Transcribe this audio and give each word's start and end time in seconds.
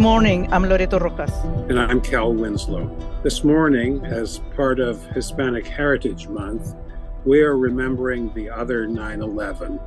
Good 0.00 0.04
morning. 0.04 0.50
I'm 0.50 0.62
Loreto 0.62 0.98
Rojas. 0.98 1.30
And 1.68 1.78
I'm 1.78 2.00
Cal 2.00 2.32
Winslow. 2.32 2.88
This 3.22 3.44
morning, 3.44 4.02
as 4.06 4.38
part 4.56 4.80
of 4.80 5.04
Hispanic 5.08 5.66
Heritage 5.66 6.26
Month, 6.26 6.74
we 7.26 7.42
are 7.42 7.58
remembering 7.58 8.32
the 8.32 8.48
other 8.48 8.86
9 8.86 9.20
11, 9.20 9.78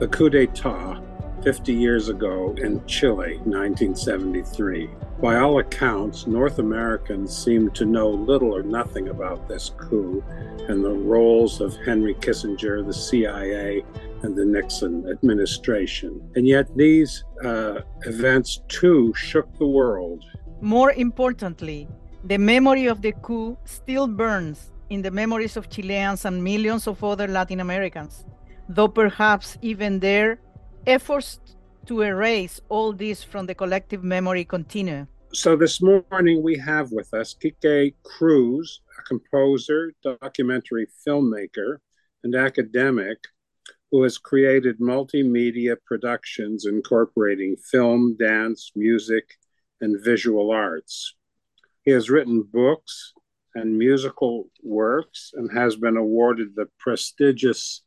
the 0.00 0.08
coup 0.08 0.28
d'etat 0.28 1.00
50 1.44 1.72
years 1.72 2.08
ago 2.08 2.52
in 2.58 2.84
Chile, 2.86 3.36
1973. 3.44 4.90
By 5.22 5.36
all 5.36 5.60
accounts, 5.60 6.26
North 6.26 6.58
Americans 6.58 7.32
seem 7.36 7.70
to 7.70 7.84
know 7.84 8.10
little 8.10 8.52
or 8.52 8.64
nothing 8.64 9.10
about 9.10 9.46
this 9.46 9.70
coup 9.76 10.24
and 10.68 10.84
the 10.84 10.90
roles 10.90 11.60
of 11.60 11.76
Henry 11.76 12.14
Kissinger, 12.14 12.84
the 12.84 12.92
CIA, 12.92 13.84
and 14.22 14.36
the 14.36 14.44
Nixon 14.44 15.08
administration. 15.10 16.20
And 16.34 16.46
yet, 16.46 16.66
these 16.76 17.24
uh, 17.44 17.80
events 18.02 18.62
too 18.68 19.12
shook 19.14 19.48
the 19.58 19.66
world. 19.66 20.24
More 20.60 20.92
importantly, 20.92 21.88
the 22.24 22.38
memory 22.38 22.86
of 22.86 23.00
the 23.00 23.12
coup 23.22 23.56
still 23.64 24.06
burns 24.06 24.72
in 24.90 25.02
the 25.02 25.10
memories 25.10 25.56
of 25.56 25.70
Chileans 25.70 26.24
and 26.24 26.42
millions 26.42 26.86
of 26.86 27.02
other 27.02 27.28
Latin 27.28 27.60
Americans, 27.60 28.24
though 28.68 28.88
perhaps 28.88 29.56
even 29.62 30.00
their 30.00 30.40
efforts 30.86 31.40
to 31.86 32.02
erase 32.02 32.60
all 32.68 32.92
this 32.92 33.24
from 33.24 33.46
the 33.46 33.54
collective 33.54 34.04
memory 34.04 34.44
continue. 34.44 35.06
So, 35.32 35.56
this 35.56 35.80
morning 35.80 36.42
we 36.42 36.58
have 36.58 36.90
with 36.90 37.14
us 37.14 37.34
Quique 37.34 37.94
Cruz, 38.02 38.80
a 38.98 39.02
composer, 39.02 39.92
documentary 40.02 40.88
filmmaker, 41.06 41.78
and 42.24 42.34
academic 42.34 43.18
who 43.90 44.02
has 44.02 44.18
created 44.18 44.78
multimedia 44.78 45.76
productions 45.84 46.66
incorporating 46.66 47.56
film, 47.56 48.16
dance, 48.18 48.72
music, 48.76 49.24
and 49.80 50.02
visual 50.04 50.50
arts. 50.50 51.14
He 51.82 51.90
has 51.90 52.10
written 52.10 52.42
books 52.42 53.12
and 53.54 53.76
musical 53.76 54.48
works 54.62 55.32
and 55.34 55.50
has 55.52 55.76
been 55.76 55.96
awarded 55.96 56.54
the 56.54 56.66
prestigious 56.78 57.82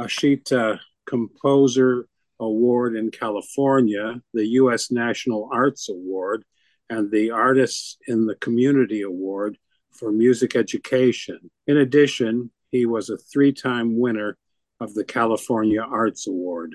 Ashita 0.00 0.78
Composer 1.06 2.06
Award 2.40 2.96
in 2.96 3.10
California, 3.10 4.20
the 4.32 4.46
U.S. 4.46 4.90
National 4.90 5.48
Arts 5.52 5.88
Award, 5.88 6.44
and 6.88 7.10
the 7.10 7.30
Artists 7.30 7.98
in 8.08 8.26
the 8.26 8.34
Community 8.36 9.02
Award 9.02 9.58
for 9.92 10.10
Music 10.10 10.56
Education. 10.56 11.50
In 11.66 11.76
addition, 11.76 12.50
he 12.70 12.86
was 12.86 13.10
a 13.10 13.18
three 13.18 13.52
time 13.52 13.98
winner 13.98 14.36
of 14.80 14.94
the 14.94 15.04
California 15.04 15.80
Arts 15.80 16.26
Award. 16.26 16.74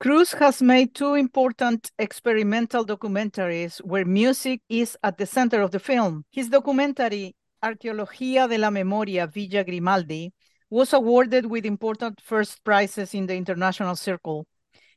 Cruz 0.00 0.32
has 0.34 0.62
made 0.62 0.94
two 0.94 1.14
important 1.14 1.90
experimental 1.98 2.86
documentaries 2.86 3.78
where 3.78 4.04
music 4.04 4.60
is 4.68 4.96
at 5.02 5.18
the 5.18 5.26
center 5.26 5.60
of 5.60 5.72
the 5.72 5.80
film. 5.80 6.24
His 6.30 6.48
documentary, 6.48 7.34
Arqueología 7.64 8.48
de 8.48 8.58
la 8.58 8.70
Memoria 8.70 9.26
Villa 9.26 9.64
Grimaldi, 9.64 10.32
was 10.70 10.92
awarded 10.92 11.46
with 11.46 11.66
important 11.66 12.20
first 12.20 12.62
prizes 12.62 13.12
in 13.14 13.26
the 13.26 13.34
international 13.34 13.96
circle. 13.96 14.46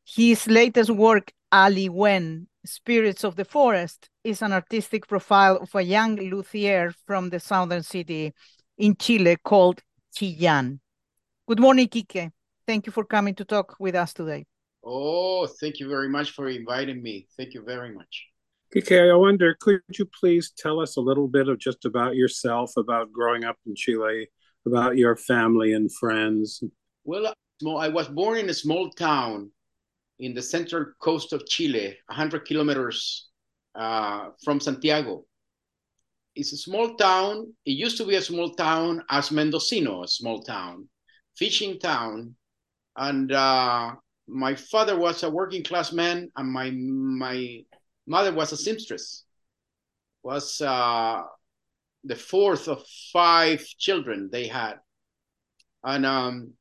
His 0.06 0.46
latest 0.48 0.92
work, 0.92 1.32
Aliwen, 1.52 2.46
Spirits 2.64 3.24
of 3.24 3.36
the 3.36 3.46
Forest, 3.46 4.08
is 4.24 4.44
an 4.44 4.54
artistic 4.54 5.08
profile 5.08 5.58
of 5.58 5.74
a 5.74 5.82
young 5.82 6.16
luthier 6.18 6.94
from 7.08 7.30
the 7.30 7.40
southern 7.40 7.82
city 7.82 8.34
in 8.78 8.96
Chile 8.96 9.38
called 9.44 9.82
Chillán. 10.16 10.80
Good 11.48 11.60
morning, 11.60 11.88
Quique. 11.88 12.30
Thank 12.68 12.86
you 12.86 12.92
for 12.92 13.06
coming 13.06 13.36
to 13.36 13.46
talk 13.46 13.76
with 13.80 13.96
us 13.96 14.14
today. 14.14 14.46
Oh, 14.84 15.48
thank 15.48 15.80
you 15.80 15.88
very 15.88 16.10
much 16.10 16.32
for 16.32 16.48
inviting 16.50 17.02
me. 17.02 17.28
Thank 17.38 17.54
you 17.54 17.64
very 17.64 17.94
much. 17.94 18.28
Okay, 18.76 19.10
I 19.10 19.16
wonder, 19.16 19.56
could 19.60 19.82
you 20.00 20.06
please 20.06 20.54
tell 20.58 20.80
us 20.80 20.96
a 20.96 21.02
little 21.02 21.28
bit 21.28 21.50
of 21.50 21.60
just 21.60 21.84
about 21.86 22.16
yourself, 22.16 22.72
about 22.78 23.12
growing 23.12 23.44
up 23.44 23.58
in 23.66 23.76
Chile, 23.76 24.30
about 24.66 24.98
your 24.98 25.18
family 25.18 25.74
and 25.74 25.94
friends? 25.94 26.64
Well, 27.04 27.34
I 27.78 27.90
was 27.90 28.08
born 28.08 28.38
in 28.38 28.50
a 28.50 28.54
small 28.54 28.90
town 28.92 29.52
in 30.20 30.34
the 30.34 30.42
central 30.42 30.86
coast 31.02 31.34
of 31.34 31.46
Chile, 31.48 31.98
100 32.08 32.46
kilometers 32.46 33.30
uh, 33.76 34.30
from 34.44 34.60
Santiago. 34.60 35.26
It's 36.36 36.54
a 36.54 36.58
small 36.58 36.96
town. 36.96 37.54
It 37.66 37.72
used 37.72 37.98
to 37.98 38.06
be 38.06 38.16
a 38.16 38.22
small 38.22 38.52
town 38.52 39.04
as 39.10 39.32
Mendocino, 39.32 40.04
a 40.04 40.08
small 40.08 40.42
town, 40.44 40.88
fishing 41.36 41.78
town, 41.78 42.36
and 43.02 43.32
uh, 43.32 43.96
my 44.28 44.54
father 44.54 44.98
was 44.98 45.24
a 45.24 45.30
working 45.30 45.64
class 45.64 45.92
man, 45.92 46.32
and 46.36 46.52
my 46.52 46.70
my 46.72 47.64
mother 48.06 48.32
was 48.32 48.52
a 48.52 48.58
seamstress. 48.58 49.24
Was 50.24 50.62
uh, 50.62 51.24
the 52.04 52.16
fourth 52.16 52.68
of 52.68 52.84
five 53.12 53.66
children 53.80 54.30
they 54.32 54.46
had, 54.46 54.76
and 55.84 56.06
um, 56.06 56.54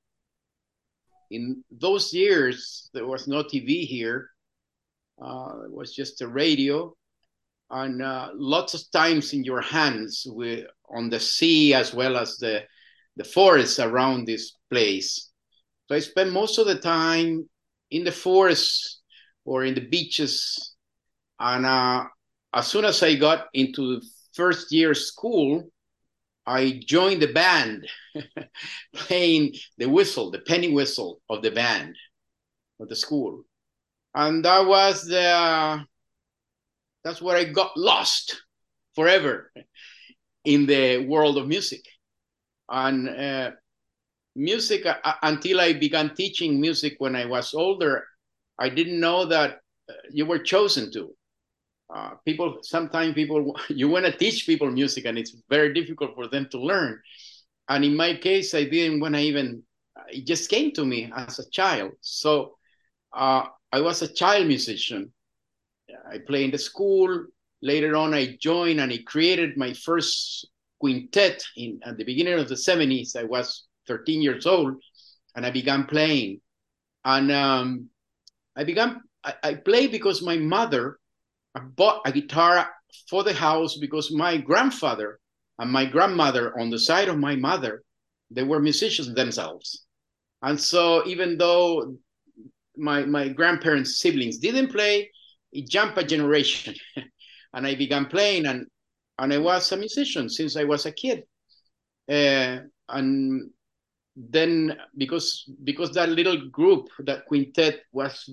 in 1.31 1.63
those 1.71 2.15
years 2.15 2.89
there 2.95 3.07
was 3.07 3.29
no 3.29 3.43
TV 3.43 3.85
here. 3.85 4.31
Uh, 5.23 5.65
it 5.67 5.73
was 5.73 5.95
just 5.95 6.23
a 6.23 6.27
radio, 6.27 6.95
and 7.69 8.01
uh, 8.01 8.31
lots 8.35 8.73
of 8.73 8.91
times 8.93 9.35
in 9.35 9.45
your 9.45 9.61
hands 9.61 10.27
with 10.27 10.65
on 10.89 11.11
the 11.11 11.21
sea 11.21 11.75
as 11.75 11.93
well 11.93 12.17
as 12.17 12.39
the 12.39 12.63
the 13.17 13.25
forests 13.25 13.79
around 13.79 14.27
this 14.27 14.57
place 14.71 15.30
so 15.91 15.97
I 15.97 15.99
spent 15.99 16.31
most 16.31 16.59
of 16.59 16.69
the 16.69 16.79
time 16.79 17.51
in 17.91 18.05
the 18.05 18.13
forest 18.13 19.01
or 19.45 19.65
in 19.65 19.75
the 19.75 19.81
beaches. 19.81 20.77
And 21.41 21.67
uh, 21.67 22.05
as 22.55 22.69
soon 22.69 22.85
as 22.85 23.03
I 23.03 23.17
got 23.17 23.49
into 23.55 24.01
first 24.33 24.71
year 24.71 24.95
school, 24.95 25.69
I 26.47 26.81
joined 26.87 27.23
the 27.23 27.33
band, 27.33 27.89
playing 28.95 29.55
the 29.79 29.89
whistle, 29.89 30.31
the 30.31 30.39
penny 30.39 30.73
whistle 30.73 31.23
of 31.29 31.43
the 31.43 31.51
band 31.51 31.97
of 32.79 32.89
the 32.89 32.95
school. 32.95 33.43
And 34.15 34.45
that 34.45 34.65
was 34.65 35.07
the, 35.07 35.85
that's 37.03 37.21
where 37.21 37.37
I 37.37 37.45
got 37.45 37.77
lost 37.77 38.41
forever 38.95 39.53
in 40.45 40.67
the 40.67 40.99
world 40.99 41.37
of 41.37 41.49
music. 41.49 41.83
And 42.69 43.09
uh, 43.09 43.51
music 44.37 44.87
uh, 44.87 44.97
uh, 45.05 45.15
until 45.23 45.61
I 45.61 45.73
began 45.73 46.15
teaching 46.15 46.61
music 46.61 46.97
when 46.99 47.17
I 47.17 47.27
was 47.27 47.55
older. 47.55 48.05
I 48.59 48.69
didn't 48.69 49.01
know 49.01 49.25
that 49.27 49.61
uh, 49.89 49.95
you 50.11 50.27
were 50.27 50.39
chosen 50.39 50.93
to. 50.93 51.15
Uh, 51.93 52.11
people 52.25 52.59
sometimes 52.63 53.15
people 53.15 53.57
you 53.69 53.89
want 53.89 54.07
to 54.07 54.13
teach 54.13 54.47
people 54.47 54.71
music 54.71 55.05
and 55.07 55.19
it's 55.19 55.35
very 55.49 55.75
difficult 55.75 56.15
for 56.15 56.29
them 56.29 56.49
to 56.51 56.59
learn. 56.59 57.01
And 57.69 57.85
in 57.85 57.97
my 57.97 58.15
case, 58.15 58.55
I 58.55 58.65
didn't 58.65 59.01
want 59.01 59.15
to 59.15 59.21
even. 59.21 59.63
It 60.09 60.27
just 60.27 60.51
came 60.51 60.73
to 60.73 60.85
me 60.85 61.13
as 61.15 61.39
a 61.39 61.51
child. 61.51 61.93
So 62.01 62.57
uh, 63.13 63.45
I 63.73 63.81
was 63.81 64.03
a 64.03 64.13
child 64.13 64.47
musician. 64.47 65.13
I 66.11 66.19
played 66.19 66.47
in 66.47 66.51
the 66.51 66.59
school. 66.59 67.27
Later 67.63 67.95
on, 67.95 68.15
I 68.15 68.37
joined 68.41 68.81
and 68.81 68.91
I 68.91 68.99
created 69.07 69.57
my 69.57 69.73
first 69.75 70.49
quintet 70.81 71.45
in 71.57 71.79
at 71.85 71.99
the 71.99 72.05
beginning 72.05 72.35
of 72.35 72.49
the 72.49 72.55
70s. 72.57 73.15
I 73.15 73.25
was 73.25 73.69
13 73.87 74.23
years 74.23 74.47
old, 74.47 74.77
and 75.35 75.45
I 75.47 75.51
began 75.51 75.85
playing. 75.85 76.41
And 77.05 77.31
um, 77.33 77.89
I 78.57 78.65
began, 78.65 79.01
I, 79.25 79.35
I 79.43 79.55
played 79.55 79.91
because 79.91 80.23
my 80.23 80.37
mother 80.37 80.99
bought 81.77 82.03
a 82.05 82.13
guitar 82.13 82.69
for 83.09 83.25
the 83.25 83.33
house 83.33 83.77
because 83.77 84.11
my 84.13 84.37
grandfather 84.37 85.19
and 85.59 85.71
my 85.71 85.85
grandmother 85.85 86.59
on 86.59 86.71
the 86.71 86.79
side 86.79 87.09
of 87.09 87.19
my 87.19 87.37
mother, 87.37 87.83
they 88.31 88.43
were 88.43 88.61
musicians 88.61 89.13
themselves. 89.15 89.87
And 90.43 90.59
so 90.59 91.07
even 91.07 91.37
though 91.37 91.97
my, 92.77 93.05
my 93.05 93.29
grandparents' 93.29 94.01
siblings 94.01 94.39
didn't 94.39 94.73
play, 94.73 95.11
it 95.53 95.69
jumped 95.69 95.99
a 95.99 96.05
generation. 96.05 96.75
and 97.55 97.67
I 97.67 97.75
began 97.75 98.07
playing 98.07 98.47
and, 98.47 98.67
and 99.19 99.33
I 99.33 99.39
was 99.39 99.71
a 99.73 99.77
musician 99.77 100.31
since 100.31 100.57
I 100.57 100.65
was 100.65 100.87
a 100.87 100.93
kid. 100.93 101.25
Uh, 102.09 102.61
and 102.89 103.51
then 104.17 104.77
because 104.97 105.49
because 105.65 105.93
that 105.93 106.09
little 106.09 106.49
group 106.49 106.89
that 107.01 107.27
quintet 107.27 107.83
was 107.93 108.31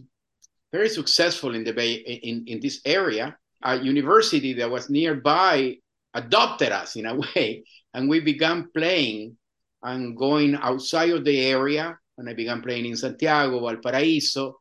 very 0.72 0.90
successful 0.90 1.56
in 1.56 1.64
the 1.64 1.72
bay 1.72 1.94
in, 1.94 2.44
in 2.48 2.60
this 2.60 2.82
area 2.86 3.38
a 3.64 3.78
university 3.78 4.54
that 4.54 4.70
was 4.70 4.90
nearby 4.90 5.76
adopted 6.14 6.72
us 6.72 6.96
in 6.96 7.06
a 7.06 7.16
way 7.16 7.64
and 7.94 8.10
we 8.10 8.20
began 8.20 8.70
playing 8.76 9.38
and 9.84 10.18
going 10.18 10.56
outside 10.56 11.12
of 11.12 11.24
the 11.24 11.46
area 11.46 11.98
and 12.18 12.30
i 12.30 12.34
began 12.34 12.62
playing 12.62 12.86
in 12.86 12.96
santiago 12.96 13.60
valparaiso 13.60 14.56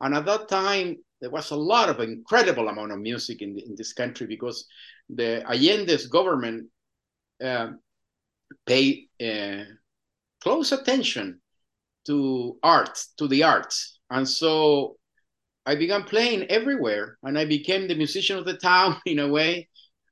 and 0.00 0.14
at 0.14 0.24
that 0.24 0.48
time 0.48 0.96
there 1.20 1.30
was 1.30 1.50
a 1.50 1.56
lot 1.56 1.88
of 1.88 2.00
incredible 2.00 2.68
amount 2.68 2.92
of 2.92 2.98
music 2.98 3.42
in, 3.42 3.54
the, 3.54 3.62
in 3.66 3.74
this 3.76 3.92
country 3.92 4.26
because 4.26 4.66
the 5.08 5.42
allende's 5.46 6.06
government 6.06 6.68
uh, 7.42 7.68
paid 8.64 9.08
uh, 9.22 9.64
close 10.40 10.72
attention 10.72 11.40
to 12.06 12.58
art, 12.62 13.02
to 13.18 13.28
the 13.28 13.42
arts. 13.42 13.98
And 14.10 14.28
so 14.28 14.96
I 15.66 15.74
began 15.76 16.04
playing 16.04 16.44
everywhere, 16.44 17.18
and 17.22 17.38
I 17.38 17.44
became 17.44 17.86
the 17.86 17.94
musician 17.94 18.38
of 18.38 18.44
the 18.44 18.56
town 18.56 18.96
in 19.06 19.18
a 19.18 19.28
way. 19.28 19.68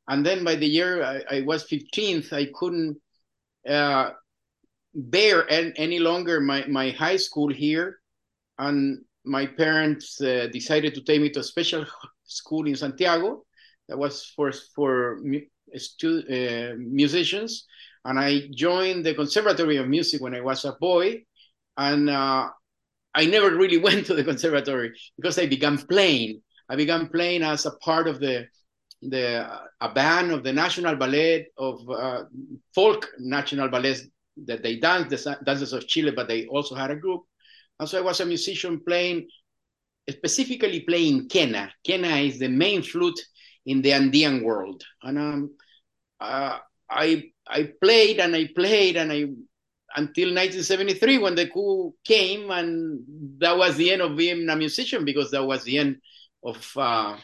And 0.08 0.24
then 0.24 0.44
by 0.44 0.54
the 0.54 0.66
year 0.66 1.02
I, 1.02 1.38
I 1.38 1.40
was 1.42 1.68
15th, 1.68 2.32
I 2.32 2.46
couldn't 2.54 2.96
uh, 3.68 4.10
bear 4.94 5.48
en- 5.50 5.74
any 5.76 5.98
longer 5.98 6.40
my, 6.40 6.64
my 6.66 6.90
high 6.90 7.16
school 7.16 7.48
here. 7.52 7.98
And 8.58 9.04
my 9.24 9.46
parents 9.46 10.20
uh, 10.20 10.48
decided 10.52 10.94
to 10.94 11.02
take 11.02 11.20
me 11.20 11.30
to 11.30 11.40
a 11.40 11.44
special 11.44 11.84
school 12.24 12.66
in 12.66 12.76
Santiago 12.76 13.44
that 13.88 13.98
was 13.98 14.32
for, 14.36 14.52
for 14.74 15.20
stu- 15.76 16.24
uh, 16.28 16.74
musicians. 16.78 17.66
And 18.08 18.18
I 18.18 18.48
joined 18.54 19.04
the 19.04 19.14
Conservatory 19.14 19.76
of 19.76 19.86
Music 19.86 20.22
when 20.22 20.34
I 20.34 20.40
was 20.40 20.64
a 20.64 20.72
boy. 20.72 21.24
And 21.76 22.08
uh, 22.08 22.48
I 23.14 23.26
never 23.26 23.54
really 23.54 23.76
went 23.86 24.06
to 24.06 24.14
the 24.14 24.24
conservatory 24.24 24.92
because 25.16 25.38
I 25.38 25.44
began 25.46 25.76
playing. 25.76 26.40
I 26.70 26.76
began 26.76 27.08
playing 27.08 27.42
as 27.42 27.66
a 27.66 27.72
part 27.72 28.08
of 28.08 28.18
the 28.18 28.46
the 29.02 29.46
a 29.80 29.92
band 29.92 30.32
of 30.32 30.42
the 30.42 30.52
National 30.52 30.96
Ballet 30.96 31.48
of 31.58 31.88
uh, 31.90 32.24
folk 32.74 33.06
national 33.18 33.68
ballets 33.68 34.06
that 34.46 34.62
they 34.62 34.76
dance 34.76 35.10
the 35.10 35.38
dances 35.44 35.74
of 35.74 35.86
Chile, 35.86 36.12
but 36.12 36.28
they 36.28 36.46
also 36.46 36.74
had 36.74 36.90
a 36.90 36.96
group. 36.96 37.22
And 37.78 37.88
so 37.88 37.98
I 37.98 38.00
was 38.00 38.20
a 38.20 38.26
musician 38.26 38.80
playing, 38.84 39.28
specifically 40.10 40.80
playing 40.80 41.28
quena. 41.28 41.70
Quena 41.86 42.26
is 42.26 42.38
the 42.38 42.48
main 42.48 42.82
flute 42.82 43.20
in 43.66 43.82
the 43.82 43.92
Andean 43.92 44.42
world, 44.42 44.82
and 45.02 45.18
um, 45.18 45.50
uh, 46.20 46.58
I 46.90 47.30
I 47.46 47.72
played 47.82 48.20
and 48.20 48.34
I 48.34 48.48
played 48.54 48.96
and 48.96 49.12
I 49.12 49.26
until 49.96 50.28
1973 50.28 51.18
when 51.18 51.34
the 51.34 51.48
coup 51.48 51.94
came 52.04 52.50
and 52.50 53.00
that 53.38 53.56
was 53.56 53.76
the 53.76 53.90
end 53.90 54.02
of 54.02 54.16
being 54.16 54.48
a 54.48 54.56
musician 54.56 55.04
because 55.04 55.30
that 55.30 55.44
was 55.44 55.64
the 55.64 55.78
end 55.78 55.96
of 56.44 56.72
uh, 56.76 57.16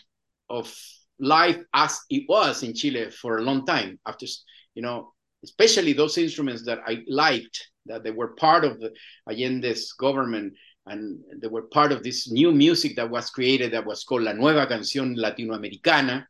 of 0.48 0.74
life 1.18 1.58
as 1.72 2.00
it 2.10 2.24
was 2.28 2.62
in 2.62 2.74
Chile 2.74 3.10
for 3.10 3.38
a 3.38 3.42
long 3.42 3.64
time. 3.66 3.98
After 4.06 4.26
you 4.74 4.82
know 4.82 5.12
especially 5.44 5.92
those 5.92 6.16
instruments 6.18 6.64
that 6.64 6.80
I 6.86 7.02
liked 7.06 7.68
that 7.86 8.02
they 8.02 8.10
were 8.10 8.34
part 8.34 8.64
of 8.64 8.80
the 8.80 8.92
Allende's 9.28 9.92
government 9.92 10.54
and 10.86 11.20
they 11.40 11.48
were 11.48 11.62
part 11.62 11.92
of 11.92 12.02
this 12.02 12.30
new 12.30 12.50
music 12.50 12.96
that 12.96 13.10
was 13.10 13.30
created 13.30 13.72
that 13.72 13.86
was 13.86 14.04
called 14.04 14.22
La 14.22 14.32
Nueva 14.32 14.66
Canción 14.66 15.16
Latinoamericana 15.16 16.24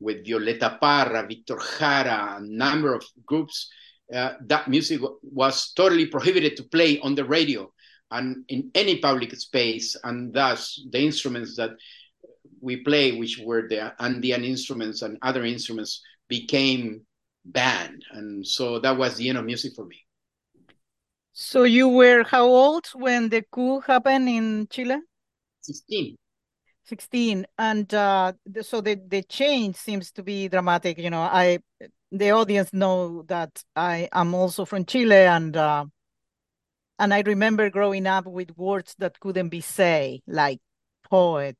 with 0.00 0.26
Violeta 0.26 0.80
Parra, 0.80 1.26
Victor 1.26 1.58
Jara, 1.78 2.38
a 2.38 2.40
number 2.40 2.94
of 2.94 3.04
groups 3.26 3.70
uh, 4.14 4.32
that 4.46 4.66
music 4.68 5.00
was 5.22 5.72
totally 5.74 6.06
prohibited 6.06 6.56
to 6.56 6.64
play 6.64 6.98
on 7.00 7.14
the 7.14 7.24
radio 7.24 7.70
and 8.10 8.44
in 8.48 8.70
any 8.74 8.98
public 8.98 9.32
space, 9.36 9.96
and 10.02 10.34
thus 10.34 10.82
the 10.90 10.98
instruments 10.98 11.54
that 11.56 11.70
we 12.60 12.78
play, 12.78 13.12
which 13.12 13.38
were 13.38 13.68
the 13.68 13.94
Andean 14.02 14.42
instruments 14.42 15.02
and 15.02 15.16
other 15.22 15.44
instruments, 15.44 16.02
became 16.28 17.02
banned, 17.44 18.04
and 18.12 18.46
so 18.46 18.80
that 18.80 18.96
was 18.96 19.16
the 19.16 19.28
end 19.28 19.38
of 19.38 19.44
music 19.44 19.72
for 19.76 19.86
me. 19.86 19.96
So 21.32 21.62
you 21.62 21.88
were 21.88 22.24
how 22.24 22.46
old 22.46 22.86
when 22.94 23.28
the 23.28 23.42
coup 23.50 23.80
happened 23.80 24.28
in 24.28 24.66
Chile? 24.68 24.98
Sixteen. 25.60 26.16
16 26.90 27.46
and 27.56 27.94
uh, 27.94 28.32
so 28.62 28.80
the, 28.80 29.00
the 29.06 29.22
change 29.22 29.76
seems 29.76 30.10
to 30.10 30.24
be 30.24 30.48
dramatic 30.48 30.98
you 30.98 31.08
know. 31.08 31.20
I 31.20 31.60
the 32.10 32.32
audience 32.32 32.72
know 32.72 33.22
that 33.28 33.62
I 33.76 34.08
am 34.12 34.34
also 34.34 34.64
from 34.64 34.84
Chile 34.84 35.14
and 35.14 35.56
uh, 35.56 35.84
and 36.98 37.14
I 37.14 37.20
remember 37.20 37.70
growing 37.70 38.08
up 38.08 38.26
with 38.26 38.56
words 38.56 38.96
that 38.98 39.20
couldn't 39.20 39.50
be 39.50 39.60
said 39.60 40.18
like 40.26 40.58
poet 41.08 41.56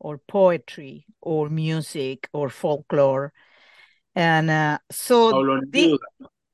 or 0.00 0.16
poetry 0.16 1.04
or 1.20 1.50
music 1.50 2.28
or 2.32 2.48
folklore. 2.48 3.34
And 4.14 4.50
uh, 4.50 4.78
so 4.90 5.30
Pablo 5.30 5.60
the, 5.68 5.98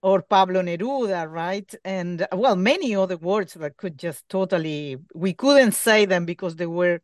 or 0.02 0.22
Pablo 0.22 0.62
Neruda 0.62 1.30
right? 1.30 1.72
And 1.84 2.26
well 2.32 2.56
many 2.56 2.96
other 2.96 3.16
words 3.16 3.54
that 3.54 3.76
could 3.76 3.96
just 3.98 4.28
totally 4.28 4.96
we 5.14 5.32
couldn't 5.32 5.72
say 5.72 6.06
them 6.06 6.24
because 6.24 6.56
they 6.56 6.66
were 6.66 7.00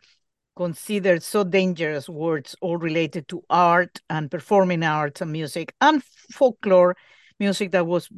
considered 0.56 1.22
so 1.22 1.44
dangerous 1.44 2.08
words 2.08 2.54
all 2.60 2.76
related 2.76 3.28
to 3.28 3.42
art 3.50 4.00
and 4.08 4.30
performing 4.30 4.82
arts 4.82 5.20
and 5.20 5.32
music 5.32 5.74
and 5.80 6.02
folklore 6.30 6.96
music 7.40 7.72
that 7.72 7.86
was 7.86 8.08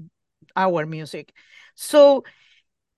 our 0.54 0.86
music. 0.86 1.32
So 1.74 2.24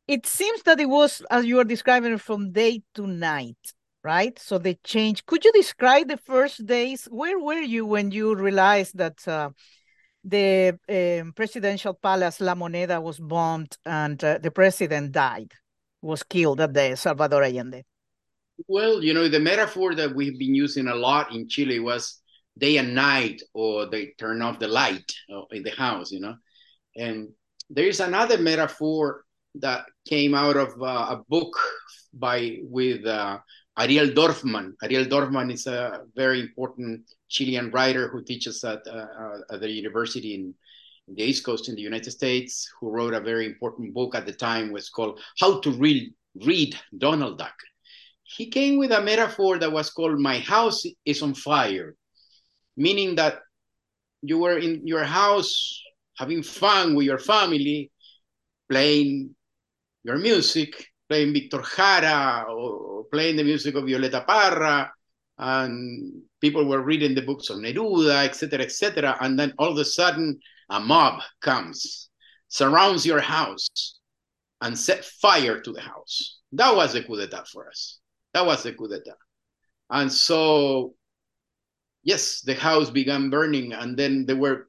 it 0.06 0.26
seems 0.26 0.62
that 0.62 0.80
it 0.80 0.88
was 0.88 1.22
as 1.30 1.44
you 1.44 1.58
are 1.60 1.64
describing 1.64 2.18
from 2.18 2.52
day 2.52 2.82
to 2.94 3.06
night 3.06 3.56
right? 4.04 4.38
So 4.38 4.58
the 4.58 4.78
change 4.84 5.26
could 5.26 5.44
you 5.44 5.52
describe 5.52 6.08
the 6.08 6.16
first 6.16 6.64
days? 6.64 7.06
Where 7.10 7.38
were 7.38 7.60
you 7.60 7.84
when 7.84 8.10
you 8.10 8.34
realized 8.34 8.96
that 8.96 9.26
uh, 9.26 9.50
the 10.24 10.78
um, 10.88 11.32
presidential 11.32 11.94
palace 11.94 12.40
la 12.40 12.54
moneda 12.54 13.00
was 13.00 13.18
bombed 13.18 13.76
and 13.84 14.22
uh, 14.22 14.38
the 14.38 14.50
president 14.50 15.12
died 15.12 15.52
was 16.02 16.22
killed 16.22 16.58
that 16.58 16.72
day 16.72 16.94
salvador 16.94 17.42
allende 17.42 17.84
well, 18.66 19.02
you 19.02 19.14
know, 19.14 19.28
the 19.28 19.40
metaphor 19.40 19.94
that 19.94 20.14
we've 20.14 20.38
been 20.38 20.54
using 20.54 20.88
a 20.88 20.94
lot 20.94 21.32
in 21.32 21.48
Chile 21.48 21.78
was 21.78 22.20
day 22.56 22.78
and 22.78 22.94
night, 22.94 23.40
or 23.54 23.86
they 23.86 24.14
turn 24.18 24.42
off 24.42 24.58
the 24.58 24.68
light 24.68 25.12
uh, 25.32 25.42
in 25.52 25.62
the 25.62 25.70
house, 25.70 26.10
you 26.10 26.20
know. 26.20 26.34
And 26.96 27.28
there 27.70 27.86
is 27.86 28.00
another 28.00 28.38
metaphor 28.38 29.24
that 29.56 29.86
came 30.08 30.34
out 30.34 30.56
of 30.56 30.70
uh, 30.82 31.16
a 31.16 31.22
book 31.28 31.56
by 32.12 32.58
with 32.62 33.06
uh, 33.06 33.38
Ariel 33.78 34.08
Dorfman. 34.08 34.72
Ariel 34.82 35.04
Dorfman 35.04 35.52
is 35.52 35.66
a 35.66 36.02
very 36.16 36.40
important 36.40 37.02
Chilean 37.28 37.70
writer 37.70 38.08
who 38.08 38.24
teaches 38.24 38.64
at, 38.64 38.80
uh, 38.88 39.06
uh, 39.20 39.38
at 39.52 39.60
the 39.60 39.70
university 39.70 40.34
in, 40.34 40.54
in, 41.06 41.14
the 41.14 41.22
East 41.22 41.44
Coast 41.44 41.68
in 41.68 41.76
the 41.76 41.82
United 41.82 42.10
States, 42.10 42.68
who 42.80 42.90
wrote 42.90 43.14
a 43.14 43.20
very 43.20 43.46
important 43.46 43.94
book 43.94 44.14
at 44.14 44.26
the 44.26 44.32
time 44.32 44.72
was 44.72 44.88
called 44.88 45.20
How 45.38 45.60
to 45.60 45.70
Read, 45.70 46.12
Read 46.44 46.76
Donald 46.96 47.38
Duck 47.38 47.54
he 48.36 48.50
came 48.50 48.78
with 48.78 48.92
a 48.92 49.00
metaphor 49.00 49.58
that 49.58 49.72
was 49.72 49.90
called 49.90 50.20
My 50.20 50.38
House 50.38 50.84
is 51.04 51.22
on 51.22 51.34
Fire, 51.34 51.96
meaning 52.76 53.14
that 53.16 53.40
you 54.22 54.38
were 54.38 54.58
in 54.58 54.86
your 54.86 55.04
house 55.04 55.80
having 56.16 56.42
fun 56.42 56.94
with 56.94 57.06
your 57.06 57.18
family, 57.18 57.90
playing 58.68 59.34
your 60.04 60.18
music, 60.18 60.88
playing 61.08 61.32
Victor 61.32 61.62
Jara 61.74 62.44
or 62.52 63.04
playing 63.04 63.36
the 63.36 63.44
music 63.44 63.74
of 63.74 63.84
Violeta 63.84 64.26
Parra, 64.26 64.92
and 65.38 66.22
people 66.40 66.66
were 66.66 66.82
reading 66.82 67.14
the 67.14 67.22
books 67.22 67.48
of 67.48 67.58
Neruda, 67.58 68.26
etc., 68.26 68.60
etc. 68.60 69.16
And 69.20 69.38
then 69.38 69.54
all 69.58 69.72
of 69.72 69.78
a 69.78 69.84
sudden, 69.84 70.38
a 70.68 70.78
mob 70.80 71.22
comes, 71.40 72.10
surrounds 72.48 73.06
your 73.06 73.20
house, 73.20 73.68
and 74.60 74.78
set 74.78 75.04
fire 75.04 75.60
to 75.62 75.72
the 75.72 75.80
house. 75.80 76.40
That 76.52 76.76
was 76.76 76.94
a 76.94 77.02
coup 77.02 77.16
d'etat 77.16 77.46
for 77.48 77.68
us. 77.68 78.00
That 78.34 78.46
was 78.46 78.62
the 78.62 78.72
coup 78.72 78.88
d'etat. 78.88 79.16
And 79.90 80.12
so, 80.12 80.94
yes, 82.02 82.40
the 82.42 82.54
house 82.54 82.90
began 82.90 83.30
burning, 83.30 83.72
and 83.72 83.96
then 83.96 84.26
there 84.26 84.36
were 84.36 84.68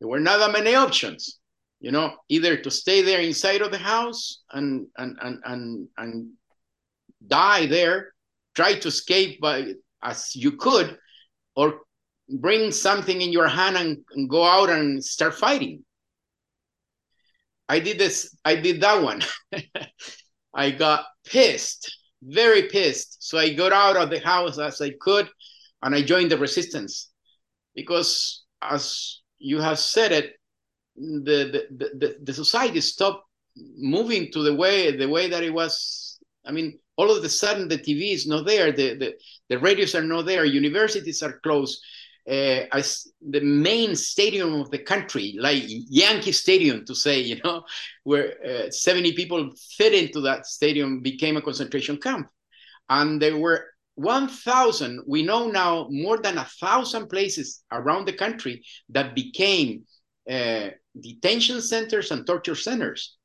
there 0.00 0.08
were 0.08 0.20
not 0.20 0.38
that 0.38 0.52
many 0.52 0.74
options. 0.74 1.38
You 1.80 1.92
know, 1.92 2.16
either 2.28 2.56
to 2.56 2.70
stay 2.70 3.02
there 3.02 3.20
inside 3.20 3.62
of 3.62 3.70
the 3.70 3.78
house 3.78 4.42
and 4.52 4.88
and 4.96 5.16
and 5.22 5.40
and, 5.44 5.88
and 5.96 6.30
die 7.24 7.66
there, 7.66 8.14
try 8.54 8.74
to 8.74 8.88
escape 8.88 9.40
by 9.40 9.74
as 10.02 10.34
you 10.34 10.52
could, 10.52 10.98
or 11.54 11.80
bring 12.28 12.70
something 12.70 13.22
in 13.22 13.32
your 13.32 13.48
hand 13.48 13.76
and, 13.76 13.98
and 14.12 14.28
go 14.28 14.44
out 14.44 14.70
and 14.70 15.04
start 15.04 15.34
fighting. 15.34 15.84
I 17.68 17.80
did 17.80 17.98
this. 17.98 18.36
I 18.44 18.56
did 18.56 18.80
that 18.80 19.02
one. 19.02 19.22
I 20.54 20.70
got 20.70 21.06
pissed 21.24 21.97
very 22.22 22.62
pissed. 22.64 23.22
So 23.22 23.38
I 23.38 23.52
got 23.52 23.72
out 23.72 23.96
of 23.96 24.10
the 24.10 24.20
house 24.20 24.58
as 24.58 24.80
I 24.80 24.92
could 25.00 25.28
and 25.82 25.94
I 25.94 26.02
joined 26.02 26.30
the 26.30 26.38
resistance 26.38 27.10
because, 27.74 28.44
as 28.62 29.20
you 29.38 29.60
have 29.60 29.78
said 29.78 30.12
it, 30.12 30.32
the, 30.96 31.66
the, 31.70 31.90
the, 31.96 32.16
the 32.22 32.34
society 32.34 32.80
stopped 32.80 33.24
moving 33.76 34.30
to 34.32 34.42
the 34.42 34.54
way 34.54 34.96
the 34.96 35.08
way 35.08 35.28
that 35.28 35.42
it 35.42 35.52
was. 35.52 36.18
I 36.44 36.52
mean, 36.52 36.78
all 36.96 37.16
of 37.16 37.22
a 37.22 37.28
sudden 37.28 37.68
the 37.68 37.78
TV 37.78 38.12
is 38.12 38.26
not 38.26 38.46
there, 38.46 38.72
the, 38.72 38.94
the, 38.94 39.14
the 39.48 39.58
radios 39.58 39.94
are 39.94 40.02
not 40.02 40.26
there, 40.26 40.44
universities 40.44 41.22
are 41.22 41.38
closed. 41.40 41.80
Uh, 42.28 42.66
as 42.72 43.06
the 43.30 43.40
main 43.40 43.96
stadium 43.96 44.54
of 44.54 44.70
the 44.70 44.78
country, 44.78 45.34
like 45.38 45.62
Yankee 45.66 46.32
Stadium, 46.32 46.84
to 46.84 46.94
say, 46.94 47.20
you 47.20 47.40
know, 47.42 47.62
where 48.04 48.34
uh, 48.46 48.70
70 48.70 49.12
people 49.12 49.50
fit 49.76 49.94
into 49.94 50.20
that 50.20 50.46
stadium, 50.46 51.00
became 51.00 51.36
a 51.36 51.42
concentration 51.42 51.96
camp. 51.96 52.28
And 52.90 53.20
there 53.20 53.36
were 53.36 53.66
1,000, 53.94 55.00
we 55.06 55.22
know 55.22 55.48
now 55.48 55.88
more 55.90 56.18
than 56.18 56.38
a 56.38 56.44
thousand 56.44 57.08
places 57.08 57.62
around 57.72 58.06
the 58.06 58.12
country 58.12 58.62
that 58.90 59.14
became 59.14 59.84
uh, 60.30 60.68
detention 61.00 61.60
centers 61.62 62.10
and 62.10 62.26
torture 62.26 62.54
centers. 62.54 63.16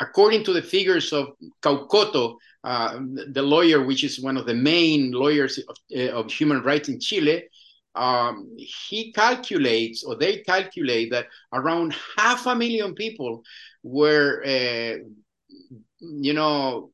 according 0.00 0.44
to 0.44 0.52
the 0.52 0.62
figures 0.62 1.12
of 1.12 1.28
Caucoto, 1.62 2.36
uh, 2.64 3.00
the 3.32 3.42
lawyer, 3.42 3.84
which 3.84 4.04
is 4.04 4.20
one 4.20 4.36
of 4.36 4.46
the 4.46 4.54
main 4.54 5.12
lawyers 5.12 5.58
of, 5.58 5.76
uh, 5.96 6.10
of 6.10 6.30
human 6.30 6.62
rights 6.62 6.88
in 6.88 7.00
Chile, 7.00 7.44
um, 7.94 8.56
he 8.56 9.12
calculates, 9.12 10.04
or 10.04 10.16
they 10.16 10.38
calculate, 10.38 11.10
that 11.10 11.26
around 11.52 11.94
half 12.16 12.46
a 12.46 12.54
million 12.54 12.94
people 12.94 13.42
were, 13.82 14.42
uh, 14.44 14.98
you 16.00 16.32
know, 16.32 16.90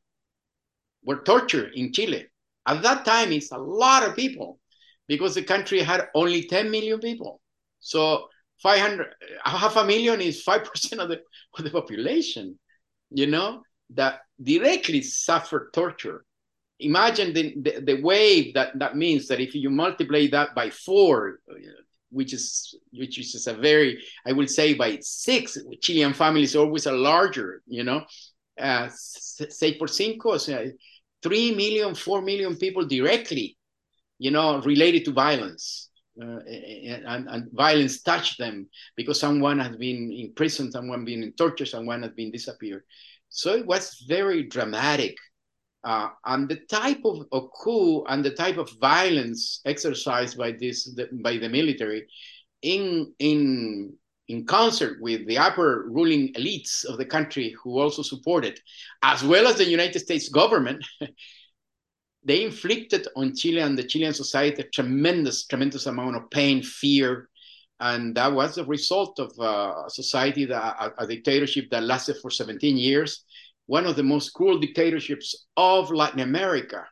were 1.05 1.23
tortured 1.23 1.73
in 1.75 1.93
Chile. 1.93 2.27
At 2.67 2.83
that 2.83 3.05
time, 3.05 3.33
it's 3.33 3.53
a 3.53 3.59
lot 3.59 4.09
of 4.09 4.17
people 4.17 4.59
because 5.07 5.35
the 5.35 5.43
country 5.43 5.81
had 5.81 6.09
only 6.15 6.47
10 6.47 6.71
million 6.71 6.99
people. 6.99 7.41
So 7.81 8.29
500, 8.63 9.09
half 9.45 9.77
a 9.77 9.85
million 9.85 10.21
is 10.21 10.43
5% 10.45 10.99
of 10.99 11.09
the, 11.09 11.21
of 11.59 11.65
the 11.65 11.71
population, 11.71 12.59
you 13.11 13.27
know, 13.27 13.63
that 13.91 14.21
directly 14.43 15.03
suffered 15.03 15.71
torture. 15.75 16.25
Imagine 16.81 17.33
the, 17.33 17.54
the, 17.62 17.81
the 17.81 18.02
wave 18.02 18.54
that 18.54 18.78
that 18.78 18.97
means 18.97 19.28
that 19.28 19.40
if 19.40 19.54
you 19.54 19.71
multiply 19.71 20.26
that 20.28 20.54
by 20.54 20.71
four, 20.71 21.38
which 22.11 22.33
is 22.33 22.76
which 22.93 23.19
is 23.19 23.47
a 23.47 23.54
very, 23.54 24.02
I 24.26 24.33
will 24.33 24.49
say 24.49 24.75
by 24.75 24.99
six, 25.00 25.59
Chilean 25.81 26.14
families 26.14 26.57
always 26.57 26.87
are 26.87 26.97
larger, 26.97 27.62
you 27.66 27.85
know, 27.85 28.04
uh, 28.59 28.88
say 28.93 29.76
por 29.78 29.88
cinco, 29.88 30.37
so 30.38 30.71
three 31.23 31.54
million, 31.54 31.95
four 31.95 32.23
million 32.23 32.57
people 32.57 32.87
directly, 32.87 33.57
you 34.19 34.31
know, 34.31 34.61
related 34.61 35.04
to 35.07 35.12
violence. 35.12 35.90
Uh, 36.21 36.38
and, 36.47 37.28
and, 37.28 37.52
violence 37.52 38.00
touched 38.02 38.38
them 38.38 38.69
because 38.95 39.19
someone 39.19 39.59
has 39.59 39.75
been 39.76 40.12
in 40.12 40.33
prison, 40.33 40.71
someone 40.71 41.04
been 41.04 41.25
in 41.25 41.33
torture, 41.33 41.66
someone 41.66 42.02
has 42.04 42.12
been 42.12 42.31
disappeared. 42.31 42.85
So 43.31 43.57
it 43.57 43.66
was 43.66 44.04
very 44.07 44.45
dramatic. 44.45 45.16
Uh, 45.85 46.09
and 46.25 46.49
the 46.49 46.57
type 46.71 47.00
of, 47.05 47.26
of, 47.31 47.50
coup 47.62 48.05
and 48.05 48.25
the 48.25 48.31
type 48.31 48.57
of 48.57 48.71
violence 48.81 49.61
exercised 49.67 50.38
by 50.38 50.50
this 50.50 50.85
the, 50.95 51.09
by 51.23 51.37
the 51.37 51.49
military 51.49 52.07
in 52.62 53.12
in 53.19 53.93
in 54.29 54.47
concert 54.47 54.97
with 55.00 55.26
the 55.26 55.37
upper 55.37 55.85
ruling 55.91 56.33
elites 56.35 56.85
of 56.87 56.97
the 56.97 57.05
country 57.05 57.55
who 57.62 57.79
also 57.79 58.03
supported, 58.03 58.59
as 59.03 59.23
well 59.23 59.47
as 59.47 59.57
the 59.57 59.64
United 59.64 59.99
States 59.99 60.31
government, 60.31 60.83
they 62.25 62.43
inflicted 62.43 63.07
on 63.17 63.37
Chile 63.37 63.61
and 63.61 63.79
the 63.79 63.85
Chilean 63.85 64.14
society 64.14 64.62
a 64.62 64.69
tremendous, 64.71 65.47
tremendous 65.47 65.85
amount 65.85 66.17
of 66.17 66.31
pain, 66.31 66.62
fear, 66.62 67.29
and 67.81 68.14
that 68.14 68.33
was 68.33 68.55
the 68.55 68.64
result 68.64 69.19
of 69.19 69.33
uh, 69.38 69.85
a 69.87 69.91
society 69.91 70.47
that 70.47 70.76
a, 70.81 71.05
a, 71.05 71.07
dictatorship 71.07 71.69
that 71.71 71.83
lasted 71.83 72.17
for 72.23 72.31
17 72.31 72.79
years, 72.79 73.25
one 73.66 73.87
of 73.87 73.97
the 73.97 74.02
most 74.02 74.30
cruel 74.30 74.59
dictatorships 74.59 75.47
of 75.56 75.90
Latin 75.90 76.21
America, 76.21 76.85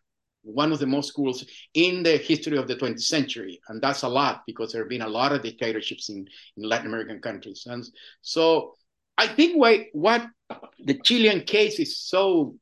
one 0.42 0.72
of 0.72 0.78
the 0.78 0.86
most 0.86 1.12
cruel 1.12 1.34
in 1.74 2.02
the 2.02 2.16
history 2.16 2.56
of 2.56 2.66
the 2.66 2.76
20th 2.76 3.02
century, 3.02 3.60
and 3.68 3.80
that's 3.80 4.02
a 4.02 4.08
lot 4.08 4.42
because 4.46 4.72
there 4.72 4.82
have 4.82 4.88
been 4.88 5.02
a 5.02 5.08
lot 5.08 5.32
of 5.32 5.42
dictatorships 5.42 6.08
in, 6.08 6.26
in 6.56 6.62
Latin 6.62 6.86
American 6.86 7.20
countries, 7.20 7.64
and 7.66 7.84
so 8.22 8.74
I 9.18 9.26
think 9.26 9.56
why 9.56 9.88
what 9.92 10.26
the 10.84 10.98
Chilean 11.04 11.42
case 11.42 11.78
is 11.78 11.98
so 11.98 12.56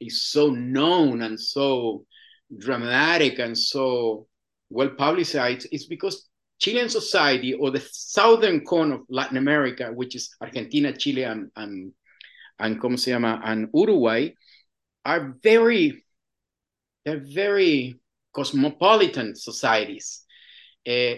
is 0.00 0.22
so 0.22 0.50
known 0.50 1.22
and 1.22 1.38
so 1.38 2.06
dramatic 2.56 3.38
and 3.38 3.58
so 3.58 4.26
well 4.70 4.90
publicized 4.90 5.66
is 5.72 5.86
because 5.86 6.28
Chilean 6.58 6.88
society 6.88 7.54
or 7.54 7.70
the 7.70 7.86
southern 7.92 8.64
cone 8.64 8.92
of 8.92 9.00
Latin 9.08 9.36
America, 9.36 9.90
which 9.94 10.16
is 10.16 10.34
Argentina, 10.40 10.92
Chile, 10.92 11.22
and, 11.24 11.50
and, 11.56 11.92
and 12.58 12.80
¿cómo 12.80 12.98
se 12.98 13.10
llama? 13.10 13.40
And 13.44 13.68
Uruguay, 13.72 14.34
are 15.04 15.34
very, 15.42 16.04
they're 17.04 17.24
very 17.24 17.98
cosmopolitan 18.32 19.34
societies. 19.34 20.24
Uh, 20.86 21.14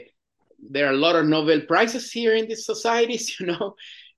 there 0.59 0.87
are 0.87 0.93
a 0.93 0.97
lot 0.97 1.17
of 1.17 1.27
Nobel 1.27 1.63
Prizes 1.63 2.13
here 2.13 2.35
in 2.35 2.47
these 2.47 2.67
societies, 2.67 3.37
you 3.41 3.47
know. 3.47 3.75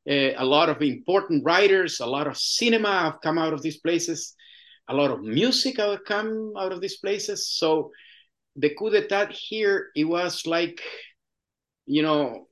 Uh, 0.09 0.35
a 0.37 0.45
lot 0.45 0.69
of 0.69 0.83
important 0.83 1.45
writers, 1.45 2.01
a 2.01 2.07
lot 2.07 2.27
of 2.27 2.37
cinema 2.37 3.03
have 3.03 3.21
come 3.21 3.39
out 3.39 3.53
of 3.53 3.63
these 3.63 3.79
places 3.79 4.35
a 4.89 4.95
lot 4.95 5.11
of 5.11 5.23
music 5.23 5.79
have 5.79 6.05
come 6.05 6.53
out 6.59 6.73
of 6.73 6.81
these 6.81 6.99
places. 6.99 7.49
So 7.49 7.93
the 8.57 8.75
coup 8.75 8.91
d'etat 8.91 9.33
here, 9.33 9.91
it 9.95 10.05
was 10.05 10.47
like, 10.47 10.81
you 11.87 12.03
know, 12.03 12.49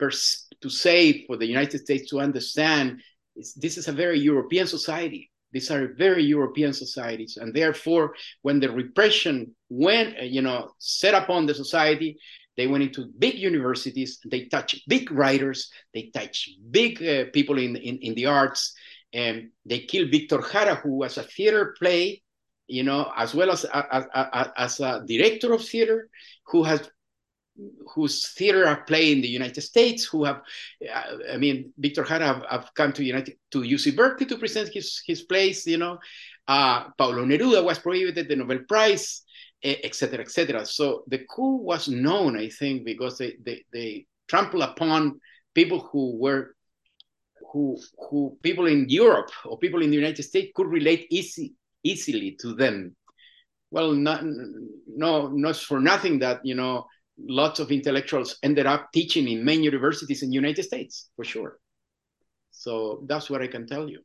to 0.00 0.70
say 0.70 1.26
for 1.26 1.36
the 1.36 1.46
United 1.46 1.78
States 1.80 2.10
to 2.10 2.20
understand, 2.20 3.02
this 3.34 3.76
is 3.78 3.88
a 3.88 3.92
very 3.92 4.18
European 4.18 4.66
society. 4.66 5.30
These 5.52 5.70
are 5.70 5.94
very 5.94 6.24
European 6.24 6.72
societies, 6.72 7.36
and 7.40 7.52
therefore, 7.54 8.14
when 8.40 8.58
the 8.58 8.70
repression 8.70 9.54
went, 9.68 10.22
you 10.22 10.40
know, 10.40 10.70
set 10.78 11.14
upon 11.14 11.44
the 11.44 11.54
society, 11.54 12.16
they 12.56 12.66
went 12.66 12.84
into 12.84 13.12
big 13.18 13.34
universities. 13.34 14.18
They 14.24 14.46
touched 14.46 14.88
big 14.88 15.10
writers. 15.10 15.70
They 15.92 16.10
touched 16.14 16.50
big 16.70 17.02
uh, 17.02 17.24
people 17.32 17.58
in, 17.58 17.76
in 17.76 17.98
in 17.98 18.14
the 18.14 18.26
arts 18.26 18.74
and 19.12 19.50
they 19.66 19.80
killed 19.80 20.10
Victor 20.10 20.40
Jara, 20.40 20.76
who 20.76 20.96
was 20.96 21.18
a 21.18 21.22
theater 21.22 21.74
play, 21.78 22.22
you 22.66 22.82
know, 22.82 23.12
as 23.16 23.34
well 23.34 23.50
as 23.50 23.64
as, 23.64 24.04
as, 24.14 24.48
as 24.56 24.80
a 24.80 25.02
director 25.06 25.52
of 25.52 25.64
theater, 25.64 26.08
who 26.46 26.64
has 26.64 26.88
whose 27.94 28.28
theater 28.32 28.66
are 28.66 28.84
playing 28.84 29.16
in 29.16 29.22
the 29.22 29.28
United 29.28 29.60
States, 29.60 30.04
who 30.04 30.24
have, 30.24 30.42
I 31.30 31.36
mean, 31.36 31.72
Victor 31.78 32.04
Jara 32.04 32.26
have, 32.26 32.44
have, 32.50 32.70
come 32.74 32.92
to 32.92 33.04
United 33.04 33.36
to 33.50 33.60
UC 33.62 33.96
Berkeley 33.96 34.26
to 34.26 34.38
present 34.38 34.70
his 34.72 35.02
his 35.06 35.22
plays, 35.22 35.66
you 35.66 35.78
know. 35.78 35.98
Uh, 36.48 36.90
Pablo 36.98 37.24
Neruda 37.24 37.62
was 37.64 37.78
prohibited 37.78 38.28
the 38.28 38.36
Nobel 38.36 38.60
Prize, 38.68 39.22
etc., 39.62 40.20
etc. 40.20 40.66
So 40.66 41.04
the 41.06 41.18
coup 41.18 41.56
was 41.56 41.88
known, 41.88 42.36
I 42.36 42.48
think, 42.48 42.84
because 42.84 43.18
they 43.18 43.36
they, 43.44 43.64
they 43.72 44.06
trampled 44.28 44.62
upon 44.62 45.20
people 45.54 45.80
who 45.80 46.18
were 46.18 46.54
who 47.52 47.78
who 48.08 48.38
people 48.42 48.66
in 48.66 48.88
Europe 48.88 49.30
or 49.44 49.58
people 49.58 49.82
in 49.82 49.90
the 49.90 49.96
United 49.96 50.22
States 50.22 50.52
could 50.54 50.66
relate 50.66 51.06
easy 51.10 51.54
easily 51.82 52.36
to 52.40 52.54
them. 52.54 52.96
Well, 53.70 53.92
not, 53.92 54.22
no, 54.86 55.28
not 55.28 55.56
for 55.56 55.80
nothing 55.80 56.18
that 56.20 56.44
you 56.44 56.54
know 56.54 56.86
lots 57.26 57.60
of 57.60 57.70
intellectuals 57.70 58.38
ended 58.42 58.66
up 58.66 58.90
teaching 58.92 59.28
in 59.28 59.44
main 59.44 59.62
universities 59.62 60.22
in 60.22 60.30
the 60.30 60.34
United 60.34 60.62
States 60.62 61.10
for 61.16 61.24
sure. 61.24 61.58
So 62.50 63.04
that's 63.06 63.30
what 63.30 63.42
I 63.42 63.46
can 63.46 63.66
tell 63.66 63.88
you. 63.88 64.00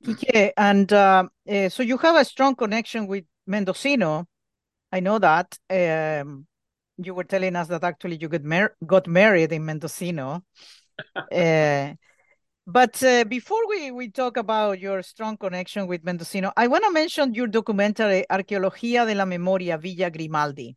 Yeah, 0.00 0.50
and 0.56 0.92
uh, 0.92 1.24
uh, 1.48 1.68
so 1.68 1.82
you 1.82 1.98
have 1.98 2.16
a 2.16 2.24
strong 2.24 2.54
connection 2.54 3.06
with 3.06 3.24
Mendocino. 3.46 4.26
I 4.92 5.00
know 5.00 5.18
that. 5.18 5.58
Um, 5.68 6.46
you 6.98 7.14
were 7.14 7.24
telling 7.24 7.54
us 7.56 7.68
that 7.68 7.84
actually 7.84 8.16
you 8.16 8.28
got, 8.28 8.42
mar- 8.42 8.74
got 8.84 9.06
married 9.06 9.52
in 9.52 9.64
Mendocino. 9.64 10.42
uh, 11.16 11.92
but 12.66 13.02
uh, 13.02 13.24
before 13.24 13.68
we, 13.68 13.90
we 13.90 14.10
talk 14.10 14.36
about 14.36 14.80
your 14.80 15.02
strong 15.02 15.36
connection 15.36 15.86
with 15.86 16.04
Mendocino, 16.04 16.52
I 16.56 16.66
want 16.66 16.84
to 16.84 16.92
mention 16.92 17.34
your 17.34 17.46
documentary, 17.46 18.24
Arqueología 18.28 19.06
de 19.06 19.14
la 19.14 19.26
Memoria, 19.26 19.78
Villa 19.78 20.10
Grimaldi. 20.10 20.76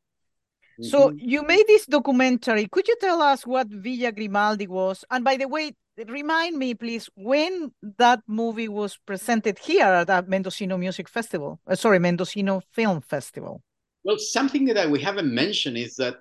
Mm-hmm. 0.80 0.90
So 0.90 1.12
you 1.16 1.44
made 1.44 1.66
this 1.68 1.86
documentary. 1.86 2.68
Could 2.72 2.88
you 2.88 2.96
tell 3.00 3.22
us 3.22 3.46
what 3.46 3.68
Villa 3.68 4.12
Grimaldi 4.12 4.68
was? 4.68 5.04
And 5.10 5.24
by 5.24 5.38
the 5.38 5.48
way, 5.48 5.76
remind 6.08 6.58
me, 6.58 6.74
please, 6.74 7.10
when 7.16 7.72
that 7.98 8.22
movie 8.28 8.68
was 8.68 8.98
presented 9.06 9.60
here 9.60 9.86
at 9.86 10.08
the 10.08 10.24
Mendocino 10.28 10.78
Music 10.78 11.10
Festival. 11.10 11.60
Uh, 11.68 11.76
sorry, 11.76 12.00
Mendocino 12.00 12.62
Film 12.72 13.02
Festival. 13.02 13.62
Well, 14.04 14.18
something 14.18 14.66
that 14.66 14.90
we 14.90 15.00
haven't 15.00 15.34
mentioned 15.34 15.78
is 15.78 15.96
that 15.96 16.16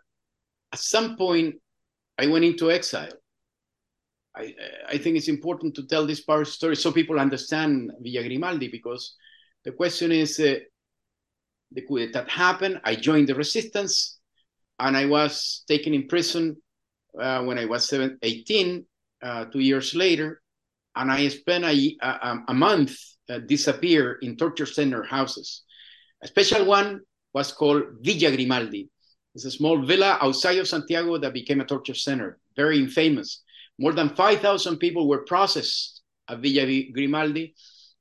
at 0.73 0.79
some 0.79 1.17
point 1.17 1.57
I 2.19 2.27
went 2.27 2.45
into 2.45 2.71
exile. 2.71 3.13
I, 4.37 4.55
I 4.89 4.99
think 4.99 5.17
it's 5.17 5.29
important 5.29 5.75
to 5.77 5.87
tell 5.87 6.07
this 6.07 6.21
part 6.21 6.43
of 6.43 6.47
the 6.47 6.53
story 6.53 6.77
so 6.77 6.93
people 6.93 7.19
understand 7.19 7.91
Villa 8.01 8.23
Grimaldi 8.27 8.69
because 8.69 9.17
the 9.65 9.73
question 9.73 10.13
is 10.13 10.39
uh, 10.39 10.57
the 11.73 11.83
coup 11.83 11.99
d'etat 11.99 12.29
happened. 12.29 12.81
I 12.85 12.95
joined 12.95 13.29
the 13.29 13.35
resistance 13.35 14.20
and 14.81 14.97
I 14.97 15.07
was 15.07 15.63
taken 15.69 15.95
in 15.95 16.09
prison 16.09 16.57
uh, 17.21 17.43
when 17.45 17.59
I 17.59 17.67
was 17.67 17.89
seven, 17.89 18.19
18, 18.23 18.85
uh, 19.23 19.45
two 19.47 19.61
years 19.61 19.95
later. 19.95 20.43
And 20.97 21.13
I 21.13 21.29
spent 21.29 21.65
a, 21.65 21.97
a, 22.03 22.39
a 22.49 22.55
month 22.55 22.97
uh, 23.29 23.39
disappear 23.39 24.15
in 24.23 24.37
torture 24.37 24.67
center 24.67 25.03
houses. 25.05 25.63
A 26.23 26.27
special 26.27 26.65
one 26.65 27.01
was 27.33 27.53
called 27.53 27.85
Villa 28.01 28.35
Grimaldi. 28.35 28.89
It's 29.35 29.45
a 29.45 29.51
small 29.51 29.85
villa 29.85 30.19
outside 30.21 30.59
of 30.59 30.67
Santiago 30.67 31.19
that 31.19 31.33
became 31.33 31.61
a 31.61 31.65
torture 31.65 31.95
center, 31.95 32.39
very 32.57 32.79
infamous. 32.79 33.43
More 33.79 33.93
than 33.93 34.09
5,000 34.11 34.79
people 34.79 35.09
were 35.09 35.25
processed 35.25 36.03
at 36.29 36.41
Villa 36.41 36.91
Grimaldi, 36.93 37.55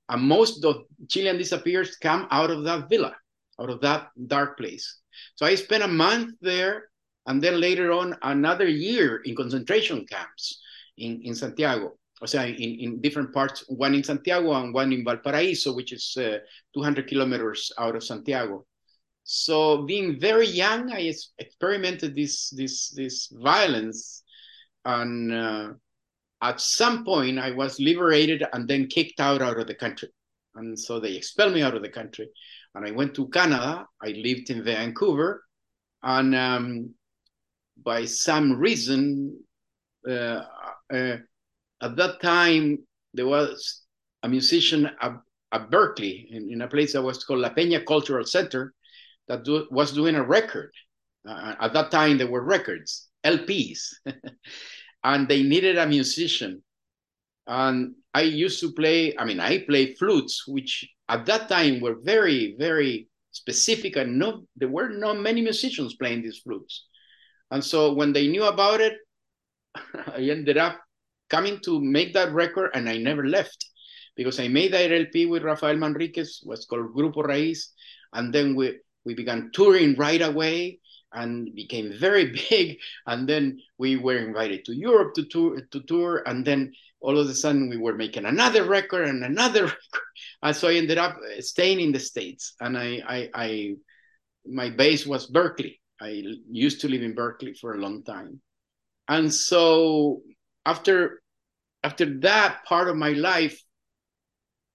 and 0.10 0.24
most 0.24 0.66
of 0.66 0.84
Chilean 1.08 1.38
disappeared 1.38 1.88
come 2.02 2.28
out 2.32 2.50
of 2.50 2.64
that 2.64 2.90
villa, 2.90 3.16
out 3.62 3.70
of 3.70 3.82
that 3.82 4.10
dark 4.28 4.58
place. 4.58 4.99
So 5.36 5.46
I 5.46 5.56
spent 5.56 5.84
a 5.84 5.88
month 5.88 6.36
there, 6.42 6.90
and 7.26 7.42
then 7.42 7.60
later 7.60 7.92
on 7.92 8.16
another 8.24 8.68
year 8.68 9.18
in 9.18 9.36
concentration 9.36 10.06
camps 10.06 10.62
in, 10.98 11.22
in 11.24 11.36
Santiago. 11.36 11.98
o 12.22 12.26
sea, 12.26 12.52
in, 12.52 12.80
in 12.80 13.02
different 13.02 13.34
parts, 13.34 13.64
one 13.68 13.94
in 13.96 14.04
Santiago 14.04 14.52
and 14.54 14.74
one 14.74 14.92
in 14.92 15.06
Valparaíso, 15.06 15.76
which 15.76 15.94
is 15.94 16.18
uh, 16.18 16.40
200 16.74 17.08
kilometers 17.08 17.72
out 17.78 17.96
of 17.96 18.04
Santiago. 18.04 18.66
So 19.24 19.84
being 19.84 20.20
very 20.20 20.48
young, 20.48 20.92
I 20.92 21.14
experimented 21.38 22.16
this 22.16 22.50
this 22.50 22.90
this 22.90 23.28
violence, 23.28 24.24
and 24.86 25.32
uh, 25.32 25.74
at 26.42 26.60
some 26.60 27.06
point 27.06 27.38
I 27.38 27.52
was 27.52 27.80
liberated 27.80 28.44
and 28.54 28.68
then 28.68 28.88
kicked 28.88 29.20
out 29.20 29.42
out 29.42 29.60
of 29.60 29.68
the 29.68 29.76
country, 29.76 30.10
and 30.56 30.78
so 30.78 31.00
they 31.00 31.14
expelled 31.14 31.54
me 31.54 31.62
out 31.62 31.76
of 31.76 31.84
the 31.84 31.90
country, 31.90 32.28
and 32.76 32.86
I 32.86 32.92
went 32.92 33.16
to 33.16 33.28
Canada. 33.30 33.88
I 34.02 34.10
lived 34.10 34.50
in 34.50 34.64
Vancouver, 34.64 35.44
and 36.04 36.36
um, 36.36 36.94
by 37.84 38.06
some 38.06 38.54
reason, 38.54 39.40
uh, 40.08 40.44
uh, 40.94 41.18
at 41.82 41.96
that 41.96 42.22
time 42.22 42.80
there 43.14 43.28
was 43.28 43.82
a 44.24 44.30
musician 44.30 44.90
at, 45.02 45.14
at 45.52 45.70
Berkeley 45.72 46.28
in, 46.32 46.52
in, 46.52 46.62
a 46.62 46.68
place 46.68 46.94
that 46.94 47.02
was 47.02 47.24
called 47.24 47.40
La 47.40 47.50
Peña 47.50 47.86
Cultural 47.86 48.26
Center 48.26 48.74
that 49.28 49.44
do, 49.44 49.68
was 49.72 49.94
doing 49.94 50.16
a 50.16 50.24
record. 50.24 50.72
Uh, 51.28 51.56
at 51.60 51.74
that 51.74 51.92
time 51.92 52.18
there 52.18 52.30
were 52.30 52.44
records, 52.44 53.08
LPs, 53.24 53.94
and 55.04 55.28
they 55.28 55.44
needed 55.44 55.78
a 55.78 55.88
musician. 55.88 56.64
And 57.50 57.96
I 58.14 58.22
used 58.22 58.60
to 58.60 58.72
play, 58.72 59.18
I 59.18 59.26
mean, 59.26 59.40
I 59.40 59.64
play 59.66 59.96
flutes, 59.96 60.48
which 60.48 60.88
at 61.10 61.26
that 61.26 61.50
time 61.50 61.82
were 61.82 61.96
very, 62.00 62.56
very 62.60 63.10
specific 63.32 63.96
and 63.96 64.20
no, 64.20 64.44
there 64.56 64.70
were 64.70 64.90
not 64.90 65.18
many 65.18 65.42
musicians 65.42 65.96
playing 65.96 66.22
these 66.22 66.38
flutes. 66.38 66.86
And 67.50 67.66
so 67.66 67.94
when 67.94 68.14
they 68.14 68.28
knew 68.28 68.44
about 68.44 68.82
it, 68.82 68.94
I 69.76 70.20
ended 70.30 70.58
up 70.58 70.80
coming 71.32 71.60
to 71.62 71.82
make 71.82 72.14
that 72.14 72.32
record 72.34 72.70
and 72.76 72.88
I 72.88 72.98
never 72.98 73.26
left 73.26 73.66
because 74.16 74.40
I 74.40 74.48
made 74.48 74.74
that 74.74 74.92
LP 74.92 75.26
with 75.26 75.42
Rafael 75.42 75.76
Manriquez, 75.76 76.46
was 76.46 76.66
called 76.66 76.94
Grupo 76.94 77.26
Raíz. 77.26 77.70
And 78.14 78.32
then 78.32 78.54
we, 78.54 78.78
we 79.06 79.16
began 79.16 79.50
touring 79.54 79.96
right 79.96 80.22
away 80.22 80.82
and 81.14 81.54
became 81.56 81.94
very 81.98 82.26
big. 82.50 82.80
And 83.06 83.28
then 83.28 83.60
we 83.78 83.98
were 83.98 84.18
invited 84.18 84.66
to 84.66 84.76
Europe 84.76 85.14
to 85.16 85.26
tour, 85.26 85.62
to 85.72 85.80
tour. 85.82 86.24
And 86.26 86.46
then 86.46 86.74
all 87.02 87.18
of 87.18 87.28
a 87.28 87.34
sudden 87.34 87.70
we 87.70 87.78
were 87.78 87.96
making 87.96 88.26
another 88.26 88.66
record 88.66 89.08
and 89.08 89.24
another 89.24 89.64
record. 89.74 90.08
And 90.44 90.56
so 90.56 90.68
I 90.68 90.76
ended 90.76 90.98
up 90.98 91.18
uh, 91.18 91.42
staying 91.42 91.80
in 91.80 91.92
the 91.92 92.00
States. 92.00 92.56
And 92.60 92.78
I, 92.78 93.02
I, 93.08 93.30
I 93.34 93.76
my 94.46 94.70
base 94.70 95.06
was 95.06 95.28
Berkeley. 95.28 95.80
I 96.02 96.24
used 96.50 96.82
to 96.82 96.88
live 96.88 97.02
in 97.02 97.14
Berkeley 97.14 97.54
for 97.54 97.74
a 97.74 97.78
long 97.78 98.04
time. 98.04 98.42
And 99.08 99.34
so 99.34 100.22
after 100.66 101.22
after 101.84 102.20
that 102.20 102.66
part 102.66 102.90
of 102.90 102.96
my 102.96 103.10
life, 103.10 103.62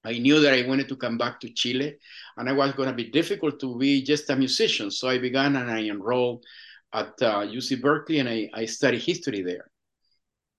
I 0.05 0.19
knew 0.19 0.41
that 0.41 0.55
I 0.55 0.67
wanted 0.67 0.89
to 0.89 0.97
come 0.97 1.17
back 1.17 1.41
to 1.41 1.49
Chile 1.51 1.97
and 2.37 2.49
I 2.49 2.53
was 2.53 2.73
going 2.73 2.89
to 2.89 2.95
be 2.95 3.11
difficult 3.11 3.59
to 3.61 3.77
be 3.79 4.03
just 4.03 4.31
a 4.31 4.37
musician. 4.37 4.91
So 4.91 5.09
I 5.09 5.19
began 5.19 5.57
and 5.57 5.71
I 5.71 5.85
enrolled 5.85 6.45
at 6.93 7.15
uh, 7.23 7.41
UC 7.41 7.81
Berkeley 7.81 8.19
and 8.19 8.29
I, 8.29 8.51
I 8.53 8.67
studied 8.67 9.03
history 9.03 9.43
there. 9.43 9.71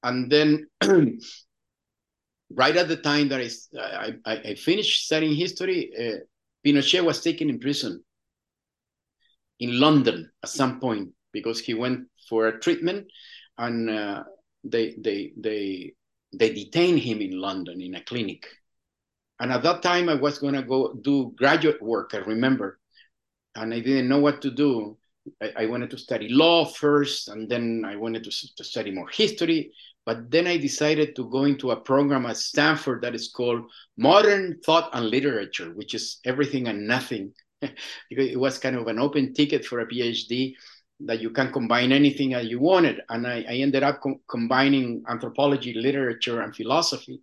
And 0.04 0.32
then 0.32 0.68
right 2.50 2.76
at 2.76 2.88
the 2.88 2.98
time 2.98 3.30
that 3.30 3.42
I, 3.80 4.14
I, 4.26 4.36
I 4.50 4.56
finished 4.56 5.06
studying 5.06 5.36
history, 5.36 5.92
uh, 5.98 6.20
Pinochet 6.66 7.04
was 7.04 7.22
taken 7.22 7.50
in 7.50 7.60
prison 7.60 8.04
in 9.60 9.80
London 9.80 10.32
at 10.44 10.50
some 10.50 10.80
point 10.80 11.10
because 11.32 11.60
he 11.60 11.74
went 11.74 12.08
for 12.28 12.48
a 12.48 12.60
treatment 12.60 13.08
and 13.58 13.90
uh, 13.90 14.24
they 14.64 14.96
they 14.98 15.32
they 15.38 15.94
they 16.34 16.54
detained 16.54 17.00
him 17.00 17.22
in 17.22 17.40
London 17.40 17.82
in 17.82 17.96
a 17.96 18.04
clinic. 18.04 18.46
And 19.40 19.52
at 19.52 19.64
that 19.64 19.82
time, 19.82 20.10
I 20.10 20.16
was 20.16 20.40
going 20.40 20.54
to 20.54 20.64
go 20.64 20.94
do 20.94 21.34
graduate 21.38 21.82
work, 21.82 22.12
I 22.14 22.18
remember. 22.18 22.80
And 23.56 23.74
I 23.74 23.80
didn't 23.80 24.08
know 24.08 24.20
what 24.20 24.42
to 24.44 24.52
do. 24.52 24.98
I, 25.42 25.64
I 25.64 25.66
wanted 25.66 25.90
to 25.92 25.98
study 25.98 26.30
law 26.30 26.66
first, 26.66 27.30
and 27.30 27.50
then 27.50 27.84
I 27.86 27.96
wanted 27.96 28.24
to, 28.26 28.56
to 28.56 28.64
study 28.64 28.92
more 28.92 29.10
history. 29.10 29.72
But 30.06 30.30
then 30.30 30.46
I 30.46 30.58
decided 30.58 31.16
to 31.16 31.30
go 31.30 31.46
into 31.46 31.72
a 31.72 31.80
program 31.80 32.28
at 32.28 32.38
Stanford 32.38 33.02
that 33.02 33.16
is 33.16 33.30
called 33.30 33.64
Modern 33.98 34.60
Thought 34.64 34.92
and 34.94 35.08
Literature, 35.10 35.72
which 35.74 35.96
is 35.96 36.20
everything 36.26 36.68
and 36.68 36.88
nothing. 36.88 37.34
it 38.12 38.40
was 38.40 38.60
kind 38.60 38.76
of 38.76 38.88
an 38.88 39.00
open 39.00 39.34
ticket 39.34 39.66
for 39.66 39.80
a 39.80 39.88
PhD 39.88 40.54
that 41.02 41.22
you 41.22 41.32
can 41.32 41.52
combine 41.52 41.92
anything 41.92 42.30
that 42.32 42.46
you 42.46 42.60
wanted. 42.60 43.02
And 43.10 43.28
I, 43.28 43.46
I 43.50 43.56
ended 43.56 43.84
up 43.84 44.02
co- 44.02 44.22
combining 44.30 45.04
anthropology, 45.10 45.74
literature, 45.74 46.42
and 46.42 46.56
philosophy. 46.56 47.22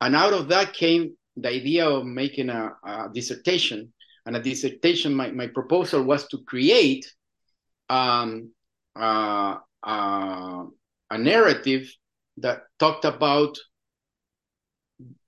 And 0.00 0.14
out 0.14 0.32
of 0.32 0.48
that 0.48 0.72
came 0.72 1.16
the 1.36 1.48
idea 1.48 1.88
of 1.88 2.04
making 2.04 2.50
a, 2.50 2.72
a 2.84 3.08
dissertation. 3.12 3.92
And 4.24 4.36
a 4.36 4.42
dissertation, 4.42 5.14
my, 5.14 5.30
my 5.30 5.46
proposal 5.46 6.02
was 6.02 6.26
to 6.28 6.38
create 6.46 7.06
um, 7.88 8.50
uh, 8.96 9.56
uh, 9.82 10.64
a 11.10 11.18
narrative 11.18 11.94
that 12.38 12.64
talked 12.78 13.04
about 13.04 13.56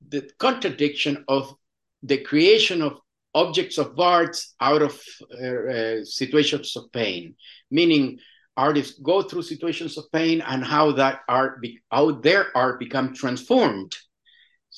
the 0.09 0.29
contradiction 0.39 1.25
of 1.29 1.55
the 2.03 2.19
creation 2.19 2.83
of 2.83 2.99
objects 3.35 3.79
of 3.79 3.99
art 3.99 4.37
out 4.61 4.83
of 4.83 5.01
uh, 5.41 5.47
uh, 5.47 6.05
situations 6.05 6.77
of 6.77 6.91
pain, 6.93 7.35
meaning 7.71 8.19
artists 8.57 8.99
go 9.01 9.23
through 9.23 9.43
situations 9.43 9.97
of 9.97 10.11
pain 10.13 10.41
and 10.41 10.65
how 10.65 10.91
that 10.93 11.21
art, 11.29 11.61
be, 11.61 11.79
how 11.91 12.11
their 12.11 12.57
art 12.57 12.81
become 12.81 13.15
transformed. 13.15 13.95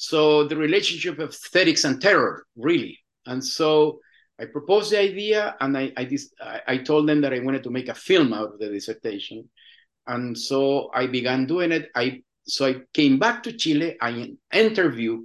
So 0.00 0.48
the 0.48 0.56
relationship 0.56 1.18
of 1.18 1.28
aesthetics 1.28 1.84
and 1.84 2.00
terror, 2.00 2.46
really. 2.56 2.98
And 3.26 3.44
so 3.44 4.00
I 4.40 4.46
proposed 4.46 4.92
the 4.92 4.98
idea, 4.98 5.54
and 5.60 5.76
I, 5.76 5.92
I, 5.94 6.08
I 6.66 6.78
told 6.78 7.06
them 7.06 7.20
that 7.20 7.34
I 7.34 7.40
wanted 7.40 7.62
to 7.64 7.70
make 7.70 7.88
a 7.88 7.94
film 7.94 8.32
out 8.32 8.54
of 8.54 8.58
the 8.58 8.70
dissertation. 8.70 9.50
And 10.06 10.36
so 10.36 10.88
I 10.94 11.06
began 11.06 11.44
doing 11.44 11.70
it. 11.70 11.90
I 11.94 12.22
so 12.44 12.64
I 12.66 12.76
came 12.94 13.18
back 13.18 13.42
to 13.42 13.52
Chile. 13.52 13.98
I 14.00 14.32
interviewed 14.50 15.20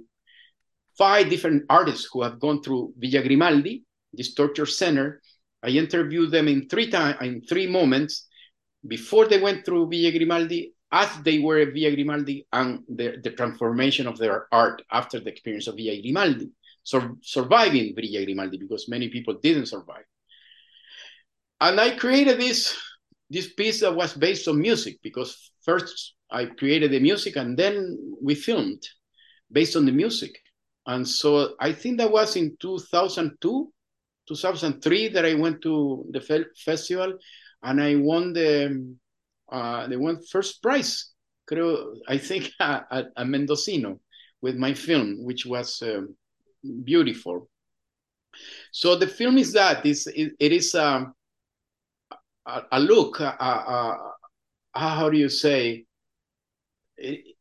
five 0.98 1.30
different 1.30 1.64
artists 1.70 2.10
who 2.12 2.22
have 2.22 2.38
gone 2.38 2.62
through 2.62 2.92
Villa 2.98 3.22
Grimaldi, 3.22 3.82
this 4.12 4.34
torture 4.34 4.66
center. 4.66 5.22
I 5.62 5.68
interviewed 5.68 6.30
them 6.30 6.48
in 6.48 6.68
three 6.68 6.90
times, 6.90 7.16
in 7.22 7.40
three 7.40 7.66
moments, 7.66 8.28
before 8.86 9.26
they 9.26 9.40
went 9.40 9.64
through 9.64 9.88
Villa 9.88 10.12
Grimaldi, 10.12 10.74
as 10.92 11.08
they 11.22 11.38
were 11.38 11.64
Villa 11.70 11.94
Grimaldi, 11.94 12.46
and 12.52 12.82
the, 12.88 13.16
the 13.22 13.30
transformation 13.30 14.06
of 14.06 14.18
their 14.18 14.46
art 14.52 14.82
after 14.90 15.20
the 15.20 15.30
experience 15.30 15.66
of 15.66 15.76
Villa 15.76 16.00
Grimaldi. 16.00 16.50
Surviving 16.84 17.94
Villa 17.96 18.24
Grimaldi, 18.24 18.58
because 18.58 18.88
many 18.88 19.08
people 19.08 19.34
didn't 19.42 19.66
survive. 19.66 20.04
And 21.60 21.80
I 21.80 21.96
created 21.96 22.38
this, 22.38 22.76
this 23.28 23.52
piece 23.54 23.80
that 23.80 23.94
was 23.94 24.14
based 24.14 24.46
on 24.46 24.60
music, 24.60 24.98
because 25.02 25.50
first 25.64 26.14
I 26.30 26.46
created 26.46 26.92
the 26.92 27.00
music 27.00 27.36
and 27.36 27.56
then 27.56 27.98
we 28.22 28.34
filmed 28.34 28.86
based 29.50 29.76
on 29.76 29.86
the 29.86 29.92
music. 29.92 30.38
And 30.86 31.06
so 31.06 31.54
I 31.60 31.72
think 31.72 31.98
that 31.98 32.10
was 32.10 32.36
in 32.36 32.56
2002, 32.60 33.72
2003 34.28 35.08
that 35.08 35.24
I 35.24 35.34
went 35.34 35.62
to 35.62 36.06
the 36.10 36.20
fe- 36.20 36.44
festival 36.64 37.14
and 37.62 37.82
I 37.82 37.96
won 37.96 38.32
the 38.32 38.96
uh, 39.50 39.86
they 39.86 39.96
won 39.96 40.22
first 40.22 40.62
prize. 40.62 41.12
Creo, 41.48 41.96
I 42.08 42.18
think 42.18 42.50
at, 42.60 42.86
at 43.16 43.26
Mendocino 43.26 44.00
with 44.42 44.56
my 44.56 44.74
film, 44.74 45.24
which 45.24 45.46
was 45.46 45.82
um, 45.82 46.14
beautiful. 46.84 47.48
So 48.70 48.96
the 48.96 49.06
film 49.06 49.38
is 49.38 49.52
that 49.52 49.86
it's, 49.86 50.06
it, 50.06 50.32
it 50.38 50.52
is 50.52 50.74
um, 50.74 51.14
a, 52.44 52.62
a 52.72 52.80
look, 52.80 53.20
a, 53.20 53.24
a, 53.24 54.12
how 54.74 55.08
do 55.10 55.18
you 55.18 55.28
say? 55.28 55.84
It, 56.96 57.36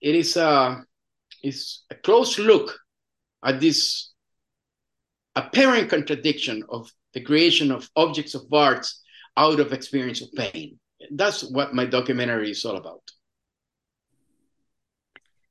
it 0.00 0.14
is 0.14 0.36
a 0.36 0.84
is 1.42 1.82
a 1.90 1.94
close 1.94 2.38
look 2.38 2.78
at 3.44 3.60
this 3.60 4.12
apparent 5.34 5.88
contradiction 5.90 6.62
of 6.68 6.90
the 7.14 7.20
creation 7.20 7.70
of 7.70 7.88
objects 7.96 8.34
of 8.34 8.42
art 8.52 8.86
out 9.36 9.60
of 9.60 9.72
experience 9.72 10.20
of 10.20 10.32
pain. 10.32 10.78
That's 11.10 11.42
what 11.42 11.74
my 11.74 11.84
documentary 11.84 12.50
is 12.50 12.64
all 12.64 12.76
about. 12.76 13.02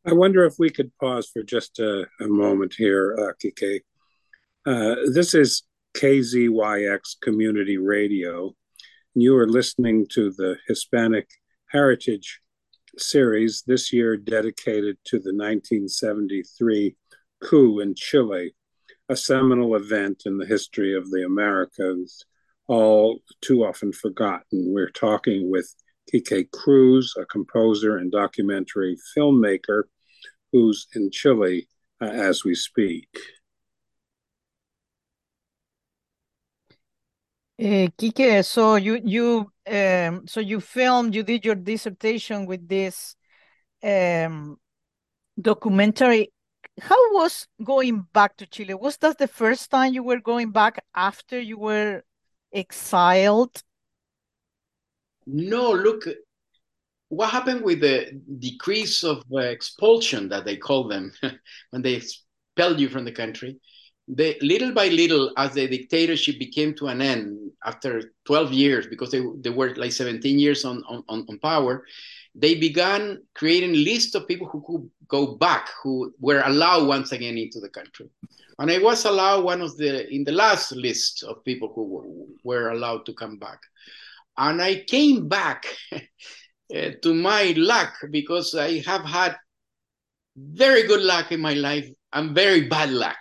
I 0.05 0.13
wonder 0.13 0.45
if 0.45 0.55
we 0.57 0.69
could 0.69 0.91
pause 0.99 1.29
for 1.31 1.43
just 1.43 1.79
a, 1.79 2.07
a 2.19 2.27
moment 2.27 2.73
here, 2.75 3.15
uh, 3.19 3.33
Quique. 3.39 3.83
Uh, 4.65 4.95
this 5.13 5.35
is 5.35 5.63
KZYX 5.95 7.19
Community 7.21 7.77
Radio. 7.77 8.55
And 9.13 9.21
You 9.21 9.37
are 9.37 9.47
listening 9.47 10.07
to 10.13 10.31
the 10.31 10.57
Hispanic 10.67 11.29
Heritage 11.67 12.41
series 12.97 13.63
this 13.67 13.93
year 13.93 14.17
dedicated 14.17 14.97
to 15.05 15.17
the 15.17 15.33
1973 15.33 16.95
coup 17.41 17.79
in 17.79 17.93
Chile, 17.95 18.55
a 19.09 19.15
seminal 19.15 19.75
event 19.75 20.23
in 20.25 20.37
the 20.37 20.45
history 20.45 20.95
of 20.95 21.09
the 21.11 21.25
Americas, 21.25 22.25
all 22.71 23.19
too 23.41 23.65
often 23.65 23.91
forgotten. 23.91 24.73
We're 24.73 24.91
talking 24.91 25.51
with 25.51 25.75
Quique 26.09 26.49
Cruz, 26.51 27.13
a 27.19 27.25
composer 27.25 27.97
and 27.97 28.09
documentary 28.09 28.97
filmmaker 29.13 29.83
who's 30.53 30.87
in 30.95 31.11
Chile 31.11 31.67
uh, 32.01 32.05
as 32.05 32.45
we 32.45 32.55
speak. 32.55 33.09
Uh, 37.61 37.89
Quique, 37.97 38.43
so 38.45 38.75
you 38.75 39.01
you 39.03 39.51
um, 39.69 40.25
so 40.25 40.39
you 40.39 40.61
filmed, 40.61 41.13
you 41.13 41.23
did 41.23 41.43
your 41.43 41.55
dissertation 41.55 42.45
with 42.45 42.69
this 42.69 43.17
um, 43.83 44.57
documentary. 45.39 46.31
How 46.79 47.13
was 47.13 47.47
going 47.61 48.07
back 48.13 48.37
to 48.37 48.45
Chile? 48.47 48.75
Was 48.75 48.95
that 48.99 49.17
the 49.17 49.27
first 49.27 49.69
time 49.69 49.93
you 49.93 50.03
were 50.03 50.21
going 50.21 50.51
back 50.51 50.83
after 50.95 51.37
you 51.37 51.59
were 51.59 52.03
exiled? 52.53 53.61
No, 55.25 55.71
look, 55.71 56.05
what 57.09 57.29
happened 57.29 57.63
with 57.63 57.81
the 57.81 58.21
decrease 58.39 59.03
of 59.03 59.23
uh, 59.33 59.39
expulsion 59.39 60.29
that 60.29 60.45
they 60.45 60.57
call 60.57 60.87
them 60.87 61.11
when 61.71 61.81
they 61.81 61.93
expelled 61.93 62.79
you 62.79 62.89
from 62.89 63.05
the 63.05 63.11
country? 63.11 63.59
They, 64.07 64.37
little 64.41 64.73
by 64.73 64.87
little, 64.87 65.31
as 65.37 65.53
the 65.53 65.67
dictatorship 65.67 66.39
became 66.39 66.73
to 66.75 66.87
an 66.87 67.01
end 67.01 67.51
after 67.63 68.13
12 68.25 68.51
years, 68.51 68.87
because 68.87 69.11
they, 69.11 69.21
they 69.41 69.49
were 69.49 69.75
like 69.75 69.91
17 69.91 70.39
years 70.39 70.65
on, 70.65 70.83
on, 70.87 71.03
on 71.07 71.39
power, 71.39 71.85
they 72.33 72.55
began 72.55 73.21
creating 73.35 73.73
lists 73.73 74.15
of 74.15 74.27
people 74.27 74.47
who 74.47 74.63
could 74.65 74.89
go 75.07 75.35
back, 75.35 75.69
who 75.83 76.13
were 76.19 76.41
allowed 76.45 76.87
once 76.87 77.11
again 77.11 77.37
into 77.37 77.59
the 77.59 77.69
country. 77.69 78.09
And 78.59 78.71
I 78.71 78.77
was 78.77 79.05
allowed 79.05 79.43
one 79.43 79.61
of 79.61 79.75
the 79.77 80.07
in 80.13 80.23
the 80.23 80.31
last 80.31 80.71
list 80.71 81.23
of 81.23 81.43
people 81.43 81.71
who 81.73 82.27
were 82.43 82.69
allowed 82.69 83.05
to 83.07 83.13
come 83.13 83.37
back. 83.37 83.59
And 84.37 84.61
I 84.61 84.83
came 84.83 85.27
back 85.27 85.65
uh, 85.91 85.99
to 87.01 87.13
my 87.13 87.53
luck 87.57 87.93
because 88.11 88.55
I 88.55 88.79
have 88.81 89.03
had 89.03 89.35
very 90.37 90.83
good 90.83 91.01
luck 91.01 91.31
in 91.31 91.41
my 91.41 91.53
life 91.53 91.89
and 92.13 92.35
very 92.35 92.67
bad 92.67 92.91
luck. 92.91 93.17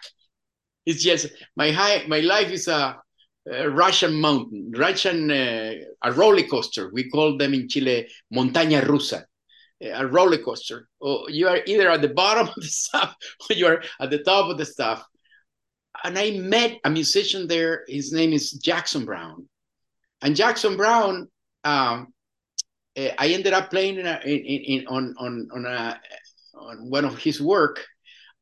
It's 0.87 1.03
just 1.03 1.29
my 1.57 1.71
high, 1.71 2.07
my 2.07 2.21
life 2.21 2.51
is 2.51 2.69
a, 2.69 3.01
a 3.47 3.69
Russian 3.69 4.21
mountain, 4.21 4.73
Russian 4.77 5.31
uh, 5.31 5.73
a 6.03 6.13
roller 6.13 6.43
coaster. 6.43 6.91
We 6.93 7.11
call 7.11 7.37
them 7.37 7.55
in 7.55 7.69
Chile 7.69 8.09
montaña 8.35 8.83
rusa, 8.83 9.25
a 9.81 10.07
roller 10.07 10.39
coaster. 10.39 10.89
Oh, 11.01 11.29
you 11.29 11.49
are 11.49 11.61
either 11.67 11.91
at 11.91 12.03
the 12.03 12.09
bottom 12.09 12.49
of 12.57 12.63
the 12.63 12.69
stuff 12.69 13.17
or 13.49 13.57
you 13.57 13.67
are 13.67 13.83
at 14.01 14.11
the 14.11 14.23
top 14.23 14.51
of 14.51 14.59
the 14.59 14.67
stuff. 14.67 15.05
And 16.05 16.19
I 16.19 16.31
met 16.33 16.79
a 16.85 16.91
musician 16.91 17.47
there. 17.47 17.85
His 17.89 18.13
name 18.13 18.33
is 18.33 18.53
Jackson 18.53 19.05
Browne, 19.05 19.49
and 20.23 20.37
Jackson 20.37 20.77
Browne. 20.77 21.29
Um, 21.65 22.13
uh, 22.99 23.09
I 23.19 23.29
ended 23.29 23.53
up 23.53 23.71
playing 23.71 23.99
in, 23.99 24.07
a, 24.07 24.21
in, 24.25 24.81
in, 24.81 24.87
on 24.87 25.15
on 25.19 25.49
on, 25.53 25.67
a, 25.67 26.01
on 26.55 26.91
one 26.91 27.05
of 27.05 27.19
his 27.19 27.41
work, 27.41 27.85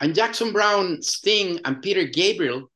and 0.01 0.15
Jackson 0.15 0.53
Browne, 0.53 1.03
Sting, 1.03 1.61
and 1.65 1.83
Peter 1.83 2.05
Gabriel, 2.05 2.71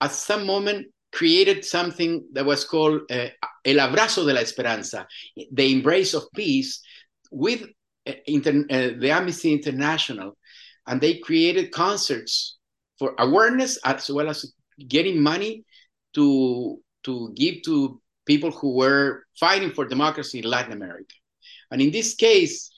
at 0.00 0.12
some 0.12 0.46
moment 0.46 0.86
created 1.12 1.64
something 1.64 2.26
that 2.32 2.44
was 2.44 2.64
called 2.64 3.02
uh, 3.10 3.28
El 3.64 3.76
Abrazo 3.76 4.26
de 4.26 4.32
la 4.32 4.40
Esperanza, 4.40 5.06
the 5.52 5.72
embrace 5.72 6.14
of 6.14 6.24
peace, 6.34 6.82
with 7.30 7.62
uh, 8.06 8.12
inter- 8.26 8.64
uh, 8.70 8.90
the 8.98 9.10
Amnesty 9.10 9.52
International, 9.52 10.36
and 10.86 11.00
they 11.00 11.18
created 11.18 11.72
concerts 11.72 12.58
for 12.98 13.14
awareness 13.18 13.78
as 13.84 14.10
well 14.10 14.28
as 14.28 14.52
getting 14.88 15.22
money 15.22 15.64
to 16.14 16.78
to 17.04 17.32
give 17.34 17.62
to 17.62 18.00
people 18.26 18.50
who 18.50 18.74
were 18.74 19.24
fighting 19.38 19.70
for 19.70 19.86
democracy 19.86 20.40
in 20.40 20.44
Latin 20.44 20.72
America. 20.72 21.14
And 21.70 21.80
in 21.80 21.90
this 21.90 22.14
case, 22.14 22.70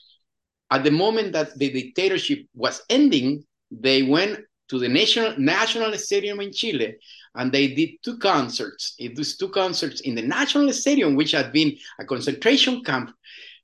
at 0.69 0.83
the 0.83 0.91
moment 0.91 1.33
that 1.33 1.57
the 1.57 1.69
dictatorship 1.69 2.45
was 2.53 2.81
ending, 2.89 3.43
they 3.69 4.03
went 4.03 4.39
to 4.69 4.79
the 4.79 4.87
national 4.87 5.37
national 5.37 5.93
stadium 5.97 6.39
in 6.39 6.51
Chile 6.53 6.95
and 7.35 7.51
they 7.51 7.67
did 7.67 7.91
two 8.03 8.17
concerts. 8.17 8.95
It 8.99 9.17
was 9.17 9.37
two 9.37 9.49
concerts 9.49 10.01
in 10.01 10.15
the 10.15 10.21
national 10.21 10.71
stadium, 10.73 11.15
which 11.15 11.31
had 11.31 11.51
been 11.51 11.77
a 11.99 12.05
concentration 12.05 12.83
camp. 12.83 13.11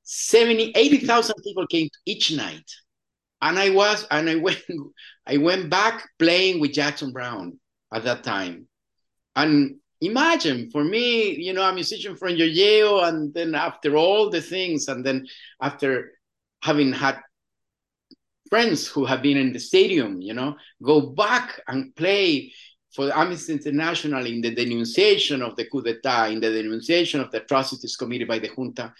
70, 0.03 0.71
80,000 0.75 1.35
people 1.43 1.67
came 1.67 1.89
each 2.05 2.31
night. 2.31 2.69
And 3.41 3.59
I 3.59 3.69
was, 3.69 4.07
and 4.09 4.29
I 4.29 4.35
went, 4.47 4.63
I 5.25 5.37
went 5.37 5.69
back 5.69 6.07
playing 6.17 6.59
with 6.59 6.73
Jackson 6.73 7.11
Browne 7.11 7.59
at 7.93 8.03
that 8.05 8.23
time. 8.23 8.67
And 9.35 9.75
imagine 10.01 10.71
for 10.71 10.83
me, 10.83 11.35
you 11.35 11.53
know, 11.53 11.67
a 11.67 11.73
musician 11.73 12.15
from 12.15 12.35
Yale, 12.35 13.03
and 13.03 13.33
then 13.33 13.53
after 13.53 13.97
all 13.97 14.29
the 14.29 14.41
things, 14.41 14.87
and 14.87 15.05
then 15.05 15.27
after 15.61 16.13
having 16.61 16.93
had 16.93 17.19
friends 18.49 18.87
who 18.87 19.05
have 19.05 19.21
been 19.21 19.37
in 19.37 19.53
the 19.53 19.59
stadium, 19.59 20.21
you 20.21 20.33
know, 20.33 20.55
go 20.81 21.01
back 21.01 21.61
and 21.67 21.95
play 21.95 22.53
for 22.93 23.15
Amnesty 23.15 23.53
International 23.53 24.25
in 24.25 24.41
the 24.41 24.53
denunciation 24.53 25.41
of 25.41 25.55
the 25.55 25.65
coup 25.65 25.81
d'etat, 25.81 26.27
in 26.27 26.39
the 26.39 26.49
denunciation 26.49 27.19
of 27.19 27.31
the 27.31 27.41
atrocities 27.41 27.95
committed 27.95 28.27
by 28.27 28.39
the 28.39 28.49
junta, 28.49 28.93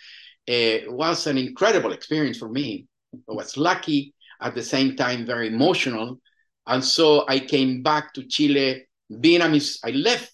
uh, 0.50 0.91
was 0.91 1.28
an 1.28 1.38
incredible 1.38 1.91
experience 1.91 2.38
for 2.38 2.50
me. 2.50 2.86
I 3.30 3.34
was 3.34 3.58
lucky, 3.58 4.13
at 4.41 4.56
the 4.56 4.63
same 4.63 4.95
time 4.95 5.26
very 5.26 5.47
emotional, 5.47 6.19
and 6.67 6.84
so 6.84 7.26
I 7.28 7.39
came 7.39 7.82
back 7.82 8.13
to 8.13 8.28
Chile 8.28 8.86
being 9.19 9.41
a 9.41 9.50
mus- 9.50 9.80
I 9.84 9.91
left 9.91 10.32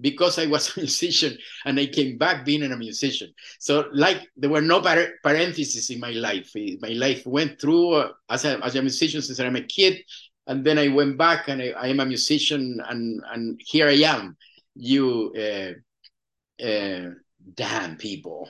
because 0.00 0.38
I 0.38 0.46
was 0.46 0.68
a 0.76 0.80
musician 0.80 1.36
and 1.64 1.78
I 1.78 1.86
came 1.86 2.18
back 2.18 2.44
being 2.44 2.62
a 2.62 2.76
musician. 2.76 3.32
So 3.58 3.86
like 3.92 4.28
there 4.36 4.50
were 4.50 4.60
no 4.60 4.80
par- 4.80 5.14
parentheses 5.22 5.90
in 5.90 6.00
my 6.00 6.10
life. 6.12 6.52
My 6.80 6.90
life 6.90 7.26
went 7.26 7.60
through 7.60 7.92
uh, 7.94 8.12
as, 8.28 8.44
a, 8.44 8.64
as 8.64 8.76
a 8.76 8.82
musician 8.82 9.22
since 9.22 9.40
I'm 9.40 9.56
a 9.56 9.62
kid. 9.62 10.02
And 10.46 10.64
then 10.64 10.78
I 10.78 10.88
went 10.88 11.16
back 11.16 11.48
and 11.48 11.62
I, 11.62 11.68
I 11.70 11.88
am 11.88 12.00
a 12.00 12.06
musician 12.06 12.80
and, 12.88 13.22
and 13.32 13.60
here 13.64 13.88
I 13.88 14.02
am. 14.02 14.36
You 14.74 15.32
uh, 15.36 16.64
uh, 16.64 17.10
damn 17.54 17.96
people 17.96 18.48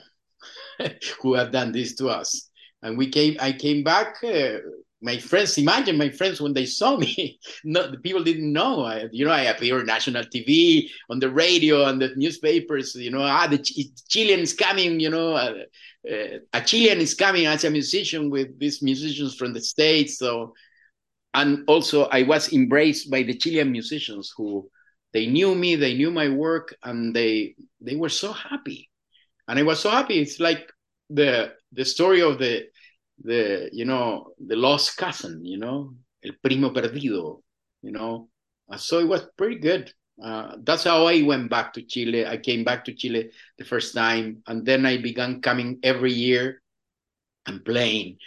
who 1.21 1.33
have 1.33 1.51
done 1.51 1.71
this 1.71 1.95
to 1.95 2.09
us. 2.09 2.49
And 2.81 2.97
we 2.97 3.09
came, 3.09 3.37
I 3.39 3.51
came 3.51 3.83
back 3.83 4.23
uh, 4.23 4.57
my 5.01 5.17
friends 5.17 5.57
imagine 5.57 5.97
my 5.97 6.09
friends 6.09 6.39
when 6.39 6.53
they 6.53 6.65
saw 6.65 6.95
me 6.95 7.39
no 7.63 7.89
the 7.89 7.97
people 7.97 8.23
didn't 8.23 8.53
know 8.53 8.83
I, 8.85 9.07
you 9.11 9.25
know 9.25 9.31
i 9.31 9.41
appear 9.41 9.79
on 9.79 9.85
national 9.85 10.23
tv 10.23 10.89
on 11.09 11.19
the 11.19 11.29
radio 11.29 11.85
and 11.85 12.01
the 12.01 12.13
newspapers 12.15 12.95
you 12.95 13.11
know 13.11 13.23
ah 13.23 13.47
the 13.47 13.57
Ch- 13.57 13.89
chilean 14.07 14.39
is 14.39 14.53
coming 14.53 14.99
you 14.99 15.09
know 15.09 15.33
uh, 15.33 15.53
uh, 16.09 16.37
a 16.53 16.61
chilean 16.61 16.99
is 16.99 17.15
coming 17.15 17.47
as 17.47 17.63
a 17.63 17.69
musician 17.69 18.29
with 18.29 18.57
these 18.59 18.81
musicians 18.81 19.35
from 19.35 19.53
the 19.53 19.61
states 19.61 20.17
so 20.17 20.53
and 21.33 21.63
also 21.67 22.05
i 22.05 22.23
was 22.23 22.51
embraced 22.53 23.09
by 23.09 23.23
the 23.23 23.35
chilean 23.37 23.71
musicians 23.71 24.33
who 24.35 24.69
they 25.13 25.27
knew 25.27 25.55
me 25.55 25.75
they 25.75 25.93
knew 25.93 26.11
my 26.11 26.29
work 26.29 26.75
and 26.83 27.15
they 27.15 27.55
they 27.79 27.95
were 27.95 28.09
so 28.09 28.31
happy. 28.31 28.89
And 29.47 29.59
i 29.59 29.63
was 29.63 29.79
so 29.79 29.89
happy. 29.89 30.19
It's 30.19 30.39
like 30.39 30.69
the 31.09 31.53
the 31.71 31.85
story 31.85 32.21
of 32.21 32.37
the 32.39 32.67
the 33.23 33.69
you 33.71 33.85
know 33.85 34.33
the 34.39 34.55
lost 34.55 34.97
cousin 34.97 35.43
you 35.45 35.57
know 35.57 35.93
el 36.23 36.33
primo 36.41 36.69
perdido 36.71 37.43
you 37.81 37.91
know. 37.91 38.29
Uh, 38.71 38.77
so 38.77 38.99
it 38.99 39.07
was 39.07 39.27
pretty 39.37 39.59
good. 39.59 39.91
Uh, 40.23 40.55
that's 40.63 40.83
how 40.83 41.05
i 41.07 41.21
went 41.23 41.49
back 41.49 41.73
to 41.73 41.81
chile. 41.81 42.25
I 42.25 42.37
came 42.37 42.63
back 42.63 42.85
to 42.85 42.93
chile 42.93 43.31
the 43.57 43.65
first 43.65 43.93
time 43.93 44.43
and 44.47 44.65
then 44.65 44.85
i 44.85 44.97
began 44.97 45.41
coming 45.41 45.79
every 45.83 46.13
year 46.13 46.61
and 47.47 47.65
playing 47.65 48.17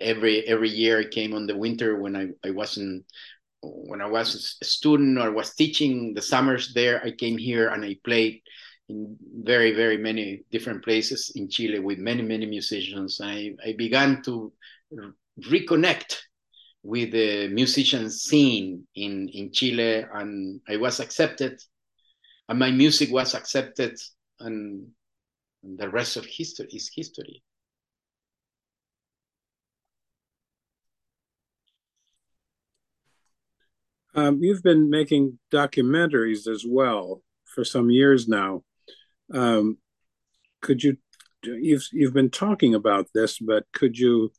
every 0.00 0.40
every 0.46 0.70
year 0.70 1.00
i 1.00 1.04
came 1.04 1.34
on 1.34 1.46
the 1.46 1.56
winter 1.56 2.00
when 2.00 2.16
i, 2.16 2.28
I 2.46 2.50
wasn't 2.50 3.04
when 3.62 4.00
i 4.00 4.06
was 4.06 4.56
a 4.60 4.64
student 4.64 5.18
or 5.18 5.32
was 5.32 5.54
teaching 5.54 6.14
the 6.14 6.22
summers 6.22 6.72
there 6.74 7.02
i 7.04 7.10
came 7.10 7.38
here 7.38 7.68
and 7.68 7.84
i 7.84 7.96
played 8.04 8.40
in 8.90 9.16
very, 9.42 9.72
very 9.72 9.96
many 9.96 10.42
different 10.50 10.84
places 10.84 11.32
in 11.36 11.48
Chile 11.48 11.78
with 11.78 11.98
many, 11.98 12.22
many 12.22 12.46
musicians. 12.46 13.20
I, 13.22 13.54
I 13.64 13.74
began 13.78 14.22
to 14.24 14.52
reconnect 15.48 16.16
with 16.82 17.12
the 17.12 17.48
musician 17.48 18.10
scene 18.10 18.86
in, 18.94 19.28
in 19.28 19.52
Chile, 19.52 20.04
and 20.12 20.60
I 20.68 20.76
was 20.76 20.98
accepted, 20.98 21.60
and 22.48 22.58
my 22.58 22.70
music 22.70 23.10
was 23.12 23.34
accepted, 23.34 23.98
and, 24.40 24.88
and 25.62 25.78
the 25.78 25.88
rest 25.88 26.16
of 26.16 26.26
history 26.26 26.68
is 26.72 26.90
history. 26.94 27.42
Um, 34.20 34.42
you've 34.42 34.62
been 34.62 34.90
making 34.90 35.38
documentaries 35.50 36.46
as 36.46 36.64
well 36.66 37.22
for 37.46 37.64
some 37.64 37.90
years 37.90 38.28
now. 38.28 38.62
Um, 39.32 39.78
could 40.60 40.82
you 40.84 40.98
you've 41.42 41.86
you've 41.90 42.12
been 42.12 42.30
talking 42.30 42.74
about 42.74 43.06
this, 43.14 43.38
but 43.38 43.64
could 43.72 43.96
you 43.98 44.30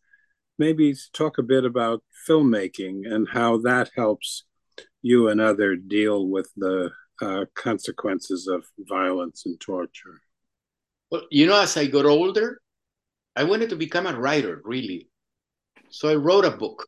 maybe 0.60 0.94
talk 1.14 1.40
a 1.40 1.44
bit 1.44 1.66
about 1.66 2.04
filmmaking 2.30 3.12
and 3.12 3.28
how 3.28 3.58
that 3.58 3.90
helps 3.96 4.44
you 5.02 5.30
and 5.30 5.42
other 5.42 5.76
deal 5.76 6.28
with 6.28 6.52
the 6.56 6.92
uh, 7.20 7.46
consequences 7.56 8.48
of 8.48 8.64
violence 8.78 9.48
and 9.48 9.60
torture? 9.60 10.22
Well, 11.10 11.24
you 11.32 11.48
know, 11.48 11.60
as 11.60 11.76
I 11.76 11.88
got 11.88 12.06
older, 12.06 12.62
I 13.36 13.46
wanted 13.46 13.72
to 13.72 13.76
become 13.76 14.06
a 14.06 14.20
writer, 14.20 14.62
really. 14.64 15.10
So 15.90 16.08
I 16.08 16.16
wrote 16.16 16.46
a 16.46 16.52
book 16.52 16.88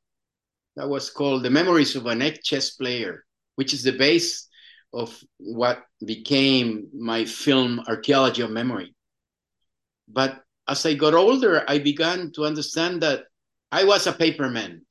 that 0.75 0.89
was 0.89 1.09
called 1.09 1.43
The 1.43 1.49
Memories 1.49 1.95
of 1.95 2.05
an 2.05 2.21
Ex 2.21 2.39
Chess 2.43 2.71
Player, 2.71 3.25
which 3.55 3.73
is 3.73 3.83
the 3.83 3.91
base 3.91 4.47
of 4.93 5.17
what 5.37 5.83
became 6.05 6.87
my 6.93 7.25
film 7.25 7.81
Archaeology 7.87 8.41
of 8.41 8.51
Memory. 8.51 8.93
But 10.07 10.41
as 10.67 10.85
I 10.85 10.93
got 10.93 11.13
older, 11.13 11.63
I 11.67 11.79
began 11.79 12.31
to 12.33 12.45
understand 12.45 13.01
that 13.01 13.23
I 13.71 13.83
was 13.83 14.07
a 14.07 14.13
paperman. 14.13 14.81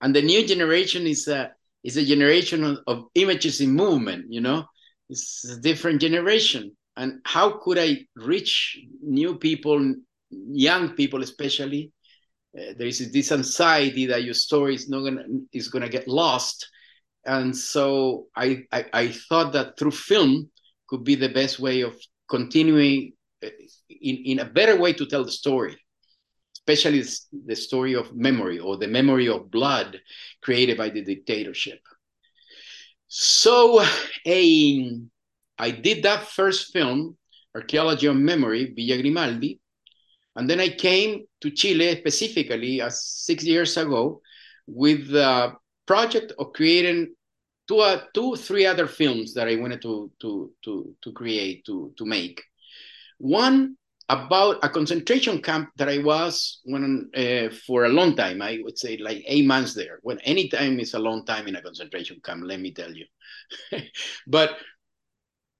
And 0.00 0.14
the 0.14 0.22
new 0.22 0.46
generation 0.46 1.06
is 1.06 1.28
a 1.28 1.52
is 1.84 1.96
a 1.96 2.04
generation 2.04 2.64
of, 2.64 2.78
of 2.86 3.04
images 3.14 3.60
in 3.60 3.70
movement, 3.70 4.26
you 4.30 4.40
know? 4.40 4.64
It's 5.08 5.44
a 5.44 5.60
different 5.60 6.00
generation. 6.00 6.76
And 6.96 7.20
how 7.24 7.58
could 7.62 7.78
I 7.78 8.04
reach 8.16 8.78
new 9.00 9.38
people, 9.38 9.94
young 10.30 10.90
people 10.90 11.22
especially? 11.22 11.92
Uh, 12.56 12.72
there 12.76 12.86
is 12.86 13.12
this 13.12 13.32
anxiety 13.32 14.06
that 14.06 14.24
your 14.24 14.34
story 14.34 14.74
is 14.74 14.88
not 14.88 15.04
gonna 15.04 15.24
is 15.52 15.68
gonna 15.68 15.88
get 15.88 16.08
lost. 16.08 16.68
And 17.26 17.54
so 17.54 18.26
I, 18.34 18.62
I, 18.72 18.86
I 18.92 19.08
thought 19.08 19.52
that 19.52 19.78
through 19.78 19.90
film 19.90 20.50
could 20.88 21.04
be 21.04 21.14
the 21.14 21.28
best 21.28 21.58
way 21.58 21.82
of 21.82 21.94
continuing 22.28 23.12
uh, 23.44 23.48
in, 23.90 24.16
in 24.24 24.38
a 24.38 24.44
better 24.44 24.78
way 24.78 24.92
to 24.94 25.04
tell 25.06 25.24
the 25.24 25.30
story 25.30 25.76
especially 26.68 27.02
the 27.46 27.56
story 27.56 27.94
of 27.94 28.14
memory 28.14 28.58
or 28.58 28.76
the 28.76 28.86
memory 28.86 29.26
of 29.28 29.50
blood 29.50 29.98
created 30.42 30.76
by 30.76 30.90
the 30.90 31.02
dictatorship. 31.02 31.80
So 33.08 33.82
a, 34.26 35.00
i 35.58 35.70
did 35.70 36.02
that 36.02 36.28
first 36.28 36.72
film 36.72 37.16
archaeology 37.54 38.06
of 38.06 38.16
memory 38.16 38.72
villa 38.76 39.00
grimaldi 39.00 39.58
and 40.38 40.48
then 40.48 40.60
i 40.60 40.68
came 40.68 41.24
to 41.40 41.50
chile 41.50 41.96
specifically 41.98 42.80
uh, 42.80 42.88
six 42.90 43.44
years 43.44 43.76
ago 43.76 44.20
with 44.66 45.08
the 45.08 45.52
project 45.86 46.32
of 46.38 46.52
creating 46.52 47.08
two, 47.68 47.80
uh, 47.80 48.02
two, 48.14 48.36
three 48.36 48.66
other 48.66 48.86
films 48.86 49.34
that 49.34 49.48
I 49.48 49.56
wanted 49.56 49.82
to 49.82 50.10
to 50.20 50.52
to 50.64 50.94
to 51.02 51.12
create 51.12 51.64
to 51.66 51.92
to 51.96 52.04
make. 52.04 52.42
One 53.18 53.76
about 54.10 54.58
a 54.62 54.70
concentration 54.70 55.42
camp 55.42 55.68
that 55.76 55.88
I 55.88 55.98
was 55.98 56.60
when 56.64 57.10
uh, 57.14 57.50
for 57.66 57.84
a 57.84 57.90
long 57.90 58.16
time. 58.16 58.40
I 58.40 58.60
would 58.62 58.78
say 58.78 58.96
like 58.96 59.22
eight 59.26 59.46
months 59.46 59.74
there. 59.74 59.98
When 60.02 60.18
any 60.20 60.48
time 60.48 60.80
is 60.80 60.94
a 60.94 60.98
long 60.98 61.26
time 61.26 61.46
in 61.46 61.56
a 61.56 61.62
concentration 61.62 62.20
camp, 62.24 62.42
let 62.44 62.60
me 62.60 62.72
tell 62.72 62.92
you. 62.92 63.06
but 64.26 64.56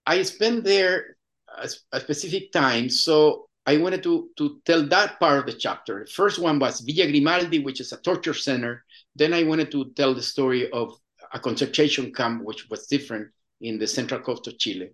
I 0.06 0.22
spent 0.22 0.64
there 0.64 1.16
a, 1.58 1.68
a, 1.92 2.00
specific 2.00 2.50
time, 2.50 2.88
so 2.88 3.47
I 3.68 3.76
wanted 3.76 4.02
to 4.04 4.30
to 4.38 4.44
tell 4.64 4.82
that 4.88 5.20
part 5.20 5.40
of 5.40 5.46
the 5.46 5.58
chapter. 5.64 5.94
The 6.04 6.10
First 6.20 6.38
one 6.38 6.58
was 6.58 6.80
Villa 6.80 7.06
Grimaldi, 7.10 7.58
which 7.66 7.80
is 7.84 7.92
a 7.92 8.00
torture 8.08 8.38
center. 8.48 8.72
Then 9.20 9.32
I 9.34 9.42
wanted 9.50 9.70
to 9.72 9.80
tell 9.98 10.14
the 10.14 10.22
story 10.22 10.62
of 10.72 10.86
a 11.36 11.38
concentration 11.38 12.06
camp, 12.18 12.36
which 12.48 12.62
was 12.70 12.86
different 12.86 13.26
in 13.60 13.78
the 13.78 13.86
central 13.86 14.20
coast 14.20 14.46
of 14.46 14.58
Chile. 14.62 14.88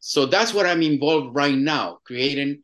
So 0.00 0.24
that's 0.24 0.54
what 0.54 0.66
I'm 0.66 0.82
involved 0.82 1.34
right 1.34 1.60
now, 1.74 1.98
creating 2.08 2.62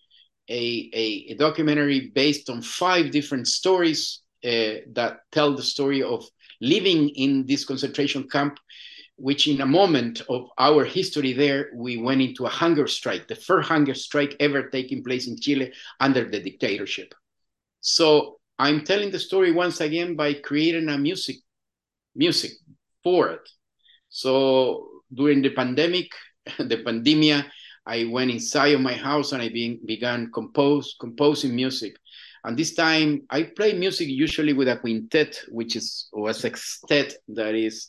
a, 0.49 0.91
a, 1.05 1.07
a 1.33 1.35
documentary 1.35 2.01
based 2.23 2.49
on 2.49 2.63
five 2.63 3.11
different 3.11 3.47
stories 3.47 4.23
uh, 4.45 4.89
that 4.97 5.21
tell 5.37 5.55
the 5.55 5.69
story 5.75 6.03
of 6.03 6.25
living 6.61 7.11
in 7.11 7.45
this 7.47 7.65
concentration 7.67 8.23
camp, 8.27 8.55
which 9.23 9.47
in 9.47 9.61
a 9.61 9.67
moment 9.67 10.21
of 10.29 10.49
our 10.59 10.85
history 10.85 11.33
there, 11.33 11.71
we 11.77 11.97
went 11.97 12.21
into 12.21 12.45
a 12.45 12.49
hunger 12.49 12.89
strike, 12.89 13.29
the 13.29 13.37
first 13.37 13.69
hunger 13.69 13.95
strike 13.95 14.35
ever 14.41 14.69
taking 14.69 15.05
place 15.05 15.29
in 15.29 15.41
Chile 15.41 15.73
under 16.01 16.29
the 16.29 16.41
dictatorship. 16.41 17.15
So 17.81 18.41
I'm 18.59 18.83
telling 18.83 19.13
the 19.13 19.21
story 19.21 19.53
once 19.53 19.81
again 19.81 20.17
by 20.17 20.35
creating 20.35 20.89
a 20.89 20.99
music, 20.99 21.37
music 22.17 22.51
for 23.05 23.29
it. 23.29 23.49
So 24.09 24.89
during 25.15 25.41
the 25.41 25.51
pandemic, 25.51 26.11
the 26.59 26.83
pandemia, 26.83 27.45
I 27.87 28.07
went 28.11 28.33
inside 28.33 28.75
of 28.75 28.81
my 28.81 28.95
house 28.95 29.31
and 29.31 29.41
I 29.41 29.51
be, 29.51 29.79
began 29.87 30.33
compose 30.33 30.97
composing 30.99 31.55
music. 31.55 31.95
And 32.43 32.57
this 32.57 32.75
time 32.75 33.23
I 33.31 33.45
play 33.45 33.73
music 33.75 34.09
usually 34.09 34.53
with 34.53 34.67
a 34.67 34.79
quintet, 34.79 35.45
which 35.49 35.77
is 35.77 36.09
or 36.13 36.31
a 36.31 36.35
sextet 36.35 37.15
that 37.29 37.55
is 37.55 37.87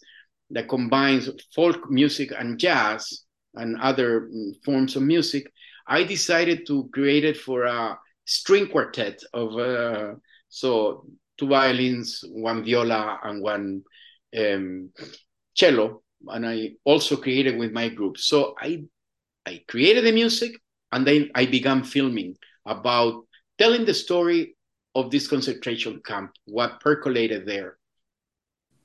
that 0.54 0.70
combines 0.70 1.30
folk 1.54 1.90
music 1.90 2.32
and 2.38 2.60
jazz 2.60 3.26
and 3.56 3.80
other 3.82 4.22
mm, 4.22 4.54
forms 4.64 4.96
of 4.96 5.04
music. 5.04 5.52
I 5.88 6.04
decided 6.04 6.66
to 6.68 6.90
create 6.94 7.26
it 7.26 7.38
for 7.38 7.64
a 7.64 7.98
string 8.26 8.68
quartet 8.68 9.22
of 9.34 9.58
uh, 9.58 10.14
so 10.48 11.06
two 11.38 11.48
violins, 11.48 12.24
one 12.30 12.64
viola, 12.64 13.20
and 13.24 13.42
one 13.42 13.84
um, 14.38 14.90
cello, 15.56 16.04
and 16.28 16.46
I 16.46 16.72
also 16.86 17.18
created 17.18 17.58
with 17.58 17.72
my 17.72 17.90
group. 17.90 18.18
So 18.18 18.56
I 18.60 18.84
I 19.46 19.64
created 19.68 20.06
the 20.06 20.12
music, 20.12 20.54
and 20.92 21.06
then 21.06 21.30
I 21.36 21.46
began 21.46 21.84
filming 21.84 22.36
about 22.66 23.26
telling 23.58 23.86
the 23.86 23.94
story 23.94 24.56
of 24.96 25.12
this 25.12 25.28
concentration 25.28 26.02
camp, 26.06 26.32
what 26.46 26.80
percolated 26.80 27.46
there. 27.46 27.78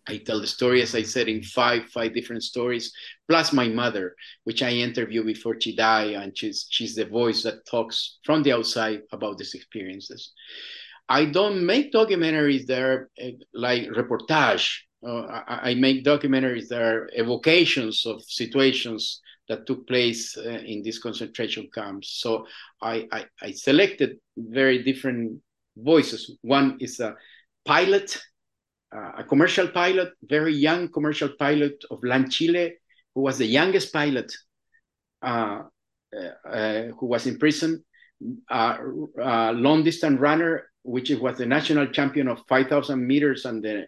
I 0.08 0.18
tell 0.18 0.40
the 0.40 0.46
story, 0.46 0.82
as 0.82 0.94
I 0.94 1.02
said, 1.02 1.28
in 1.28 1.42
five 1.42 1.84
five 1.90 2.14
different 2.14 2.42
stories, 2.42 2.92
plus 3.28 3.52
my 3.52 3.68
mother, 3.68 4.14
which 4.44 4.62
I 4.62 4.70
interviewed 4.70 5.26
before 5.26 5.60
she 5.60 5.76
died, 5.76 6.14
and 6.14 6.36
she's 6.36 6.66
she's 6.70 6.94
the 6.94 7.06
voice 7.06 7.42
that 7.42 7.66
talks 7.66 8.18
from 8.24 8.42
the 8.42 8.52
outside 8.52 9.02
about 9.12 9.38
these 9.38 9.54
experiences. 9.54 10.32
I 11.08 11.26
don't 11.26 11.64
make 11.64 11.92
documentaries 11.92 12.66
that 12.66 12.82
are 12.82 13.10
eh, 13.18 13.32
like 13.54 13.84
reportage 13.88 14.78
uh, 15.06 15.42
I, 15.46 15.70
I, 15.70 15.74
make 15.74 16.04
documentaries 16.04 16.68
that 16.68 16.82
are 16.82 17.08
evocations 17.16 18.04
of 18.04 18.22
situations 18.24 19.20
that 19.48 19.66
took 19.66 19.86
place 19.86 20.36
uh, 20.36 20.42
in 20.42 20.82
these 20.82 20.98
concentration 20.98 21.68
camps. 21.72 22.18
So 22.20 22.46
I, 22.82 23.06
I, 23.12 23.26
I, 23.40 23.52
selected 23.52 24.18
very 24.36 24.82
different 24.82 25.40
voices. 25.76 26.36
One 26.42 26.78
is 26.80 26.98
a 26.98 27.14
pilot, 27.64 28.18
uh, 28.94 29.12
a 29.18 29.24
commercial 29.24 29.68
pilot, 29.68 30.12
very 30.22 30.54
young 30.54 30.88
commercial 30.88 31.30
pilot 31.38 31.84
of 31.90 32.02
LAN 32.02 32.30
Chile, 32.30 32.74
who 33.14 33.22
was 33.22 33.38
the 33.38 33.46
youngest 33.46 33.92
pilot 33.92 34.32
uh, 35.22 35.62
uh, 36.16 36.48
uh, 36.48 36.82
who 36.98 37.06
was 37.06 37.26
in 37.26 37.38
prison, 37.38 37.84
a 38.50 39.52
long 39.52 39.84
distance 39.84 40.18
runner, 40.18 40.70
which 40.82 41.10
was 41.10 41.36
the 41.36 41.46
national 41.46 41.86
champion 41.88 42.28
of 42.28 42.40
5,000 42.48 43.06
meters 43.06 43.44
and 43.44 43.62
the 43.62 43.86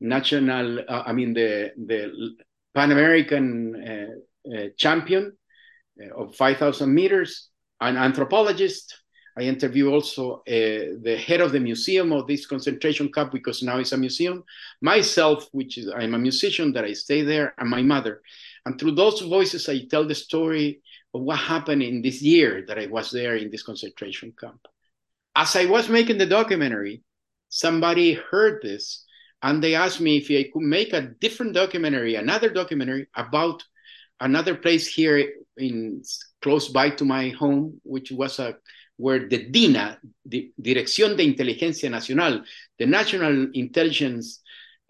national, 0.00 0.80
uh, 0.80 1.02
I 1.06 1.12
mean, 1.12 1.34
the, 1.34 1.72
the 1.76 2.36
Pan 2.74 2.92
American 2.92 3.74
uh, 3.76 4.56
uh, 4.56 4.68
champion 4.76 5.36
uh, 6.02 6.22
of 6.22 6.34
5,000 6.36 6.92
meters, 6.92 7.50
an 7.80 7.96
anthropologist. 7.96 8.96
I 9.38 9.42
interview 9.42 9.90
also 9.90 10.38
uh, 10.38 10.98
the 11.02 11.22
head 11.24 11.40
of 11.40 11.52
the 11.52 11.60
museum 11.60 12.12
of 12.12 12.26
this 12.26 12.46
concentration 12.46 13.12
camp 13.12 13.32
because 13.32 13.62
now 13.62 13.78
it's 13.78 13.92
a 13.92 13.96
museum. 13.96 14.42
Myself, 14.80 15.48
which 15.52 15.78
is 15.78 15.88
I'm 15.88 16.14
a 16.14 16.18
musician 16.18 16.72
that 16.72 16.84
I 16.84 16.92
stay 16.94 17.22
there, 17.22 17.54
and 17.58 17.70
my 17.70 17.82
mother. 17.82 18.22
And 18.66 18.78
through 18.78 18.92
those 18.92 19.20
voices, 19.20 19.68
I 19.68 19.84
tell 19.84 20.06
the 20.06 20.14
story 20.14 20.82
of 21.14 21.22
what 21.22 21.38
happened 21.38 21.82
in 21.82 22.02
this 22.02 22.20
year 22.20 22.64
that 22.66 22.78
I 22.78 22.86
was 22.86 23.10
there 23.10 23.36
in 23.36 23.50
this 23.50 23.62
concentration 23.62 24.34
camp. 24.38 24.66
As 25.36 25.54
I 25.54 25.66
was 25.66 25.88
making 25.88 26.18
the 26.18 26.26
documentary, 26.26 27.02
somebody 27.48 28.14
heard 28.14 28.60
this 28.62 29.04
and 29.42 29.62
they 29.62 29.74
asked 29.74 30.00
me 30.00 30.16
if 30.16 30.30
I 30.30 30.50
could 30.52 30.62
make 30.62 30.92
a 30.92 31.02
different 31.20 31.54
documentary, 31.54 32.16
another 32.16 32.50
documentary 32.50 33.06
about 33.14 33.62
another 34.20 34.54
place 34.54 34.86
here 34.86 35.32
in 35.56 36.02
close 36.42 36.68
by 36.68 36.90
to 36.90 37.04
my 37.04 37.28
home, 37.30 37.80
which 37.84 38.10
was 38.10 38.38
a 38.38 38.56
where 38.98 39.28
the 39.28 39.48
DINA, 39.50 39.98
the 40.26 40.52
Dirección 40.60 41.16
de 41.16 41.24
Inteligencia 41.24 41.90
Nacional, 41.90 42.44
the 42.78 42.86
national 42.86 43.48
intelligence 43.54 44.42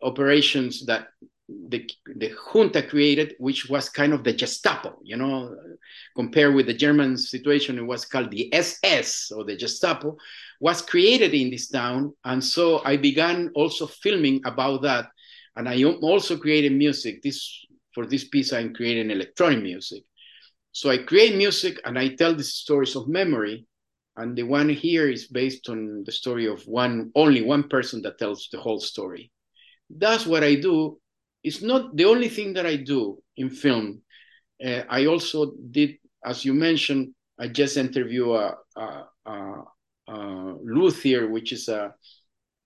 operations 0.02 0.84
that 0.86 1.08
the, 1.48 1.88
the 2.16 2.30
junta 2.30 2.82
created, 2.82 3.34
which 3.38 3.68
was 3.68 3.88
kind 3.88 4.12
of 4.12 4.24
the 4.24 4.32
Gestapo, 4.32 4.98
you 5.02 5.16
know, 5.16 5.56
compared 6.14 6.54
with 6.54 6.66
the 6.66 6.74
German 6.74 7.16
situation, 7.16 7.78
it 7.78 7.86
was 7.86 8.04
called 8.04 8.30
the 8.30 8.52
SS 8.52 9.30
or 9.30 9.44
the 9.44 9.56
Gestapo 9.56 10.16
was 10.60 10.82
created 10.82 11.34
in 11.34 11.50
this 11.50 11.68
town. 11.68 12.12
And 12.24 12.42
so 12.42 12.82
I 12.84 12.96
began 12.96 13.50
also 13.54 13.86
filming 13.86 14.40
about 14.44 14.82
that. 14.82 15.06
And 15.56 15.68
I 15.68 15.82
also 15.84 16.36
created 16.36 16.72
music. 16.72 17.22
This 17.22 17.64
for 17.94 18.06
this 18.06 18.24
piece, 18.24 18.52
I'm 18.52 18.74
creating 18.74 19.10
electronic 19.10 19.62
music. 19.62 20.04
So 20.72 20.90
I 20.90 20.98
create 20.98 21.36
music 21.36 21.80
and 21.84 21.98
I 21.98 22.14
tell 22.14 22.34
these 22.34 22.54
stories 22.54 22.94
of 22.94 23.08
memory. 23.08 23.66
And 24.18 24.36
the 24.36 24.42
one 24.42 24.68
here 24.68 25.08
is 25.08 25.28
based 25.28 25.68
on 25.68 26.02
the 26.04 26.10
story 26.10 26.46
of 26.46 26.66
one 26.66 27.12
only 27.14 27.42
one 27.42 27.68
person 27.68 28.02
that 28.02 28.18
tells 28.18 28.48
the 28.50 28.58
whole 28.58 28.80
story. 28.80 29.30
That's 29.88 30.26
what 30.26 30.42
I 30.42 30.56
do. 30.56 30.98
It's 31.44 31.62
not 31.62 31.94
the 31.96 32.04
only 32.04 32.28
thing 32.28 32.54
that 32.54 32.66
I 32.66 32.76
do 32.76 33.22
in 33.36 33.48
film. 33.48 34.02
Uh, 34.62 34.82
I 34.90 35.06
also 35.06 35.52
did, 35.70 35.98
as 36.24 36.44
you 36.44 36.52
mentioned, 36.52 37.14
I 37.38 37.46
just 37.46 37.76
interviewed 37.76 38.34
a, 38.34 38.56
a, 38.76 39.04
a 39.24 39.62
uh, 40.08 40.54
luthier, 40.64 41.28
which 41.28 41.52
is 41.52 41.68
a 41.68 41.94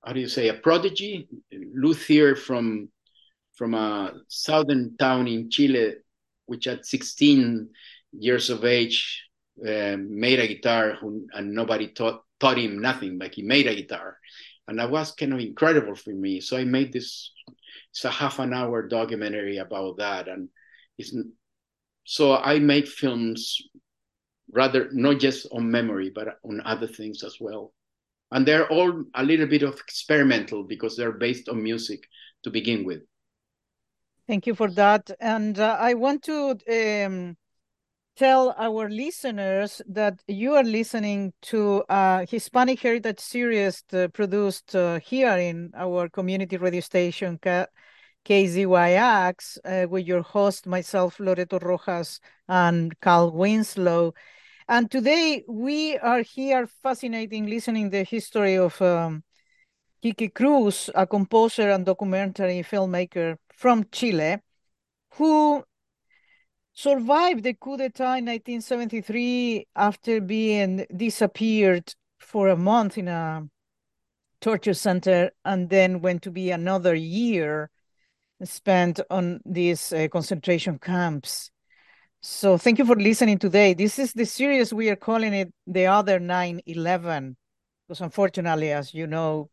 how 0.03 0.15
do 0.15 0.21
you 0.21 0.29
say 0.29 0.49
a 0.49 0.55
prodigy 0.55 1.29
luthier 1.53 2.35
from 2.35 2.89
from 3.57 3.75
a 3.75 4.15
southern 4.29 4.97
town 4.97 5.29
in 5.29 5.51
Chile, 5.51 5.97
which 6.47 6.67
at 6.67 6.87
16 6.87 7.69
years 8.13 8.49
of 8.49 8.65
age 8.65 9.29
uh, 9.67 9.97
made 9.99 10.41
a 10.41 10.49
guitar 10.49 10.97
who, 11.01 11.27
and 11.33 11.55
nobody 11.55 11.89
taught 11.89 12.23
taught 12.41 12.59
him 12.59 12.81
nothing, 12.81 13.19
but 13.19 13.35
he 13.35 13.43
made 13.43 13.67
a 13.67 13.75
guitar, 13.75 14.19
and 14.67 14.79
that 14.79 14.91
was 14.91 15.13
kind 15.13 15.33
of 15.33 15.41
incredible 15.41 15.95
for 15.95 16.11
me. 16.11 16.41
So 16.41 16.57
I 16.57 16.65
made 16.65 16.93
this. 16.93 17.33
It's 17.91 18.05
a 18.05 18.11
half 18.11 18.39
an 18.39 18.55
hour 18.55 18.89
documentary 18.89 19.59
about 19.59 19.99
that, 19.99 20.29
and 20.29 20.49
it's 20.99 21.15
so 22.05 22.37
I 22.37 22.59
make 22.59 22.89
films 22.89 23.61
rather 24.53 24.89
not 24.93 25.19
just 25.19 25.47
on 25.51 25.71
memory 25.71 26.11
but 26.15 26.39
on 26.45 26.61
other 26.65 26.87
things 26.87 27.23
as 27.23 27.37
well. 27.41 27.73
And 28.31 28.47
they're 28.47 28.69
all 28.69 29.05
a 29.15 29.23
little 29.23 29.47
bit 29.47 29.63
of 29.63 29.75
experimental 29.75 30.65
because 30.65 30.97
they're 30.97 31.13
based 31.13 31.49
on 31.49 31.63
music 31.63 32.05
to 32.45 32.51
begin 32.51 32.85
with. 32.85 33.03
Thank 34.27 34.47
you 34.47 34.55
for 34.55 34.71
that. 34.71 35.11
And 35.21 35.59
uh, 35.59 35.77
i 35.79 35.95
want 35.95 36.23
to 36.25 36.57
um, 36.71 37.37
tell 38.17 38.55
our 38.59 38.89
listeners 38.91 39.81
that 39.89 40.23
you 40.27 40.55
are 40.55 40.65
listening 40.65 41.33
to 41.43 41.83
a 41.89 42.27
hispanic 42.29 42.81
heritage 42.81 43.21
series 43.21 43.83
uh, 43.93 44.09
produced 44.09 44.75
uh, 44.75 44.99
here 45.01 45.37
in 45.39 45.71
our 45.75 46.09
community 46.09 46.57
radio 46.57 46.81
station 46.81 47.39
KZYX 48.25 49.59
uh, 49.65 49.89
with 49.89 50.07
your 50.07 50.23
host, 50.23 50.67
myself, 50.67 51.19
Loreto 51.19 51.59
Rojas, 51.59 52.21
and 52.49 52.99
Cal 53.01 53.33
Winslow. 53.33 54.15
And 54.69 54.91
today 54.91 55.45
we 55.49 55.99
are 55.99 56.23
here 56.23 56.67
fascinating 56.67 57.47
listening 57.47 57.91
the 57.91 58.05
history 58.05 58.57
of 58.57 58.81
um, 58.81 59.25
Quique 60.03 60.35
Cruz, 60.35 60.91
a 60.95 61.07
composer 61.07 61.71
and 61.71 61.85
documentary 61.85 62.63
filmmaker 62.63 63.39
from 63.57 63.85
Chile, 63.91 64.39
who 65.15 65.65
survived 66.75 67.43
the 67.43 67.55
coup 67.55 67.77
d'etat 67.77 68.17
in 68.17 68.27
1973 68.27 69.67
after 69.77 70.21
being 70.21 70.87
disappeared 70.95 71.95
for 72.19 72.49
a 72.49 72.57
month 72.57 72.99
in 72.99 73.09
a 73.09 73.47
torture 74.41 74.75
center 74.75 75.31
and 75.45 75.69
then 75.71 76.01
went 76.01 76.23
to 76.23 76.31
be 76.31 76.51
another 76.51 76.95
year 76.95 77.71
spent 78.45 79.01
on 79.11 79.41
these 79.45 79.93
uh, 79.93 80.09
concentration 80.09 80.79
camps. 80.79 81.51
So 82.21 82.57
thank 82.57 82.79
you 82.79 82.85
for 82.85 82.97
listening 82.97 83.39
today. 83.39 83.75
This 83.75 83.99
is 83.99 84.13
the 84.13 84.25
series 84.25 84.73
we 84.73 84.89
are 84.91 84.97
calling 84.97 85.33
it 85.33 85.53
the 85.67 85.87
other 85.87 86.19
9-11 86.19 87.37
because 87.87 88.01
unfortunately, 88.01 88.73
as 88.73 88.95
you 88.95 89.07
know, 89.07 89.51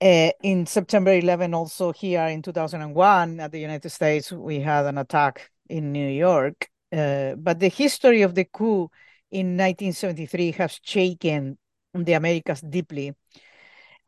uh, 0.00 0.30
in 0.42 0.66
September 0.66 1.12
11, 1.12 1.54
also 1.54 1.92
here 1.92 2.26
in 2.26 2.42
2001 2.42 3.40
at 3.40 3.52
the 3.52 3.60
United 3.60 3.90
States, 3.90 4.32
we 4.32 4.60
had 4.60 4.86
an 4.86 4.98
attack 4.98 5.50
in 5.70 5.92
New 5.92 6.08
York. 6.08 6.68
Uh, 6.92 7.34
but 7.36 7.60
the 7.60 7.68
history 7.68 8.22
of 8.22 8.34
the 8.34 8.44
coup 8.44 8.90
in 9.30 9.56
1973 9.56 10.52
has 10.52 10.80
shaken 10.82 11.56
the 11.94 12.12
Americas 12.14 12.60
deeply, 12.60 13.14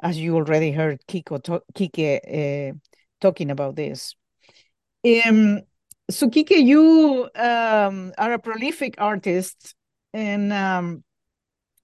as 0.03 0.19
you 0.19 0.35
already 0.37 0.73
heard 0.73 1.01
Kiko 1.07 1.43
to- 1.45 1.63
Quique 1.75 2.21
uh, 2.27 2.77
talking 3.21 3.51
about 3.51 3.77
this. 3.77 4.15
Um, 5.05 5.61
so, 6.11 6.29
Quique, 6.29 6.51
you 6.51 7.29
um, 7.35 8.13
are 8.19 8.33
a 8.33 8.39
prolific 8.39 8.95
artist, 8.99 9.75
and 10.13 10.53
um, 10.53 11.05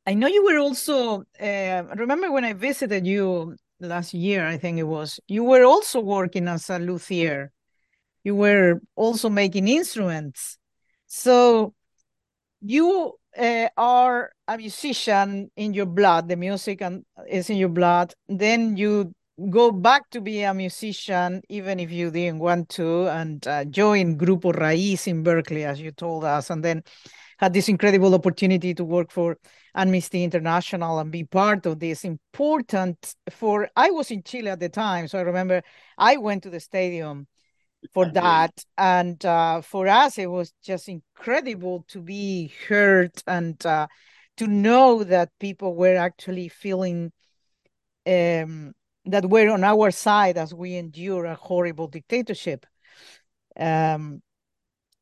I 0.07 0.15
know 0.15 0.27
you 0.29 0.45
were 0.45 0.59
also. 0.59 1.25
Uh, 1.41 1.85
remember 1.97 2.33
when 2.33 2.45
I 2.45 2.53
visited 2.55 3.07
you 3.07 3.57
last 3.81 4.15
year? 4.15 4.47
I 4.47 4.57
think 4.57 4.79
it 4.79 4.85
was. 4.85 5.21
You 5.29 5.45
were 5.45 5.65
also 5.65 6.01
working 6.01 6.49
as 6.49 6.71
a 6.71 6.79
luthier. 6.79 7.53
You 8.29 8.35
were 8.35 8.83
also 8.95 9.31
making 9.31 9.69
instruments. 9.69 10.59
So, 11.07 11.73
you 12.61 13.15
uh, 13.39 13.69
are 13.75 14.33
a 14.47 14.59
musician 14.59 15.51
in 15.57 15.73
your 15.73 15.87
blood. 15.87 16.29
The 16.29 16.37
music 16.37 16.83
and 16.83 17.07
is 17.27 17.49
in 17.49 17.57
your 17.57 17.71
blood. 17.71 18.13
Then 18.29 18.77
you 18.77 19.15
go 19.49 19.73
back 19.73 20.11
to 20.11 20.21
be 20.21 20.43
a 20.43 20.53
musician, 20.53 21.41
even 21.49 21.81
if 21.81 21.91
you 21.91 22.11
didn't 22.11 22.41
want 22.41 22.69
to, 22.81 23.07
and 23.07 23.47
uh, 23.49 23.65
join 23.65 24.19
Grupo 24.19 24.53
Raíz 24.53 25.07
in 25.07 25.23
Berkeley, 25.23 25.65
as 25.65 25.81
you 25.81 25.91
told 25.91 26.23
us, 26.25 26.51
and 26.51 26.63
then 26.63 26.83
had 27.39 27.55
this 27.55 27.71
incredible 27.71 28.15
opportunity 28.15 28.75
to 28.75 28.85
work 28.85 29.11
for 29.11 29.39
Amnesty 29.75 30.23
International 30.23 30.99
and 30.99 31.11
be 31.11 31.25
part 31.25 31.65
of 31.65 31.79
this 31.79 32.05
important 32.05 33.15
for 33.31 33.71
I 33.75 33.89
was 33.89 34.11
in 34.11 34.23
Chile 34.23 34.51
at 34.51 34.61
the 34.61 34.69
time, 34.69 35.09
so 35.09 35.19
I 35.19 35.23
remember 35.23 35.63
I 35.97 36.19
went 36.19 36.43
to 36.43 36.51
the 36.51 36.61
stadium 36.61 37.27
for 37.95 38.07
that 38.07 38.65
and 38.77 39.25
uh, 39.25 39.61
for 39.61 39.87
us 39.87 40.19
it 40.19 40.31
was 40.31 40.53
just 40.63 40.89
incredible 40.89 41.85
to 41.89 42.01
be 42.01 42.53
heard 42.69 43.13
and 43.27 43.65
uh, 43.65 43.87
to 44.37 44.47
know 44.47 45.05
that 45.05 45.31
people 45.39 45.75
were 45.75 45.97
actually 45.97 46.49
feeling 46.49 47.13
um, 48.07 48.73
that 49.05 49.29
were 49.29 49.51
on 49.51 49.65
our 49.65 49.91
side 49.91 50.37
as 50.39 50.55
we 50.55 50.77
endure 50.77 51.25
a 51.27 51.35
horrible 51.35 51.89
dictatorship. 51.89 52.67
Um, 53.59 54.23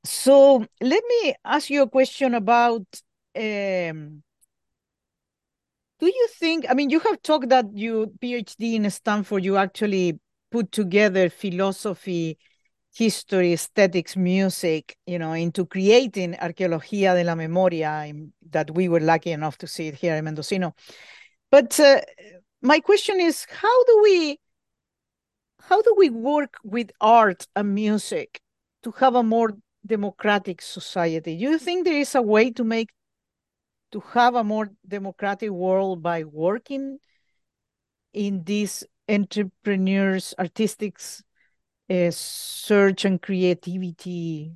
so 0.04 0.64
let 0.80 1.02
me 1.08 1.34
ask 1.44 1.70
you 1.70 1.82
a 1.82 1.88
question 1.90 2.34
about 2.34 2.86
um, 3.36 4.22
do 5.98 6.06
you 6.06 6.28
think 6.38 6.64
i 6.70 6.74
mean 6.74 6.90
you 6.90 7.00
have 7.00 7.20
talked 7.22 7.48
that 7.48 7.66
you 7.74 8.12
phd 8.22 8.74
in 8.74 8.88
stanford 8.88 9.44
you 9.44 9.56
actually 9.56 10.18
put 10.50 10.70
together 10.70 11.28
philosophy 11.28 12.38
history 12.96 13.52
aesthetics 13.52 14.16
music 14.16 14.96
you 15.06 15.18
know 15.18 15.32
into 15.32 15.66
creating 15.66 16.34
arqueología 16.40 17.14
de 17.14 17.24
la 17.24 17.34
memoria 17.34 18.10
that 18.50 18.70
we 18.70 18.88
were 18.88 19.00
lucky 19.00 19.32
enough 19.32 19.58
to 19.58 19.66
see 19.66 19.88
it 19.88 19.94
here 19.94 20.16
in 20.16 20.24
mendocino. 20.24 20.74
But 21.50 21.78
uh, 21.78 22.00
my 22.62 22.80
question 22.80 23.20
is 23.20 23.46
how 23.50 23.84
do 23.84 24.00
we 24.02 24.38
how 25.68 25.82
do 25.82 25.94
we 25.98 26.08
work 26.10 26.56
with 26.64 26.90
art 27.00 27.46
and 27.54 27.74
music 27.74 28.40
to 28.82 28.92
have 28.92 29.14
a 29.14 29.22
more 29.22 29.52
democratic 29.84 30.62
society? 30.62 31.36
Do 31.36 31.42
you 31.42 31.58
think 31.58 31.84
there 31.84 32.00
is 32.00 32.14
a 32.14 32.22
way 32.22 32.50
to 32.52 32.64
make 32.64 32.90
to 33.92 34.00
have 34.14 34.34
a 34.34 34.44
more 34.44 34.70
democratic 34.88 35.50
world 35.50 36.02
by 36.02 36.24
working 36.24 36.98
in 38.14 38.42
this 38.44 38.84
entrepreneurs 39.08 40.34
artistic 40.38 40.98
uh, 41.90 42.10
search 42.10 43.04
and 43.04 43.20
creativity. 43.20 44.52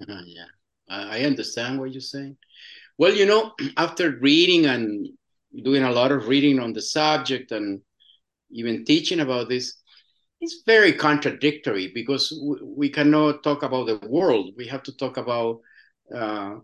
Uh, 0.00 0.20
yeah 0.26 0.44
i 0.88 1.24
understand 1.24 1.78
what 1.78 1.92
you're 1.92 2.00
saying. 2.00 2.36
Well 2.98 3.14
you 3.14 3.26
know 3.26 3.52
after 3.76 4.18
reading 4.20 4.66
and 4.66 5.08
doing 5.62 5.82
a 5.82 5.92
lot 5.92 6.12
of 6.12 6.28
reading 6.28 6.58
on 6.58 6.72
the 6.72 6.82
subject 6.82 7.52
and 7.52 7.80
even 8.50 8.84
teaching 8.84 9.20
about 9.20 9.48
this 9.48 9.76
it's 10.40 10.62
very 10.66 10.92
contradictory 10.92 11.90
because 11.94 12.38
we 12.62 12.90
cannot 12.90 13.42
talk 13.42 13.62
about 13.62 13.86
the 13.86 14.06
world. 14.08 14.50
We 14.56 14.66
have 14.66 14.82
to 14.82 14.96
talk 14.96 15.16
about 15.16 15.60
uh, 16.14 16.56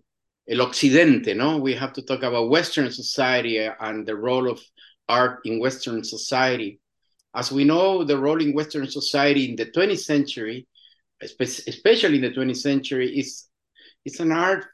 el 0.49 0.61
occidente 0.61 1.35
no? 1.35 1.57
We 1.59 1.75
have 1.75 1.93
to 1.95 2.03
talk 2.03 2.23
about 2.23 2.51
western 2.51 2.91
society 2.91 3.59
and 3.59 4.07
the 4.07 4.17
role 4.17 4.51
of 4.51 4.61
art 5.09 5.41
in 5.45 5.61
western 5.61 6.05
society 6.05 6.80
as 7.35 7.53
we 7.53 7.65
know 7.65 8.05
the 8.05 8.17
role 8.19 8.41
in 8.41 8.53
western 8.53 8.89
society 8.89 9.49
in 9.49 9.57
the 9.57 9.67
20th 9.67 10.01
century 10.01 10.67
especially 11.23 12.17
in 12.17 12.23
the 12.23 12.31
20th 12.31 12.57
century 12.57 13.19
is 13.19 13.47
it's 14.05 14.21
an 14.21 14.33
art 14.33 14.65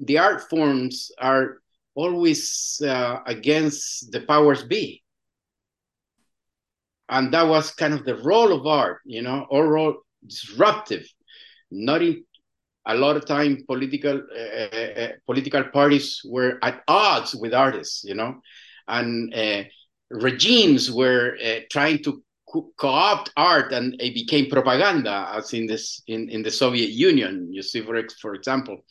the 0.00 0.18
art 0.18 0.48
forms 0.48 1.10
are 1.18 1.58
always 1.94 2.80
uh, 2.86 3.18
against 3.26 4.10
the 4.12 4.20
powers 4.20 4.62
be. 4.64 5.02
And 7.08 7.32
that 7.34 7.46
was 7.48 7.72
kind 7.72 7.94
of 7.94 8.04
the 8.04 8.16
role 8.16 8.52
of 8.52 8.66
art, 8.66 9.00
you 9.04 9.22
know, 9.22 9.46
or 9.50 9.66
role 9.66 9.96
disruptive, 10.26 11.06
not 11.70 12.02
in 12.02 12.24
a 12.86 12.94
lot 12.94 13.16
of 13.16 13.26
time 13.26 13.64
political 13.66 14.22
uh, 14.34 14.76
uh, 14.76 15.08
political 15.26 15.64
parties 15.64 16.22
were 16.24 16.58
at 16.62 16.82
odds 16.86 17.34
with 17.34 17.52
artists, 17.52 18.04
you 18.04 18.14
know, 18.14 18.40
and 18.86 19.34
regimes 20.10 20.90
were 20.90 21.36
uh, 21.44 21.60
trying 21.70 22.02
to 22.04 22.22
co- 22.48 22.72
opt 22.82 23.30
art, 23.36 23.72
and 23.72 23.94
it 24.00 24.14
became 24.14 24.50
propaganda, 24.50 25.30
as 25.34 25.52
in 25.52 25.66
this 25.66 26.02
in, 26.06 26.28
in 26.28 26.42
the 26.42 26.50
Soviet 26.50 26.90
Union. 26.90 27.48
You 27.52 27.62
see, 27.62 27.80
for 27.80 28.02
for 28.20 28.34
example, 28.34 28.84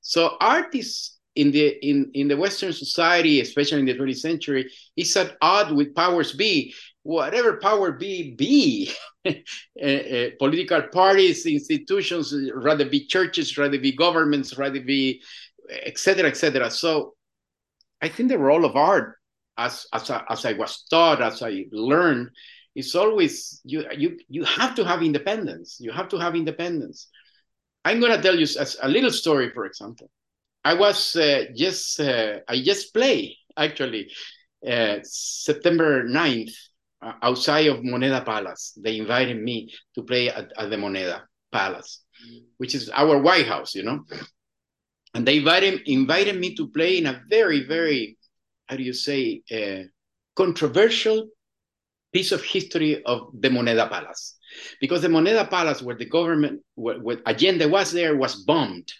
so 0.00 0.36
art 0.40 0.74
is 0.74 1.12
in 1.34 1.50
the 1.50 1.68
in, 1.86 2.10
in 2.14 2.28
the 2.28 2.36
Western 2.36 2.72
society, 2.72 3.40
especially 3.40 3.80
in 3.80 3.86
the 3.86 3.94
20th 3.94 4.18
century, 4.18 4.70
is 4.96 5.16
at 5.16 5.36
odds 5.40 5.72
with 5.72 5.94
powers 5.94 6.32
be. 6.32 6.74
Whatever 7.02 7.58
power 7.58 7.92
be 7.92 8.34
be, 8.34 8.90
uh, 9.24 9.30
uh, 9.82 10.30
political 10.40 10.82
parties, 10.92 11.46
institutions, 11.46 12.34
rather 12.52 12.84
be 12.86 13.06
churches, 13.06 13.56
rather 13.56 13.78
be 13.78 13.92
governments, 13.92 14.58
rather 14.58 14.80
be, 14.80 15.22
etc., 15.84 16.28
etc. 16.28 16.68
So, 16.68 17.14
I 18.02 18.08
think 18.08 18.28
the 18.28 18.38
role 18.38 18.64
of 18.64 18.74
art 18.74 19.15
as 19.56 19.86
as 19.92 20.10
I, 20.10 20.24
as 20.28 20.44
I 20.44 20.52
was 20.54 20.84
taught, 20.90 21.22
as 21.22 21.42
I 21.42 21.66
learned, 21.72 22.30
it's 22.74 22.94
always 22.94 23.60
you 23.64 23.84
you 23.96 24.18
you 24.28 24.44
have 24.44 24.74
to 24.76 24.84
have 24.84 25.02
independence. 25.02 25.78
You 25.80 25.92
have 25.92 26.08
to 26.08 26.18
have 26.18 26.36
independence. 26.36 27.08
I'm 27.84 28.00
gonna 28.00 28.20
tell 28.20 28.36
you 28.38 28.46
a, 28.82 28.88
little 28.88 29.10
story, 29.10 29.50
for 29.50 29.64
example. 29.64 30.10
I 30.64 30.74
was 30.74 31.16
uh, 31.16 31.44
just 31.54 32.00
uh, 32.00 32.40
I 32.48 32.60
just 32.60 32.92
play 32.92 33.36
actually 33.56 34.10
uh, 34.66 34.98
September 35.02 36.04
9th 36.04 36.52
uh, 37.00 37.12
outside 37.22 37.68
of 37.68 37.78
Moneda 37.78 38.24
Palace. 38.24 38.76
They 38.76 38.98
invited 38.98 39.40
me 39.40 39.72
to 39.94 40.02
play 40.02 40.28
at, 40.28 40.52
at 40.58 40.68
the 40.68 40.76
Moneda 40.76 41.22
Palace, 41.52 42.02
which 42.58 42.74
is 42.74 42.90
our 42.90 43.18
White 43.18 43.46
House, 43.46 43.74
you 43.74 43.84
know. 43.84 44.04
And 45.14 45.26
they 45.26 45.38
invited 45.38 45.82
invited 45.86 46.38
me 46.38 46.54
to 46.56 46.68
play 46.68 46.98
in 46.98 47.06
a 47.06 47.22
very 47.30 47.66
very 47.66 48.18
how 48.66 48.76
do 48.76 48.82
you 48.82 48.92
say 48.92 49.42
uh, 49.52 49.84
controversial 50.34 51.28
piece 52.12 52.32
of 52.32 52.42
history 52.42 53.02
of 53.04 53.28
the 53.38 53.48
Moneda 53.48 53.88
Palace, 53.88 54.38
because 54.80 55.02
the 55.02 55.08
Moneda 55.08 55.48
Palace, 55.48 55.82
where 55.82 55.96
the 55.96 56.06
government, 56.06 56.62
where, 56.74 56.98
where 56.98 57.18
was 57.68 57.92
there, 57.92 58.16
was 58.16 58.36
bombed 58.44 58.92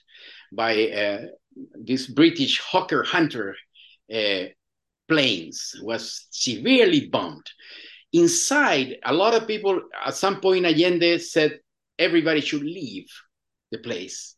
by 0.53 0.89
uh, 0.91 1.23
this 1.75 2.07
British 2.07 2.61
hawker 2.61 3.03
hunter 3.03 3.57
uh, 4.13 4.45
planes, 5.09 5.75
was 5.83 6.27
severely 6.31 7.09
bombed. 7.09 7.47
Inside, 8.13 8.97
a 9.05 9.13
lot 9.13 9.35
of 9.35 9.47
people 9.47 9.81
at 10.05 10.15
some 10.15 10.41
point 10.41 10.65
Allende 10.65 11.19
said 11.19 11.59
everybody 11.99 12.41
should 12.41 12.63
leave 12.63 13.07
the 13.73 13.79
place 13.79 14.36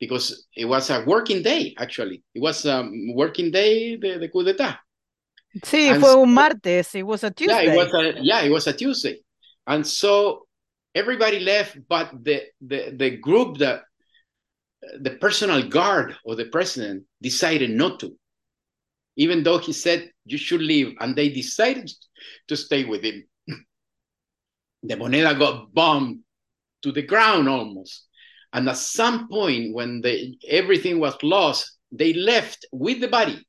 because 0.00 0.46
it 0.56 0.64
was 0.64 0.90
a 0.90 1.04
working 1.04 1.42
day, 1.42 1.74
actually. 1.78 2.22
It 2.34 2.40
was 2.40 2.64
a 2.64 2.88
working 3.14 3.50
day, 3.50 3.96
the, 3.96 4.18
the 4.18 4.28
coup 4.28 4.44
d'etat. 4.44 4.78
Sí, 5.64 5.88
and 5.88 6.00
fue 6.00 6.22
un 6.22 6.32
martes. 6.32 6.94
It 6.94 7.02
was 7.02 7.24
a 7.24 7.30
Tuesday. 7.30 7.64
Yeah, 7.64 7.72
it 7.72 7.76
was 7.76 7.94
a, 7.94 8.20
yeah, 8.20 8.40
it 8.42 8.50
was 8.50 8.66
a 8.66 8.72
Tuesday. 8.72 9.20
And 9.66 9.86
so 9.86 10.46
everybody 10.94 11.40
left, 11.40 11.78
but 11.88 12.12
the, 12.22 12.42
the, 12.60 12.94
the 12.96 13.16
group 13.16 13.58
that 13.58 13.82
the 15.00 15.10
personal 15.10 15.66
guard 15.68 16.16
of 16.26 16.36
the 16.36 16.46
president 16.46 17.04
decided 17.20 17.70
not 17.70 18.00
to, 18.00 18.16
even 19.16 19.42
though 19.42 19.58
he 19.58 19.72
said 19.72 20.10
you 20.24 20.38
should 20.38 20.62
leave, 20.62 20.94
and 21.00 21.16
they 21.16 21.28
decided 21.28 21.90
to 22.46 22.56
stay 22.56 22.84
with 22.84 23.02
him. 23.02 23.24
the 24.82 24.94
moneda 24.94 25.36
got 25.38 25.72
bombed 25.74 26.20
to 26.82 26.92
the 26.92 27.02
ground 27.02 27.48
almost. 27.48 28.07
And 28.52 28.68
at 28.68 28.76
some 28.76 29.28
point, 29.28 29.74
when 29.74 30.00
the, 30.00 30.36
everything 30.48 30.98
was 31.00 31.16
lost, 31.22 31.78
they 31.92 32.12
left 32.14 32.66
with 32.72 33.00
the 33.00 33.08
body 33.08 33.46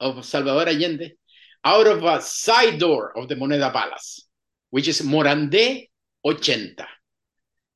of 0.00 0.24
Salvador 0.24 0.68
Allende 0.68 1.12
out 1.64 1.86
of 1.86 2.04
a 2.04 2.20
side 2.20 2.78
door 2.78 3.16
of 3.16 3.28
the 3.28 3.36
Moneda 3.36 3.72
Palace, 3.72 4.26
which 4.70 4.88
is 4.88 5.02
Morandé 5.02 5.88
80. 6.26 6.76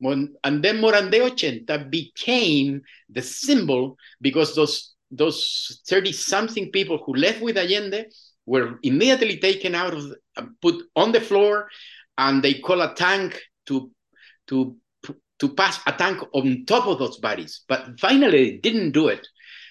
And 0.02 0.62
then 0.62 0.78
Morandé 0.78 1.32
80 1.32 1.88
became 1.88 2.82
the 3.08 3.22
symbol 3.22 3.96
because 4.20 4.54
those 4.54 4.92
those 5.10 5.82
30 5.86 6.12
something 6.12 6.72
people 6.72 6.98
who 6.98 7.14
left 7.14 7.40
with 7.40 7.56
Allende 7.56 8.06
were 8.44 8.80
immediately 8.82 9.38
taken 9.38 9.74
out 9.74 9.94
of 9.94 10.12
uh, 10.36 10.42
put 10.60 10.82
on 10.96 11.12
the 11.12 11.20
floor 11.20 11.68
and 12.18 12.42
they 12.42 12.54
call 12.54 12.80
a 12.80 12.92
tank 12.94 13.40
to 13.66 13.90
to 14.48 14.76
to 15.38 15.54
pass 15.54 15.80
a 15.86 15.92
tank 15.92 16.18
on 16.32 16.64
top 16.66 16.86
of 16.86 16.98
those 16.98 17.18
bodies 17.18 17.62
but 17.68 17.98
finally 18.00 18.50
they 18.50 18.56
didn't 18.58 18.92
do 18.92 19.08
it 19.08 19.26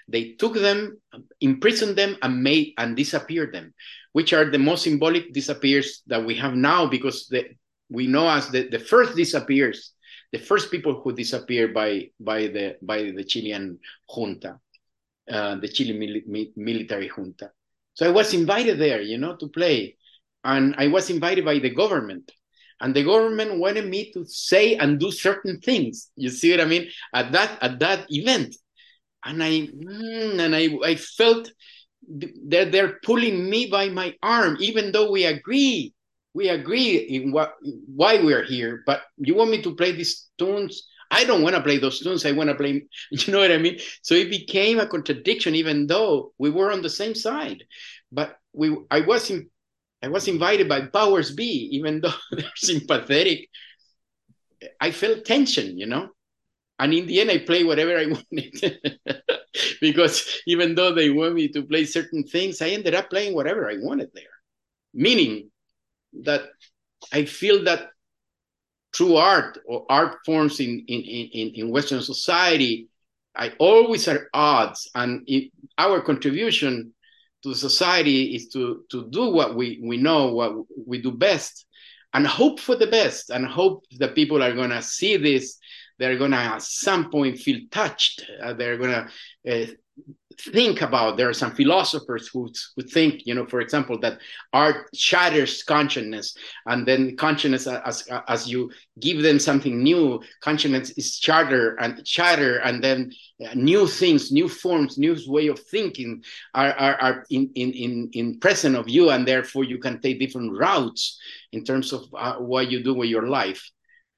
they 0.07 0.33
took 0.33 0.53
them 0.53 0.99
imprisoned 1.41 1.95
them 1.95 2.15
and 2.21 2.43
made 2.43 2.73
and 2.77 2.95
disappeared 2.95 3.53
them 3.53 3.73
which 4.13 4.33
are 4.33 4.49
the 4.49 4.59
most 4.59 4.83
symbolic 4.83 5.33
disappears 5.33 6.01
that 6.07 6.23
we 6.23 6.35
have 6.35 6.55
now 6.55 6.85
because 6.85 7.27
the, 7.27 7.43
we 7.89 8.07
know 8.07 8.29
as 8.29 8.49
the, 8.49 8.67
the 8.69 8.79
first 8.79 9.15
disappears 9.15 9.93
the 10.31 10.39
first 10.39 10.71
people 10.71 11.01
who 11.01 11.13
disappeared 11.13 11.73
by 11.73 12.09
by 12.19 12.47
the 12.47 12.75
by 12.81 13.11
the 13.11 13.23
chilean 13.23 13.79
junta 14.09 14.59
uh, 15.31 15.55
the 15.55 15.67
Chile 15.67 15.93
mili 15.93 16.51
military 16.55 17.09
junta. 17.09 17.51
So 17.93 18.07
I 18.07 18.11
was 18.11 18.33
invited 18.33 18.79
there, 18.79 19.01
you 19.01 19.17
know, 19.17 19.35
to 19.37 19.47
play. 19.47 19.97
And 20.43 20.75
I 20.77 20.87
was 20.87 21.09
invited 21.09 21.45
by 21.45 21.59
the 21.59 21.71
government. 21.71 22.31
And 22.81 22.95
the 22.95 23.03
government 23.03 23.59
wanted 23.59 23.87
me 23.87 24.11
to 24.13 24.25
say 24.25 24.75
and 24.75 24.99
do 24.99 25.11
certain 25.11 25.59
things. 25.59 26.11
You 26.15 26.29
see 26.29 26.51
what 26.51 26.61
I 26.61 26.65
mean? 26.65 26.89
At 27.13 27.31
that 27.31 27.57
at 27.61 27.79
that 27.79 28.05
event. 28.09 28.55
And 29.23 29.43
I 29.43 29.49
mm, 29.49 30.39
and 30.39 30.55
I 30.55 30.69
I 30.83 30.95
felt 30.95 31.51
that 32.49 32.71
they're 32.71 32.99
pulling 33.03 33.49
me 33.49 33.67
by 33.67 33.89
my 33.89 34.13
arm, 34.21 34.57
even 34.59 34.91
though 34.91 35.09
we 35.09 35.25
agree, 35.25 35.93
we 36.33 36.49
agree 36.49 36.97
in 36.97 37.31
what 37.31 37.55
why 37.87 38.21
we're 38.21 38.43
here. 38.43 38.83
But 38.85 39.01
you 39.17 39.35
want 39.35 39.51
me 39.51 39.61
to 39.63 39.75
play 39.75 39.91
these 39.93 40.29
tunes 40.37 40.87
I 41.11 41.23
don't 41.23 41.43
want 41.43 41.55
to 41.55 41.61
play 41.61 41.77
those 41.77 41.99
tunes. 41.99 42.25
I 42.25 42.31
want 42.31 42.49
to 42.49 42.55
play, 42.55 42.85
you 43.11 43.33
know 43.33 43.39
what 43.39 43.51
I 43.51 43.57
mean? 43.57 43.79
So 44.01 44.15
it 44.15 44.29
became 44.29 44.79
a 44.79 44.87
contradiction, 44.87 45.55
even 45.55 45.87
though 45.87 46.33
we 46.37 46.49
were 46.49 46.71
on 46.71 46.81
the 46.81 46.89
same 46.89 47.15
side. 47.15 47.63
But 48.11 48.37
we, 48.53 48.75
I 48.91 49.01
was 49.01 49.29
in, 49.29 49.49
I 50.05 50.07
was 50.07 50.27
invited 50.27 50.69
by 50.69 50.85
powers 50.85 51.31
be, 51.31 51.69
even 51.71 51.99
though 52.01 52.13
they're 52.31 52.51
sympathetic. 52.55 53.49
I 54.79 54.91
felt 54.91 55.25
tension, 55.25 55.79
you 55.79 55.87
know. 55.87 56.09
And 56.77 56.93
in 56.93 57.07
the 57.07 57.21
end, 57.21 57.31
I 57.31 57.39
play 57.39 57.63
whatever 57.63 57.97
I 57.97 58.05
wanted 58.15 58.79
because 59.81 60.41
even 60.45 60.75
though 60.75 60.93
they 60.93 61.09
want 61.09 61.33
me 61.33 61.47
to 61.49 61.63
play 61.63 61.85
certain 61.85 62.23
things, 62.23 62.61
I 62.61 62.69
ended 62.69 62.93
up 62.93 63.09
playing 63.09 63.33
whatever 63.33 63.69
I 63.69 63.77
wanted 63.79 64.11
there. 64.13 64.35
Meaning 64.93 65.49
that 66.21 66.43
I 67.11 67.25
feel 67.25 67.63
that 67.63 67.89
through 68.95 69.15
art 69.15 69.57
or 69.65 69.85
art 69.89 70.19
forms 70.25 70.59
in, 70.59 70.85
in, 70.87 71.01
in, 71.01 71.51
in 71.55 71.71
Western 71.71 72.01
society, 72.01 72.89
I 73.35 73.53
always 73.57 74.07
are 74.07 74.29
odds. 74.33 74.89
And 74.93 75.23
it, 75.27 75.51
our 75.77 76.01
contribution 76.01 76.93
to 77.43 77.53
society 77.53 78.35
is 78.35 78.49
to, 78.49 78.83
to 78.91 79.07
do 79.09 79.31
what 79.31 79.55
we, 79.55 79.79
we 79.83 79.97
know, 79.97 80.33
what 80.33 80.53
we 80.85 81.01
do 81.01 81.11
best, 81.11 81.65
and 82.13 82.25
hope 82.25 82.59
for 82.59 82.75
the 82.75 82.87
best, 82.87 83.29
and 83.29 83.45
hope 83.45 83.85
that 83.99 84.15
people 84.15 84.41
are 84.41 84.53
going 84.53 84.69
to 84.69 84.81
see 84.81 85.17
this. 85.17 85.57
They're 85.97 86.17
going 86.17 86.31
to 86.31 86.37
at 86.37 86.61
some 86.61 87.09
point 87.09 87.39
feel 87.39 87.61
touched. 87.71 88.25
Uh, 88.41 88.53
they're 88.53 88.77
going 88.77 89.07
to 89.45 89.63
uh, 89.63 89.67
think 90.39 90.81
about 90.81 91.17
there 91.17 91.29
are 91.29 91.33
some 91.33 91.51
philosophers 91.51 92.27
who, 92.27 92.49
who 92.75 92.83
think 92.83 93.25
you 93.25 93.33
know 93.33 93.45
for 93.45 93.61
example 93.61 93.99
that 93.99 94.19
art 94.53 94.87
shatters 94.93 95.63
consciousness 95.63 96.35
and 96.65 96.87
then 96.87 97.15
consciousness 97.15 97.67
as 97.67 98.07
as 98.27 98.47
you 98.47 98.71
give 98.99 99.21
them 99.21 99.39
something 99.39 99.81
new 99.81 100.21
consciousness 100.41 100.91
is 100.91 101.15
shatter 101.15 101.75
and 101.75 102.07
shatter 102.07 102.57
and 102.57 102.83
then 102.83 103.11
uh, 103.45 103.53
new 103.53 103.87
things 103.87 104.31
new 104.31 104.47
forms 104.47 104.97
new 104.97 105.15
way 105.27 105.47
of 105.47 105.59
thinking 105.59 106.23
are 106.53 106.73
are, 106.73 106.95
are 107.01 107.25
in, 107.29 107.49
in 107.55 107.71
in 107.73 108.09
in 108.13 108.39
present 108.39 108.75
of 108.75 108.89
you 108.89 109.09
and 109.09 109.27
therefore 109.27 109.63
you 109.63 109.77
can 109.77 109.99
take 110.01 110.19
different 110.19 110.51
routes 110.57 111.19
in 111.51 111.63
terms 111.63 111.93
of 111.93 112.03
uh, 112.17 112.35
what 112.35 112.69
you 112.69 112.83
do 112.83 112.93
with 112.93 113.09
your 113.09 113.27
life. 113.27 113.71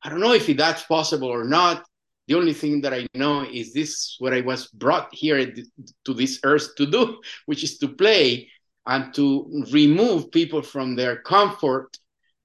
I 0.04 0.10
don't 0.10 0.20
know 0.20 0.34
if 0.34 0.48
that's 0.58 0.84
possible 0.84 1.28
or 1.28 1.44
not 1.44 1.84
the 2.28 2.36
only 2.36 2.54
thing 2.54 2.82
that 2.82 2.94
I 2.94 3.08
know 3.14 3.44
is 3.44 3.74
this 3.74 4.18
what 4.20 4.34
I 4.34 4.42
was 4.42 4.68
brought 4.68 5.14
here 5.14 5.54
to 6.06 6.14
this 6.14 6.40
earth 6.44 6.76
to 6.76 6.86
do, 6.86 7.22
which 7.46 7.64
is 7.64 7.78
to 7.80 7.88
play 7.88 8.50
and 8.86 9.14
to 9.16 9.66
remove 9.72 10.32
people 10.32 10.62
from 10.62 10.96
their 10.96 11.18
comfort 11.22 11.98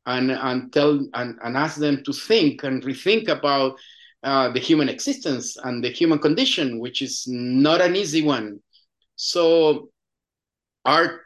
and, 0.07 0.31
and 0.31 0.73
tell 0.73 1.01
and, 1.15 1.39
and 1.43 1.57
ask 1.57 1.79
them 1.79 2.03
to 2.05 2.13
think 2.13 2.65
and 2.65 2.83
rethink 2.83 3.29
about 3.29 3.79
uh, 4.23 4.51
the 4.51 4.61
human 4.61 4.89
existence 4.89 5.57
and 5.57 5.83
the 5.83 5.91
human 5.91 6.19
condition, 6.19 6.79
which 6.79 7.03
is 7.03 7.27
not 7.29 7.81
an 7.81 7.97
easy 7.97 8.23
one. 8.23 8.61
So 9.17 9.91
art 10.85 11.23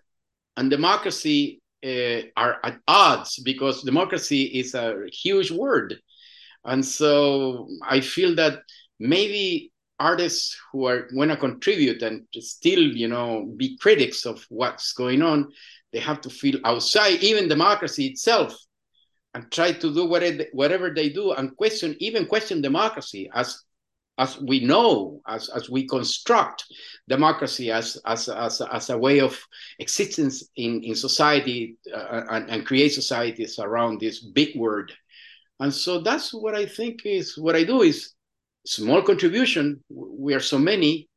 and 0.57 0.71
democracy 0.71 1.61
uh, 1.85 2.23
are 2.37 2.59
at 2.65 2.79
odds 2.89 3.39
because 3.39 3.83
democracy 3.83 4.43
is 4.45 4.75
a 4.75 5.05
huge 5.13 5.51
word 5.51 5.97
and 6.67 6.85
so 6.85 7.69
I 7.83 8.01
feel 8.01 8.35
that 8.37 8.61
maybe 8.99 9.73
artists 9.99 10.57
who 10.71 10.87
are 10.87 11.09
want 11.12 11.31
to 11.31 11.37
contribute 11.37 12.03
and 12.03 12.27
still, 12.39 12.81
you 12.81 13.09
know, 13.09 13.51
be 13.57 13.79
critics 13.79 14.27
of 14.27 14.45
what's 14.49 14.93
going 14.93 15.23
on, 15.23 15.51
they 15.93 16.01
have 16.01 16.21
to 16.23 16.31
feel 16.31 16.61
outside 16.64 17.23
even 17.23 17.49
democracy 17.49 18.07
itself 18.07 18.57
and 19.35 19.51
try 19.51 19.73
to 19.73 19.95
do 19.95 20.07
whatever, 20.07 20.45
whatever 20.53 20.91
they 20.91 21.09
do 21.09 21.33
and 21.33 21.57
question, 21.57 21.97
even 21.99 22.27
question 22.27 22.61
democracy 22.61 23.31
as 23.35 23.62
as 24.19 24.41
we 24.41 24.61
know, 24.61 25.21
as, 25.29 25.51
as 25.51 25.69
we 25.69 25.87
construct 25.87 26.64
democracy 27.07 27.71
as, 27.71 27.99
as, 28.07 28.31
as, 28.31 28.62
as 28.73 28.89
a 28.89 28.97
way 28.97 29.21
of 29.21 29.39
existence 29.79 30.49
in, 30.57 30.83
in 30.83 30.95
society 30.95 31.77
uh, 31.95 32.23
and, 32.31 32.49
and 32.49 32.67
create 32.67 32.95
societies 32.95 33.59
around 33.59 34.01
this 34.01 34.21
big 34.21 34.57
word 34.57 34.91
and 35.61 35.73
so 35.73 36.01
that's 36.01 36.35
what 36.35 36.55
I 36.55 36.67
think 36.67 37.03
is 37.05 37.39
what 37.39 37.57
I 37.57 37.65
do 37.65 37.83
is 37.83 38.15
small 38.67 39.03
contribution. 39.03 39.83
We 39.89 40.35
are 40.35 40.41
so 40.41 40.59
many, 40.59 41.09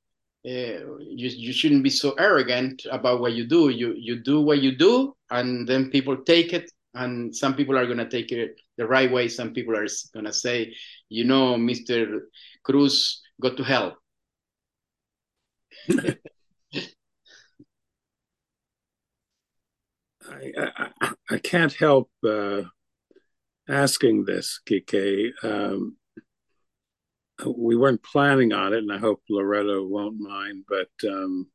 uh, 0.46 0.96
you, 1.00 1.30
you 1.30 1.52
shouldn't 1.52 1.84
be 1.84 1.90
so 1.90 2.14
arrogant 2.14 2.86
about 2.92 3.20
what 3.20 3.34
you 3.34 3.46
do. 3.48 3.70
You 3.70 3.94
you 3.98 4.24
do 4.24 4.42
what 4.42 4.62
you 4.62 4.78
do, 4.78 5.16
and 5.30 5.68
then 5.68 5.90
people 5.90 6.18
take 6.18 6.54
it. 6.54 6.72
And 6.94 7.36
some 7.36 7.56
people 7.56 7.78
are 7.78 7.86
gonna 7.86 8.10
take 8.10 8.32
it 8.32 8.56
the 8.78 8.88
right 8.88 9.12
way. 9.12 9.28
Some 9.28 9.54
people 9.54 9.76
are 9.76 9.88
gonna 10.14 10.34
say, 10.34 10.74
you 11.10 11.26
know, 11.26 11.56
Mr. 11.56 12.22
Cruz, 12.64 13.22
go 13.42 13.54
to 13.56 13.64
hell. 13.64 13.98
I, 20.32 20.52
I, 21.02 21.14
I, 21.30 21.38
can't 21.40 21.74
help 21.74 22.10
uh, 22.28 22.62
asking 23.70 24.26
this, 24.26 24.60
Quique. 24.68 25.32
Um, 25.44 25.98
we 27.46 27.78
weren't 27.78 28.04
planning 28.04 28.52
on 28.52 28.74
it, 28.74 28.80
and 28.80 28.92
I 28.92 28.98
hope 28.98 29.22
Loreto 29.30 29.86
won't 29.86 30.20
mind. 30.20 30.66
But 30.68 30.90
um, 31.08 31.48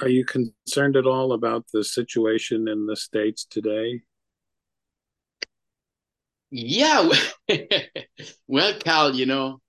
are 0.00 0.08
you 0.08 0.24
concerned 0.24 0.96
at 0.96 1.06
all 1.06 1.32
about 1.32 1.66
the 1.72 1.84
situation 1.84 2.68
in 2.68 2.86
the 2.86 2.96
states 2.96 3.44
today? 3.44 4.02
Yeah, 6.50 7.10
well, 8.46 8.78
Cal, 8.78 9.14
you 9.14 9.26
know, 9.26 9.60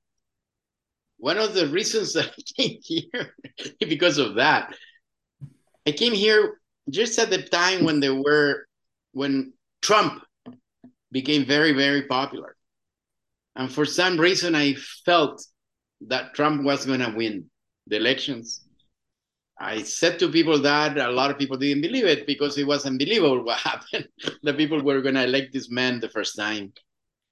one 1.18 1.38
of 1.38 1.53
the 1.53 1.68
reasons 1.68 2.13
that 2.13 2.32
I 2.38 2.61
came 2.61 2.78
here 2.82 3.36
because 3.80 4.20
of 4.20 4.36
that. 4.36 4.74
I 5.86 5.91
came 5.91 6.13
here 6.13 6.59
just 6.89 7.18
at 7.20 7.30
the 7.30 7.41
time 7.41 7.84
when 7.84 7.99
there 7.99 8.15
were 8.15 8.65
when 9.13 9.53
Trump 9.82 10.24
became 11.12 11.45
very, 11.45 11.74
very 11.74 12.03
popular. 12.03 12.55
And 13.55 13.72
for 13.72 13.86
some 13.86 14.20
reason, 14.20 14.55
I 14.55 14.76
felt 15.05 15.43
that 16.08 16.34
Trump 16.34 16.64
was 16.64 16.86
going 16.86 16.99
to 16.99 17.14
win 17.16 17.45
the 17.88 17.97
elections. 17.97 18.62
I 19.60 19.82
said 19.82 20.20
to 20.20 20.30
people 20.30 20.60
that 20.60 20.97
a 20.97 21.10
lot 21.10 21.32
of 21.32 21.39
people 21.39 21.58
didn't 21.58 21.82
believe 21.82 22.05
it 22.05 22.28
because 22.28 22.58
it 22.58 22.68
was 22.68 22.86
unbelievable 22.86 23.43
what 23.43 23.58
happened. 23.72 24.08
the 24.43 24.53
people 24.53 24.82
were 24.82 25.01
going 25.01 25.16
to 25.16 25.24
elect 25.24 25.53
this 25.53 25.72
man 25.72 25.99
the 25.99 26.10
first 26.10 26.36
time. 26.36 26.74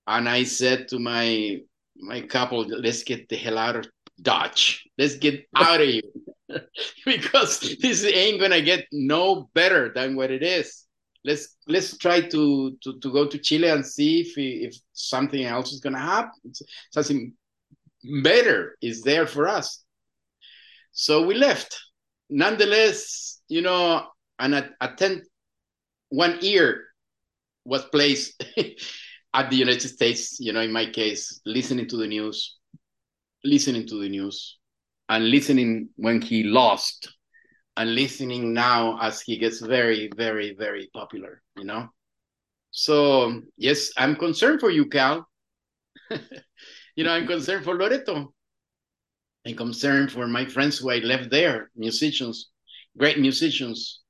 And 0.07 0.27
I 0.27 0.43
said 0.43 0.87
to 0.89 0.99
my 0.99 1.59
my 1.97 2.21
couple, 2.21 2.65
let's 2.67 3.03
get 3.03 3.29
the 3.29 3.37
hell 3.37 3.57
out 3.57 3.77
of 3.77 3.87
Dodge. 4.21 4.85
Let's 4.97 5.15
get 5.15 5.47
out 5.55 5.79
of 5.79 5.87
here 5.87 6.01
because 7.05 7.77
this 7.81 8.03
ain't 8.03 8.41
gonna 8.41 8.61
get 8.61 8.85
no 8.91 9.49
better 9.53 9.91
than 9.93 10.15
what 10.15 10.29
it 10.29 10.43
is 10.43 10.84
let's 11.25 11.57
let's 11.67 11.97
try 11.97 12.21
to 12.21 12.77
to, 12.83 12.99
to 12.99 13.11
go 13.11 13.27
to 13.27 13.37
Chile 13.37 13.69
and 13.69 13.85
see 13.85 14.21
if 14.21 14.37
if 14.37 14.75
something 14.93 15.43
else 15.43 15.73
is 15.73 15.79
gonna 15.79 15.99
happen. 15.99 16.53
Something 16.91 17.33
better 18.23 18.77
is 18.81 19.01
there 19.01 19.27
for 19.27 19.47
us. 19.47 19.83
So 20.91 21.25
we 21.25 21.35
left. 21.35 21.77
Nonetheless, 22.29 23.41
you 23.47 23.61
know, 23.61 24.07
an 24.39 24.73
attent 24.81 25.23
one 26.09 26.37
ear 26.41 26.85
was 27.65 27.83
placed 27.85 28.43
at 29.33 29.49
the 29.49 29.55
United 29.55 29.87
States. 29.87 30.39
You 30.39 30.53
know, 30.53 30.61
in 30.61 30.71
my 30.71 30.89
case, 30.89 31.41
listening 31.45 31.87
to 31.89 31.97
the 31.97 32.07
news, 32.07 32.57
listening 33.43 33.87
to 33.87 34.01
the 34.01 34.09
news, 34.09 34.57
and 35.09 35.29
listening 35.29 35.89
when 35.95 36.21
he 36.21 36.43
lost 36.43 37.14
and 37.77 37.93
listening 37.93 38.53
now 38.53 38.97
as 39.01 39.21
he 39.21 39.37
gets 39.37 39.59
very, 39.59 40.09
very, 40.15 40.55
very 40.57 40.89
popular, 40.93 41.41
you 41.57 41.65
know? 41.65 41.89
So, 42.71 43.41
yes, 43.57 43.91
I'm 43.97 44.15
concerned 44.15 44.59
for 44.59 44.69
you, 44.69 44.87
Cal. 44.87 45.27
you 46.95 47.03
know, 47.03 47.11
I'm 47.11 47.27
concerned 47.27 47.63
for 47.63 47.75
Loreto. 47.75 48.33
I'm 49.45 49.55
concerned 49.55 50.11
for 50.11 50.27
my 50.27 50.45
friends 50.45 50.77
who 50.77 50.89
I 50.89 50.97
left 50.97 51.29
there, 51.29 51.69
musicians, 51.75 52.51
great 52.97 53.19
musicians 53.19 54.01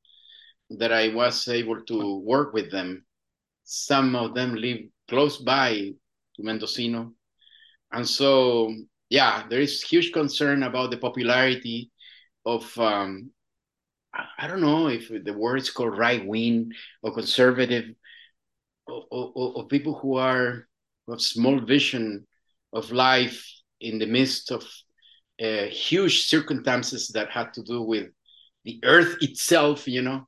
that 0.70 0.92
I 0.92 1.10
was 1.10 1.48
able 1.48 1.84
to 1.86 2.20
work 2.20 2.54
with 2.54 2.72
them. 2.72 3.06
Some 3.64 4.16
of 4.16 4.34
them 4.34 4.56
live 4.56 4.82
close 5.10 5.38
by 5.38 5.74
to 6.36 6.44
Mendocino. 6.44 7.14
And 7.92 8.08
so, 8.08 8.74
yeah, 9.10 9.46
there 9.50 9.62
is 9.62 9.82
huge 9.82 10.12
concern 10.12 10.64
about 10.64 10.92
the 10.92 10.98
popularity 10.98 11.92
of 12.46 12.78
um, 12.78 13.32
I 14.38 14.48
don't 14.48 14.62
know 14.62 14.88
if 14.88 15.10
the 15.10 15.34
word 15.34 15.58
is 15.58 15.70
called 15.70 15.98
right 15.98 16.26
wing 16.26 16.72
or 17.02 17.14
conservative, 17.14 17.86
or, 18.88 19.04
or, 19.12 19.54
or, 19.56 19.68
people 19.68 19.96
who 19.96 20.16
are 20.16 20.68
of 21.08 21.22
small 21.22 21.60
vision 21.60 22.28
of 22.72 22.92
life 22.92 23.46
in 23.82 24.00
the 24.00 24.06
midst 24.06 24.52
of 24.52 24.64
uh, 25.42 25.66
huge 25.66 26.28
circumstances 26.28 27.10
that 27.10 27.30
had 27.30 27.54
to 27.54 27.64
do 27.64 27.82
with 27.82 28.10
the 28.64 28.80
earth 28.84 29.18
itself, 29.22 29.88
you 29.88 30.02
know, 30.02 30.28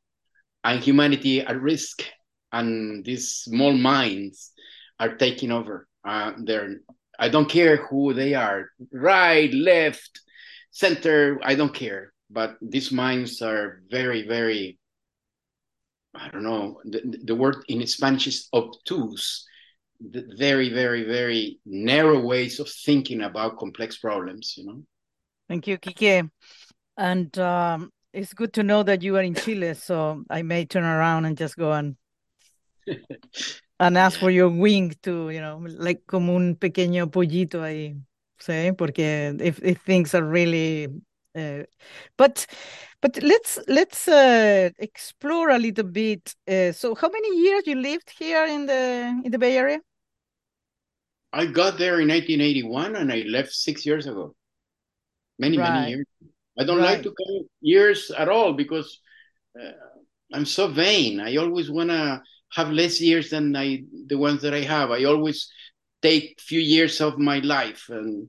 and 0.63 0.83
humanity 0.83 1.41
at 1.41 1.61
risk. 1.61 2.03
And 2.51 3.05
these 3.05 3.31
small 3.31 3.73
minds 3.73 4.51
are 4.99 5.15
taking 5.15 5.51
over. 5.51 5.87
Uh, 6.03 6.33
they're, 6.43 6.77
I 7.19 7.29
don't 7.29 7.49
care 7.49 7.77
who 7.77 8.13
they 8.13 8.33
are, 8.33 8.69
right, 8.91 9.53
left, 9.53 10.19
center, 10.71 11.39
I 11.43 11.55
don't 11.55 11.73
care 11.73 12.13
but 12.29 12.57
these 12.61 12.91
minds 12.91 13.41
are 13.41 13.81
very, 13.89 14.27
very, 14.27 14.77
I 16.13 16.29
don't 16.29 16.43
know, 16.43 16.81
the, 16.83 17.19
the 17.23 17.35
word 17.35 17.57
in 17.67 17.85
Spanish 17.87 18.27
is 18.27 18.49
obtuse, 18.53 19.45
the 19.99 20.25
very, 20.37 20.73
very, 20.73 21.03
very 21.03 21.59
narrow 21.65 22.19
ways 22.19 22.59
of 22.59 22.69
thinking 22.69 23.21
about 23.21 23.57
complex 23.57 23.97
problems, 23.97 24.55
you 24.57 24.65
know? 24.65 24.83
Thank 25.47 25.67
you, 25.67 25.77
Quique. 25.77 26.29
And 26.97 27.37
um, 27.39 27.91
it's 28.13 28.33
good 28.33 28.53
to 28.53 28.63
know 28.63 28.83
that 28.83 29.01
you 29.01 29.15
are 29.15 29.21
in 29.21 29.35
Chile, 29.35 29.73
so 29.75 30.23
I 30.29 30.41
may 30.41 30.65
turn 30.65 30.83
around 30.83 31.25
and 31.25 31.37
just 31.37 31.55
go 31.55 31.71
and 31.71 31.95
and 33.79 33.97
ask 33.97 34.19
for 34.19 34.31
your 34.31 34.49
wing 34.49 34.93
to, 35.03 35.29
you 35.29 35.39
know, 35.39 35.63
like 35.77 36.01
como 36.07 36.35
un 36.35 36.55
pequeño 36.55 37.11
pollito 37.11 37.61
ahí, 37.61 37.95
¿sí? 38.39 38.75
Porque 38.75 39.35
if, 39.39 39.61
if 39.63 39.81
things 39.81 40.15
are 40.15 40.23
really 40.23 40.87
uh, 41.37 41.63
but 42.17 42.45
but 43.01 43.21
let's 43.21 43.59
let's 43.67 44.07
uh, 44.07 44.69
explore 44.79 45.49
a 45.49 45.59
little 45.59 45.85
bit. 45.85 46.33
Uh, 46.47 46.71
so, 46.71 46.95
how 46.95 47.09
many 47.09 47.37
years 47.41 47.63
you 47.67 47.75
lived 47.75 48.09
here 48.17 48.45
in 48.45 48.65
the 48.65 49.21
in 49.23 49.31
the 49.31 49.39
Bay 49.39 49.57
Area? 49.57 49.79
I 51.33 51.45
got 51.45 51.77
there 51.77 51.99
in 51.99 52.07
1981, 52.07 52.95
and 52.95 53.11
I 53.11 53.23
left 53.27 53.51
six 53.51 53.85
years 53.85 54.07
ago. 54.07 54.35
Many 55.37 55.57
right. 55.57 55.71
many 55.71 55.89
years. 55.91 56.05
I 56.59 56.63
don't 56.63 56.79
right. 56.79 56.95
like 56.95 57.03
to 57.03 57.09
count 57.09 57.47
years 57.61 58.09
at 58.09 58.29
all 58.29 58.53
because 58.53 58.99
uh, 59.59 59.71
I'm 60.33 60.45
so 60.45 60.67
vain. 60.67 61.19
I 61.19 61.35
always 61.35 61.69
wanna 61.69 62.23
have 62.53 62.71
less 62.71 62.99
years 62.99 63.29
than 63.29 63.55
I 63.55 63.83
the 64.07 64.17
ones 64.17 64.41
that 64.41 64.53
I 64.53 64.61
have. 64.61 64.89
I 64.89 65.03
always 65.03 65.51
take 66.01 66.39
few 66.39 66.59
years 66.59 67.01
of 67.01 67.19
my 67.19 67.39
life 67.39 67.89
and 67.89 68.27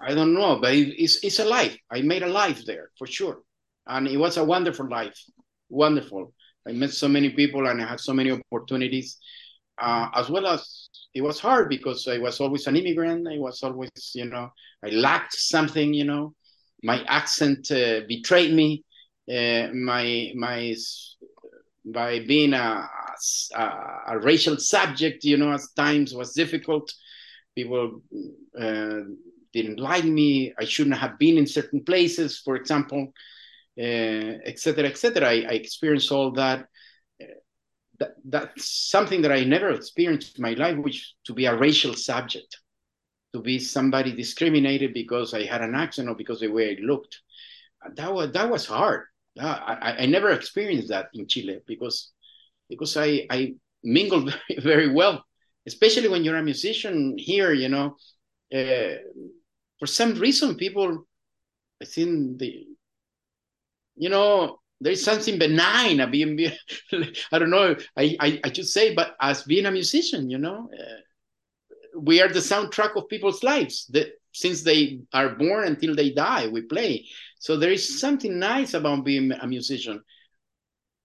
I 0.00 0.14
don't 0.14 0.34
know, 0.34 0.58
but 0.60 0.74
it, 0.74 0.94
it's 1.02 1.22
it's 1.24 1.38
a 1.38 1.44
life. 1.44 1.76
I 1.90 2.02
made 2.02 2.22
a 2.22 2.28
life 2.28 2.64
there 2.64 2.90
for 2.98 3.06
sure, 3.06 3.42
and 3.86 4.06
it 4.06 4.16
was 4.16 4.36
a 4.36 4.44
wonderful 4.44 4.88
life, 4.88 5.18
wonderful. 5.68 6.32
I 6.66 6.72
met 6.72 6.92
so 6.92 7.08
many 7.08 7.30
people 7.30 7.66
and 7.66 7.80
I 7.82 7.88
had 7.88 8.00
so 8.00 8.12
many 8.12 8.30
opportunities, 8.30 9.18
uh, 9.80 10.08
as 10.14 10.28
well 10.28 10.46
as 10.46 10.88
it 11.14 11.22
was 11.22 11.40
hard 11.40 11.68
because 11.70 12.06
I 12.06 12.18
was 12.18 12.40
always 12.40 12.66
an 12.66 12.76
immigrant. 12.76 13.26
I 13.26 13.38
was 13.38 13.62
always, 13.62 13.90
you 14.14 14.26
know, 14.26 14.52
I 14.84 14.90
lacked 14.90 15.34
something. 15.34 15.94
You 15.94 16.04
know, 16.04 16.34
my 16.82 17.02
accent 17.04 17.70
uh, 17.70 18.00
betrayed 18.06 18.54
me. 18.54 18.84
Uh, 19.30 19.68
my 19.74 20.32
my 20.36 20.74
by 21.84 22.20
being 22.20 22.52
a, 22.52 22.88
a, 23.54 23.64
a 24.08 24.18
racial 24.20 24.58
subject, 24.58 25.24
you 25.24 25.36
know, 25.36 25.52
at 25.52 25.60
times 25.76 26.14
was 26.14 26.32
difficult. 26.32 26.92
People 27.54 28.02
uh, 28.60 29.00
didn't 29.52 29.78
like 29.78 30.04
me. 30.04 30.52
I 30.58 30.64
shouldn't 30.64 30.96
have 30.96 31.18
been 31.18 31.38
in 31.38 31.46
certain 31.46 31.84
places, 31.84 32.38
for 32.38 32.56
example, 32.56 33.12
etc., 33.78 34.84
uh, 34.84 34.88
etc. 34.88 35.28
Et 35.28 35.46
I, 35.46 35.50
I, 35.50 35.54
experienced 35.54 36.12
all 36.12 36.32
that. 36.32 36.66
Uh, 37.20 37.26
that. 37.98 38.10
That's 38.24 38.90
something 38.90 39.22
that 39.22 39.32
I 39.32 39.44
never 39.44 39.70
experienced 39.70 40.38
in 40.38 40.42
my 40.42 40.52
life, 40.52 40.76
which 40.78 41.14
to 41.26 41.34
be 41.34 41.46
a 41.46 41.56
racial 41.56 41.94
subject, 41.94 42.58
to 43.34 43.40
be 43.40 43.58
somebody 43.58 44.12
discriminated 44.12 44.94
because 44.94 45.34
I 45.34 45.44
had 45.44 45.62
an 45.62 45.74
accent 45.74 46.08
or 46.08 46.14
because 46.14 46.40
the 46.40 46.48
way 46.48 46.76
I 46.76 46.82
looked. 46.82 47.20
That 47.94 48.12
was 48.12 48.32
that 48.32 48.50
was 48.50 48.66
hard. 48.66 49.04
I, 49.40 49.96
I 50.00 50.06
never 50.06 50.30
experienced 50.30 50.88
that 50.88 51.08
in 51.14 51.28
Chile 51.28 51.60
because 51.66 52.12
because 52.68 52.96
I, 52.96 53.26
I 53.30 53.54
mingled 53.82 54.24
very, 54.48 54.60
very 54.60 54.92
well, 54.92 55.24
especially 55.66 56.08
when 56.08 56.24
you're 56.24 56.36
a 56.36 56.42
musician 56.42 57.16
here, 57.18 57.52
you 57.52 57.68
know, 57.68 57.96
uh, 58.54 58.96
for 59.78 59.86
some 59.86 60.14
reason 60.14 60.56
people 60.56 61.06
i 61.82 61.84
think 61.84 62.38
the 62.38 62.66
you 63.96 64.08
know 64.08 64.58
there's 64.80 65.02
something 65.02 65.38
benign 65.38 66.00
of 66.00 66.10
being 66.10 66.38
i 67.32 67.38
don't 67.38 67.50
know 67.50 67.74
I, 67.96 68.16
I 68.20 68.40
i 68.44 68.52
should 68.52 68.68
say 68.68 68.94
but 68.94 69.16
as 69.20 69.42
being 69.42 69.66
a 69.66 69.70
musician 69.70 70.30
you 70.30 70.38
know 70.38 70.70
uh, 70.72 72.00
we 72.00 72.22
are 72.22 72.28
the 72.28 72.38
soundtrack 72.38 72.96
of 72.96 73.08
people's 73.08 73.42
lives 73.42 73.86
the 73.90 74.12
since 74.32 74.62
they 74.62 75.00
are 75.12 75.30
born 75.30 75.66
until 75.66 75.94
they 75.94 76.10
die. 76.10 76.46
We 76.48 76.62
play. 76.62 77.06
So 77.40 77.56
there 77.56 77.72
is 77.72 78.00
something 78.00 78.38
nice 78.38 78.74
about 78.74 79.04
being 79.04 79.32
a 79.32 79.46
musician. 79.46 80.02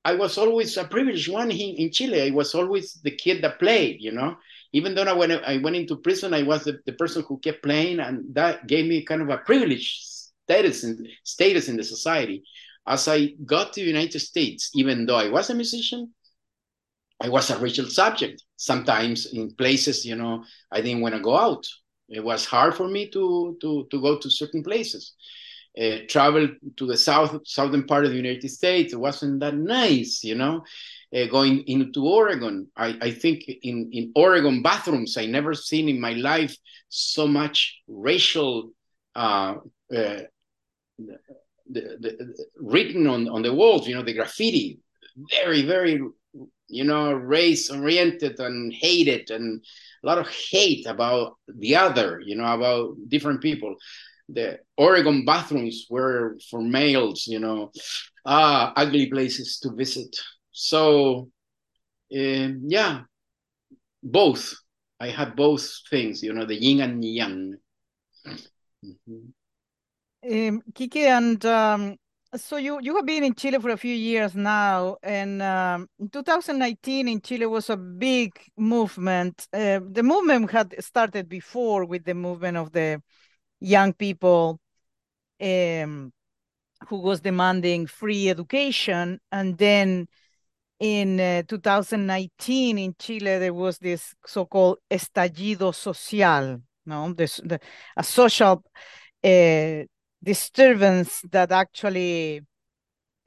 I 0.06 0.16
was 0.16 0.38
always 0.38 0.76
a 0.78 0.84
privileged 0.84 1.32
one 1.32 1.50
in, 1.50 1.76
in 1.78 1.92
Chile. 1.92 2.22
I 2.22 2.30
was 2.30 2.54
always 2.54 3.00
the 3.04 3.12
kid 3.12 3.42
that 3.44 3.60
played, 3.60 4.02
you 4.02 4.12
know. 4.12 4.36
Even 4.74 4.96
though 4.96 5.04
I 5.04 5.14
went, 5.14 5.32
I 5.32 5.58
went 5.58 5.76
into 5.76 5.98
prison, 5.98 6.34
I 6.34 6.44
was 6.44 6.64
the, 6.64 6.80
the 6.86 6.94
person 6.94 7.24
who 7.28 7.40
kept 7.40 7.64
playing, 7.64 8.00
and 8.00 8.34
that 8.34 8.68
gave 8.68 8.88
me 8.88 9.06
kind 9.06 9.22
of 9.22 9.30
a 9.30 9.38
privileged 9.38 10.02
status 10.44 10.84
in, 10.84 11.08
status 11.24 11.70
in 11.70 11.78
the 11.78 11.84
society. 11.84 12.44
As 12.86 13.08
I 13.08 13.36
got 13.46 13.74
to 13.74 13.82
the 13.82 13.88
United 13.88 14.20
States, 14.20 14.72
even 14.76 15.06
though 15.06 15.16
I 15.16 15.30
was 15.30 15.50
a 15.50 15.56
musician, 15.56 16.14
I 17.22 17.30
was 17.30 17.50
a 17.50 17.58
racial 17.58 17.86
subject. 17.86 18.44
Sometimes 18.58 19.28
in 19.28 19.54
places, 19.56 20.06
you 20.06 20.16
know, 20.16 20.44
I 20.72 20.82
didn't 20.82 21.02
want 21.02 21.16
to 21.16 21.22
go 21.22 21.38
out. 21.38 21.66
It 22.10 22.24
was 22.24 22.46
hard 22.46 22.76
for 22.76 22.88
me 22.88 23.10
to 23.12 23.58
to 23.62 23.88
to 23.90 24.02
go 24.02 24.20
to 24.20 24.30
certain 24.30 24.64
places. 24.64 25.14
Uh, 25.76 25.98
travel 26.08 26.48
to 26.78 26.86
the 26.86 26.96
south 26.96 27.42
southern 27.48 27.84
part 27.86 28.06
of 28.06 28.12
the 28.12 28.18
United 28.18 28.48
States. 28.48 28.94
It 28.94 29.00
wasn't 29.00 29.40
that 29.40 29.56
nice, 29.56 30.24
you 30.24 30.36
know. 30.36 30.64
Uh, 31.16 31.26
going 31.26 31.64
into 31.68 32.06
Oregon, 32.06 32.68
I, 32.78 32.96
I 33.02 33.12
think 33.12 33.44
in 33.48 33.90
in 33.92 34.12
Oregon 34.16 34.62
bathrooms, 34.62 35.18
I 35.18 35.26
never 35.26 35.56
seen 35.56 35.90
in 35.90 36.00
my 36.00 36.14
life 36.14 36.56
so 36.90 37.28
much 37.28 37.82
racial 37.88 38.72
uh, 39.16 39.56
uh 39.92 40.22
the, 41.00 41.18
the, 41.70 41.82
the, 42.02 42.46
written 42.60 43.08
on 43.08 43.28
on 43.28 43.42
the 43.42 43.54
walls. 43.54 43.88
You 43.88 43.96
know, 43.96 44.04
the 44.04 44.14
graffiti, 44.14 44.80
very 45.32 45.64
very 45.64 46.00
you 46.68 46.84
know, 46.84 47.14
race 47.14 47.70
oriented 47.70 48.40
and 48.40 48.74
hated 48.74 49.30
and 49.30 49.64
a 50.04 50.08
lot 50.08 50.18
of 50.18 50.28
hate 50.28 50.86
about 50.88 51.38
the 51.48 51.76
other, 51.76 52.20
you 52.26 52.36
know, 52.36 52.46
about 52.46 52.96
different 53.08 53.42
people. 53.42 53.76
The 54.30 54.60
Oregon 54.78 55.26
bathrooms 55.26 55.88
were 55.90 56.38
for 56.50 56.62
males, 56.62 57.28
you 57.28 57.40
know, 57.40 57.72
ah, 58.26 58.74
ugly 58.76 59.08
places 59.08 59.60
to 59.60 59.72
visit. 59.74 60.16
So, 60.52 61.30
uh, 62.16 62.50
yeah, 62.66 63.02
both. 64.02 64.56
I 65.00 65.10
had 65.10 65.36
both 65.36 65.70
things, 65.90 66.24
you 66.24 66.34
know, 66.34 66.46
the 66.46 66.56
yin 66.56 66.82
and 66.82 67.04
yang. 67.04 67.56
Mm-hmm. 68.26 69.32
Um, 70.26 70.62
and 70.96 71.46
um, 71.46 71.98
so 72.36 72.58
you 72.58 72.80
you 72.82 72.96
have 72.96 73.06
been 73.06 73.24
in 73.24 73.36
Chile 73.36 73.60
for 73.60 73.70
a 73.72 73.78
few 73.78 73.94
years 73.94 74.36
now, 74.36 74.98
and 75.04 75.42
um, 75.42 75.88
in 76.00 76.10
2019 76.10 77.08
in 77.08 77.22
Chile 77.22 77.46
was 77.46 77.70
a 77.70 77.78
big 77.78 78.32
movement. 78.58 79.48
Uh, 79.54 79.82
the 79.92 80.04
movement 80.04 80.50
had 80.50 80.74
started 80.84 81.28
before 81.28 81.86
with 81.86 82.06
the 82.06 82.14
movement 82.14 82.58
of 82.58 82.72
the 82.72 83.02
young 83.64 83.94
people 83.94 84.60
um, 85.42 86.12
who 86.88 86.98
was 87.00 87.22
demanding 87.22 87.88
free 87.88 88.30
education, 88.30 89.20
and 89.32 89.58
then 89.58 90.08
in 90.80 91.20
uh, 91.20 91.44
2019 91.48 92.78
in 92.78 92.96
Chile 93.00 93.40
there 93.40 93.54
was 93.54 93.78
this 93.78 94.14
so-called 94.26 94.80
estallido 94.92 95.74
social, 95.74 96.62
no, 96.86 97.14
this 97.14 97.42
the, 97.44 97.60
a 97.98 98.04
social. 98.04 98.64
Uh, 99.24 99.86
disturbance 100.24 101.22
that 101.32 101.52
actually 101.52 102.42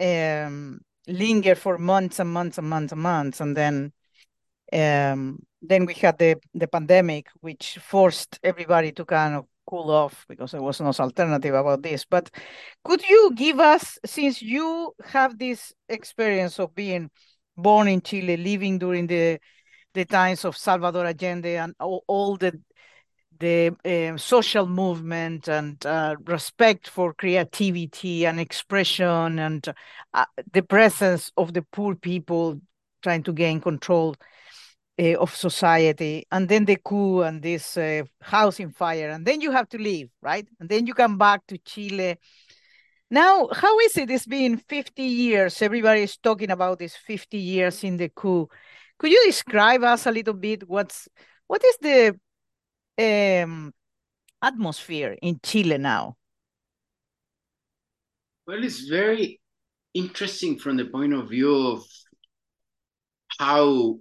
um, 0.00 0.80
linger 1.06 1.54
for 1.54 1.78
months 1.78 2.18
and 2.18 2.30
months 2.32 2.58
and 2.58 2.68
months 2.68 2.92
and 2.92 3.02
months, 3.02 3.40
and 3.40 3.56
then 3.56 3.92
um, 4.72 5.38
then 5.62 5.84
we 5.86 5.94
had 5.94 6.18
the 6.18 6.36
the 6.54 6.66
pandemic, 6.66 7.28
which 7.40 7.78
forced 7.78 8.38
everybody 8.42 8.92
to 8.92 9.04
kind 9.04 9.34
of 9.36 9.46
cool 9.66 9.90
off 9.90 10.24
because 10.28 10.52
there 10.52 10.62
was 10.62 10.80
no 10.80 10.92
alternative 10.98 11.54
about 11.54 11.82
this. 11.82 12.04
But 12.04 12.30
could 12.84 13.06
you 13.08 13.32
give 13.34 13.60
us, 13.60 13.98
since 14.04 14.42
you 14.42 14.92
have 15.04 15.38
this 15.38 15.72
experience 15.88 16.58
of 16.58 16.74
being 16.74 17.10
born 17.56 17.88
in 17.88 18.00
Chile, 18.00 18.36
living 18.36 18.78
during 18.78 19.06
the 19.06 19.38
the 19.94 20.04
times 20.04 20.44
of 20.44 20.56
Salvador 20.58 21.06
Allende 21.06 21.56
and 21.56 21.74
all, 21.80 22.04
all 22.06 22.36
the 22.36 22.60
the 23.38 23.74
uh, 23.84 24.16
social 24.16 24.66
movement 24.66 25.48
and 25.48 25.84
uh, 25.84 26.16
respect 26.24 26.88
for 26.88 27.12
creativity 27.14 28.26
and 28.26 28.40
expression 28.40 29.38
and 29.38 29.68
uh, 30.14 30.24
the 30.52 30.62
presence 30.62 31.32
of 31.36 31.52
the 31.52 31.62
poor 31.72 31.94
people 31.94 32.60
trying 33.02 33.22
to 33.22 33.32
gain 33.32 33.60
control 33.60 34.14
uh, 34.98 35.14
of 35.18 35.34
society 35.34 36.26
and 36.30 36.48
then 36.48 36.64
the 36.64 36.76
coup 36.76 37.22
and 37.22 37.42
this 37.42 37.76
uh, 37.76 38.02
housing 38.20 38.70
fire 38.70 39.10
and 39.10 39.26
then 39.26 39.40
you 39.40 39.50
have 39.50 39.68
to 39.68 39.78
leave 39.78 40.08
right? 40.22 40.48
And 40.60 40.68
then 40.68 40.86
you 40.86 40.94
come 40.94 41.18
back 41.18 41.46
to 41.48 41.58
chile. 41.58 42.16
Now 43.10 43.48
how 43.52 43.78
is 43.80 43.96
it? 43.96 44.10
It's 44.10 44.26
been 44.26 44.56
50 44.56 45.02
years. 45.02 45.62
Everybody 45.62 46.02
is 46.02 46.16
talking 46.16 46.50
about 46.50 46.78
this 46.78 46.96
50 46.96 47.38
years 47.38 47.84
in 47.84 47.96
the 47.96 48.08
coup. 48.08 48.48
Could 48.98 49.10
you 49.10 49.22
describe 49.26 49.82
us 49.82 50.06
a 50.06 50.10
little 50.10 50.34
bit 50.34 50.68
what's 50.68 51.08
what 51.46 51.62
is 51.64 51.76
the 51.80 52.18
um, 52.98 53.72
atmosphere 54.42 55.16
in 55.22 55.38
Chile 55.42 55.78
now? 55.78 56.16
Well, 58.46 58.62
it's 58.62 58.88
very 58.88 59.40
interesting 59.94 60.58
from 60.58 60.76
the 60.76 60.84
point 60.84 61.12
of 61.12 61.28
view 61.28 61.54
of 61.54 61.84
how 63.38 63.98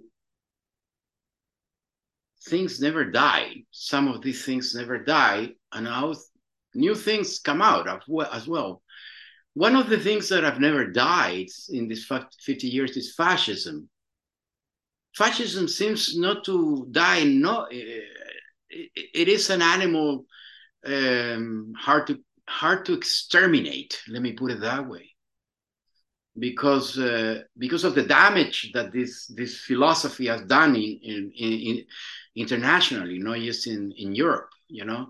things 2.48 2.80
never 2.80 3.04
die. 3.04 3.64
Some 3.70 4.08
of 4.08 4.22
these 4.22 4.44
things 4.44 4.74
never 4.74 4.98
die, 4.98 5.54
and 5.72 5.86
how 5.86 6.14
new 6.74 6.94
things 6.94 7.38
come 7.38 7.62
out 7.62 7.88
as 8.32 8.46
well. 8.46 8.82
One 9.54 9.74
of 9.74 9.88
the 9.88 9.98
things 9.98 10.28
that 10.28 10.44
have 10.44 10.60
never 10.60 10.86
died 10.86 11.46
in 11.70 11.88
these 11.88 12.06
50 12.06 12.66
years 12.66 12.96
is 12.96 13.14
fascism. 13.14 13.88
Fascism 15.16 15.66
seems 15.66 16.16
not 16.18 16.44
to 16.44 16.86
die 16.90 17.24
no, 17.24 17.66
it 18.70 19.28
is 19.28 19.48
an 19.48 19.62
animal 19.62 20.26
um, 20.84 21.72
hard 21.76 22.06
to 22.08 22.20
hard 22.48 22.84
to 22.84 22.92
exterminate. 22.92 23.98
Let 24.08 24.22
me 24.22 24.32
put 24.32 24.52
it 24.52 24.60
that 24.60 24.86
way, 24.86 25.10
because 26.38 26.98
uh, 26.98 27.42
because 27.58 27.84
of 27.84 27.94
the 27.94 28.02
damage 28.02 28.72
that 28.74 28.92
this 28.92 29.26
this 29.28 29.58
philosophy 29.58 30.26
has 30.26 30.42
done 30.42 30.76
in, 30.76 31.32
in, 31.34 31.52
in 31.52 31.84
internationally, 32.34 33.18
not 33.18 33.38
just 33.38 33.66
in 33.66 33.92
in 33.96 34.14
Europe. 34.14 34.50
You 34.68 34.84
know, 34.84 35.08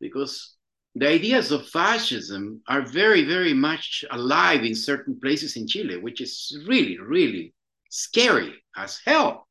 because 0.00 0.56
the 0.94 1.08
ideas 1.08 1.50
of 1.50 1.68
fascism 1.68 2.62
are 2.68 2.82
very 2.82 3.24
very 3.24 3.54
much 3.54 4.04
alive 4.10 4.64
in 4.64 4.74
certain 4.74 5.18
places 5.20 5.56
in 5.56 5.66
Chile, 5.66 5.98
which 5.98 6.20
is 6.20 6.56
really 6.66 6.98
really 6.98 7.54
scary 7.90 8.54
as 8.76 9.00
hell. 9.04 9.46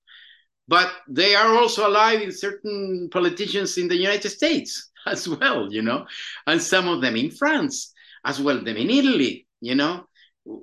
But 0.68 0.92
they 1.10 1.36
are 1.36 1.56
also 1.56 1.88
alive 1.88 2.22
in 2.22 2.32
certain 2.32 3.10
politicians 3.12 3.78
in 3.78 3.88
the 3.88 3.98
United 3.98 4.30
States 4.30 4.92
as 5.06 5.28
well, 5.28 5.72
you 5.72 5.82
know, 5.82 6.06
and 6.48 6.62
some 6.62 6.88
of 6.88 7.02
them 7.02 7.16
in 7.16 7.32
France 7.32 7.94
as 8.26 8.42
well, 8.42 8.64
them 8.64 8.78
in 8.78 8.90
Italy, 8.90 9.46
you 9.60 9.76
know, 9.76 10.06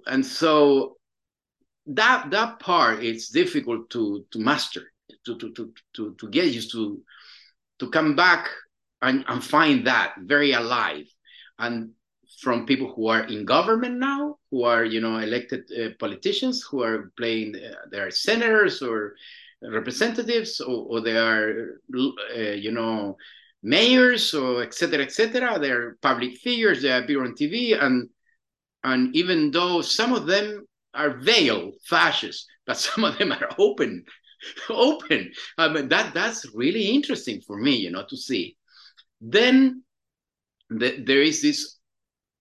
and 0.07 0.25
so 0.25 0.97
that 1.87 2.31
that 2.31 2.61
part 2.61 3.03
it's 3.03 3.31
difficult 3.31 3.91
to 3.91 4.25
to 4.31 4.39
master, 4.39 4.93
to 5.27 5.37
to 5.39 5.53
to 5.53 5.73
to, 5.95 6.15
to 6.19 6.29
get 6.29 6.47
used 6.47 6.73
to, 6.73 7.01
to 7.79 7.91
come 7.91 8.15
back 8.15 8.49
and, 9.03 9.25
and 9.29 9.43
find 9.43 9.87
that 9.87 10.15
very 10.19 10.53
alive, 10.53 11.07
and 11.59 11.91
from 12.41 12.67
people 12.67 12.93
who 12.95 13.09
are 13.09 13.25
in 13.25 13.45
government 13.45 13.99
now, 13.99 14.37
who 14.51 14.65
are 14.65 14.85
you 14.85 15.01
know 15.01 15.19
elected 15.19 15.65
uh, 15.73 15.91
politicians, 15.99 16.63
who 16.63 16.83
are 16.83 17.13
playing, 17.17 17.55
uh, 17.57 17.75
they 17.91 17.99
are 17.99 18.11
senators 18.11 18.83
or 18.83 19.15
representatives 19.63 20.61
or, 20.61 20.87
or 20.89 21.01
they 21.01 21.17
are, 21.17 21.81
uh, 21.95 22.41
you 22.41 22.73
know, 22.73 23.17
mayors 23.63 24.33
or 24.35 24.63
etc. 24.63 25.05
etc. 25.05 25.59
They're 25.59 25.97
public 26.01 26.39
figures. 26.39 26.83
They 26.83 26.91
appear 26.91 27.25
on 27.25 27.35
TV, 27.35 27.81
and 27.81 28.09
and 28.85 29.15
even 29.15 29.51
though 29.51 29.83
some 29.83 30.13
of 30.13 30.27
them 30.27 30.67
are 30.95 31.19
veiled 31.19 31.75
fascists, 31.87 32.47
but 32.67 32.77
some 32.87 33.05
of 33.05 33.19
them 33.19 33.33
are 33.33 33.51
open, 33.59 34.05
open. 34.71 35.33
I 35.59 35.69
mean, 35.69 35.89
that 35.89 36.15
that's 36.15 36.47
really 36.55 36.87
interesting 36.87 37.41
for 37.47 37.57
me, 37.57 37.77
you 37.77 37.91
know, 37.91 38.05
to 38.09 38.17
see. 38.17 38.57
Then 39.21 39.83
the, 40.71 41.03
there 41.05 41.23
is 41.23 41.43
this 41.43 41.77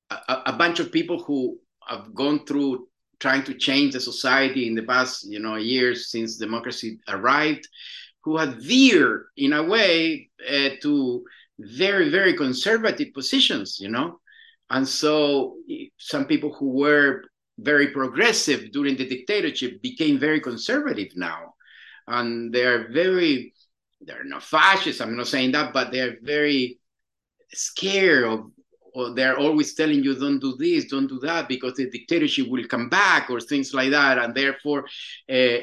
a, 0.10 0.42
a 0.48 0.54
bunch 0.54 0.80
of 0.80 0.92
people 0.92 1.22
who 1.24 1.60
have 1.88 2.14
gone 2.14 2.46
through 2.46 2.88
trying 3.20 3.44
to 3.44 3.54
change 3.54 3.94
the 3.94 4.00
society 4.00 4.68
in 4.68 4.76
the 4.76 4.84
past, 4.84 5.30
you 5.30 5.40
know, 5.40 5.56
years 5.56 6.10
since 6.10 6.38
democracy 6.38 7.00
arrived, 7.10 7.68
who 8.24 8.38
had 8.38 8.62
veered 8.62 9.26
in 9.36 9.54
a 9.54 9.64
way 9.64 10.30
uh, 10.50 10.70
to 10.82 11.24
very, 11.60 12.10
very 12.10 12.34
conservative 12.34 13.14
positions, 13.14 13.78
you 13.80 13.90
know. 13.90 14.20
And 14.70 14.88
so 14.88 15.58
some 15.98 16.26
people 16.26 16.54
who 16.54 16.70
were 16.70 17.24
very 17.58 17.88
progressive 17.88 18.72
during 18.72 18.96
the 18.96 19.08
dictatorship 19.08 19.82
became 19.82 20.18
very 20.20 20.40
conservative 20.40 21.10
now. 21.16 21.54
And 22.08 22.54
they're 22.54 22.92
very, 22.92 23.54
they're 24.02 24.24
not 24.24 24.44
fascists, 24.44 25.02
I'm 25.02 25.16
not 25.16 25.28
saying 25.28 25.52
that, 25.54 25.74
but 25.74 25.92
they're 25.92 26.18
very 26.22 26.80
scared 27.54 28.24
of 28.24 28.52
or 28.94 29.14
they're 29.14 29.38
always 29.38 29.74
telling 29.76 30.04
you 30.04 30.16
don't 30.16 30.40
do 30.40 30.56
this 30.58 30.86
don't 30.86 31.08
do 31.08 31.20
that 31.20 31.48
because 31.48 31.76
the 31.76 31.90
dictatorship 31.90 32.48
will 32.48 32.66
come 32.66 32.90
back 32.90 33.30
or 33.30 33.40
things 33.40 33.74
like 33.74 33.92
that 33.92 34.18
and 34.18 34.34
therefore 34.34 34.86
uh, 35.30 35.58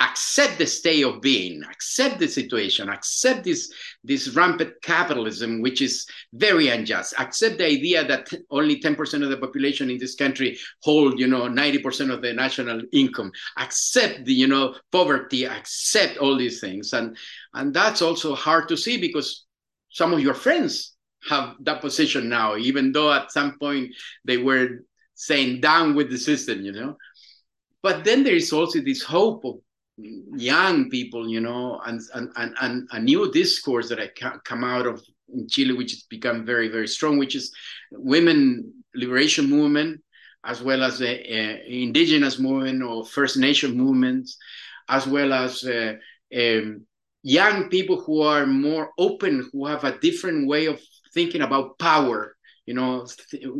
accept 0.00 0.58
the 0.58 0.66
state 0.66 1.02
of 1.02 1.20
being 1.20 1.60
accept 1.70 2.20
the 2.20 2.28
situation 2.28 2.88
accept 2.88 3.42
this 3.42 3.72
this 4.04 4.28
rampant 4.28 4.72
capitalism 4.82 5.60
which 5.60 5.82
is 5.82 6.06
very 6.32 6.68
unjust. 6.68 7.14
Accept 7.18 7.58
the 7.58 7.66
idea 7.66 8.06
that 8.06 8.32
only 8.50 8.80
10% 8.80 9.22
of 9.22 9.30
the 9.30 9.36
population 9.36 9.90
in 9.90 9.98
this 9.98 10.14
country 10.14 10.58
hold 10.82 11.18
you 11.18 11.26
know 11.26 11.42
90% 11.42 12.12
of 12.12 12.22
the 12.22 12.32
national 12.32 12.82
income. 12.92 13.32
Accept 13.58 14.24
the 14.24 14.32
you 14.32 14.46
know 14.46 14.74
poverty 14.92 15.44
accept 15.44 16.18
all 16.18 16.36
these 16.36 16.60
things. 16.60 16.92
And 16.92 17.16
and 17.54 17.74
that's 17.74 18.02
also 18.02 18.34
hard 18.34 18.68
to 18.68 18.76
see 18.76 18.98
because 18.98 19.44
some 19.90 20.12
of 20.12 20.20
your 20.20 20.34
friends 20.34 20.96
have 21.28 21.56
that 21.60 21.80
position 21.80 22.28
now 22.28 22.56
even 22.56 22.92
though 22.92 23.12
at 23.12 23.32
some 23.32 23.58
point 23.58 23.90
they 24.24 24.36
were 24.36 24.84
saying 25.14 25.60
down 25.60 25.94
with 25.94 26.10
the 26.10 26.18
system 26.18 26.62
you 26.62 26.72
know. 26.72 26.96
But 27.82 28.04
then 28.04 28.24
there 28.24 28.34
is 28.34 28.52
also 28.52 28.80
this 28.80 29.02
hope 29.02 29.44
of 29.44 29.56
young 29.98 30.90
people, 30.90 31.28
you 31.28 31.40
know, 31.40 31.80
and 31.86 32.00
and 32.14 32.30
and, 32.60 32.88
a 32.92 33.00
new 33.00 33.30
discourse 33.32 33.88
that 33.88 34.00
I 34.00 34.08
come 34.44 34.64
out 34.64 34.86
of 34.86 35.02
in 35.32 35.48
Chile, 35.48 35.74
which 35.74 35.92
has 35.92 36.02
become 36.04 36.44
very 36.46 36.68
very 36.68 36.88
strong, 36.88 37.18
which 37.18 37.34
is 37.34 37.52
women 37.92 38.72
liberation 38.94 39.48
movement, 39.48 40.00
as 40.44 40.62
well 40.62 40.82
as 40.82 40.98
the 40.98 41.10
uh, 41.10 41.58
indigenous 41.66 42.38
movement 42.38 42.82
or 42.82 43.04
First 43.04 43.36
Nation 43.36 43.76
movements, 43.76 44.36
as 44.88 45.06
well 45.06 45.32
as 45.32 45.64
uh, 45.64 45.94
um, 46.36 46.86
young 47.22 47.68
people 47.68 48.00
who 48.00 48.22
are 48.22 48.46
more 48.46 48.90
open, 48.98 49.48
who 49.52 49.66
have 49.66 49.84
a 49.84 49.98
different 49.98 50.46
way 50.46 50.66
of 50.66 50.80
thinking 51.12 51.42
about 51.42 51.78
power 51.78 52.36
you 52.68 52.74
know 52.74 53.06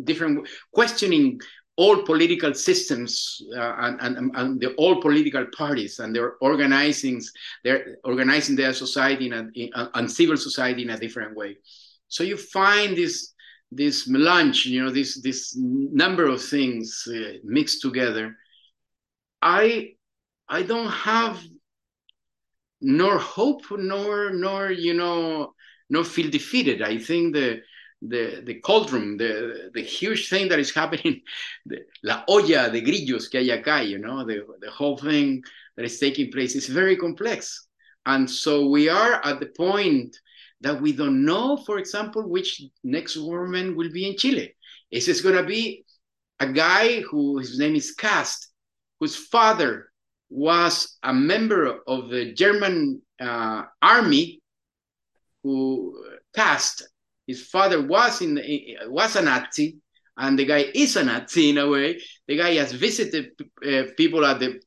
different 0.04 0.46
questioning 0.70 1.40
all 1.78 2.02
political 2.02 2.52
systems 2.52 3.40
uh, 3.56 3.74
and, 3.78 4.00
and, 4.00 4.30
and 4.34 4.60
the 4.60 4.74
all 4.74 5.00
political 5.00 5.46
parties 5.56 6.00
and 6.00 6.14
they're 6.14 6.34
organizing 6.40 7.22
they're 7.62 7.98
organizing 8.02 8.56
their 8.56 8.74
society 8.74 9.26
in 9.26 9.32
a, 9.32 9.48
in, 9.54 9.70
and 9.94 10.10
civil 10.10 10.36
society 10.36 10.82
in 10.82 10.90
a 10.90 10.98
different 10.98 11.36
way. 11.36 11.56
So 12.08 12.24
you 12.24 12.36
find 12.36 12.96
this 12.96 13.32
this 13.70 14.08
melange 14.08 14.66
you 14.66 14.82
know 14.82 14.90
this 14.90 15.22
this 15.22 15.54
number 15.56 16.26
of 16.26 16.42
things 16.42 17.06
uh, 17.08 17.38
mixed 17.44 17.80
together. 17.80 18.36
I 19.40 19.92
i 20.48 20.62
don't 20.62 20.90
have 20.90 21.38
nor 22.80 23.18
hope 23.18 23.62
nor 23.70 24.30
nor 24.30 24.72
you 24.72 24.94
know 24.94 25.54
nor 25.90 26.02
feel 26.04 26.28
defeated. 26.28 26.82
I 26.82 26.98
think 26.98 27.34
the 27.34 27.60
the, 28.02 28.42
the 28.44 28.54
cauldron, 28.60 29.16
the, 29.16 29.70
the 29.74 29.82
huge 29.82 30.28
thing 30.28 30.48
that 30.48 30.58
is 30.58 30.74
happening, 30.74 31.20
the, 31.66 31.78
la 32.02 32.24
olla 32.28 32.70
de 32.70 32.80
grillos 32.80 33.28
que 33.28 33.40
hay 33.40 33.48
acá, 33.48 33.86
you 33.86 33.98
know, 33.98 34.24
the, 34.24 34.46
the 34.60 34.70
whole 34.70 34.96
thing 34.96 35.42
that 35.76 35.84
is 35.84 35.98
taking 35.98 36.30
place 36.30 36.54
is 36.54 36.66
very 36.66 36.96
complex. 36.96 37.66
And 38.06 38.30
so 38.30 38.68
we 38.68 38.88
are 38.88 39.24
at 39.24 39.40
the 39.40 39.52
point 39.56 40.16
that 40.60 40.80
we 40.80 40.92
don't 40.92 41.24
know, 41.24 41.56
for 41.56 41.78
example, 41.78 42.28
which 42.28 42.62
next 42.82 43.16
government 43.16 43.76
will 43.76 43.92
be 43.92 44.08
in 44.08 44.16
Chile. 44.16 44.54
Is 44.90 45.06
this 45.06 45.20
going 45.20 45.36
to 45.36 45.44
be 45.44 45.84
a 46.40 46.46
guy 46.46 47.00
who 47.02 47.38
his 47.38 47.58
name 47.58 47.74
is 47.74 47.94
Kast, 47.94 48.48
whose 48.98 49.16
father 49.16 49.90
was 50.30 50.98
a 51.02 51.12
member 51.12 51.80
of 51.86 52.10
the 52.10 52.32
German 52.32 53.02
uh, 53.20 53.64
army, 53.82 54.40
who 55.42 56.04
Kast 56.34 56.88
his 57.28 57.46
father 57.46 57.86
was 57.86 58.22
in 58.22 58.40
was 58.86 59.14
a 59.14 59.22
Nazi, 59.22 59.76
and 60.16 60.38
the 60.38 60.46
guy 60.46 60.64
is 60.74 60.96
a 60.96 61.04
Nazi 61.04 61.50
in 61.50 61.58
a 61.58 61.68
way. 61.68 62.00
The 62.26 62.36
guy 62.38 62.54
has 62.54 62.72
visited 62.72 63.32
uh, 63.64 63.82
people 63.98 64.24
at 64.24 64.40
the 64.40 64.60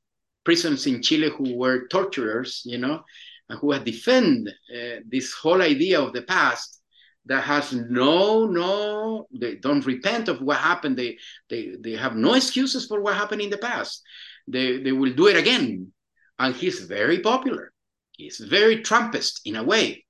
prisons 0.45 0.86
in 0.86 1.01
Chile 1.01 1.32
who 1.36 1.57
were 1.57 1.88
torturers, 1.88 2.62
you 2.64 2.78
know, 2.78 3.03
and 3.49 3.57
who 3.59 3.72
had 3.72 3.84
defend 3.84 4.47
uh, 4.47 4.97
this 5.09 5.34
whole 5.34 5.62
idea 5.62 5.99
of 5.99 6.14
the 6.14 6.22
past 6.22 6.82
that 7.26 7.43
has 7.43 7.74
no 7.74 8.45
no 8.45 9.28
they 9.32 9.55
don't 9.55 9.86
repent 9.86 10.28
of 10.30 10.39
what 10.41 10.57
happened. 10.57 10.97
They 10.97 11.18
they 11.49 11.76
they 11.80 11.93
have 11.93 12.16
no 12.16 12.36
excuses 12.36 12.86
for 12.86 13.01
what 13.01 13.16
happened 13.16 13.41
in 13.41 13.49
the 13.49 13.57
past. 13.57 14.03
They 14.47 14.78
they 14.78 14.91
will 14.91 15.14
do 15.14 15.28
it 15.28 15.36
again. 15.36 15.91
And 16.38 16.55
he's 16.55 16.80
very 16.82 17.20
popular. 17.20 17.74
He's 18.12 18.38
very 18.38 18.84
trumpist 18.84 19.41
in 19.45 19.55
a 19.55 19.64
way 19.64 20.05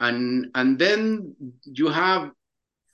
and 0.00 0.50
and 0.54 0.78
then 0.78 1.34
you 1.64 1.88
have 1.88 2.30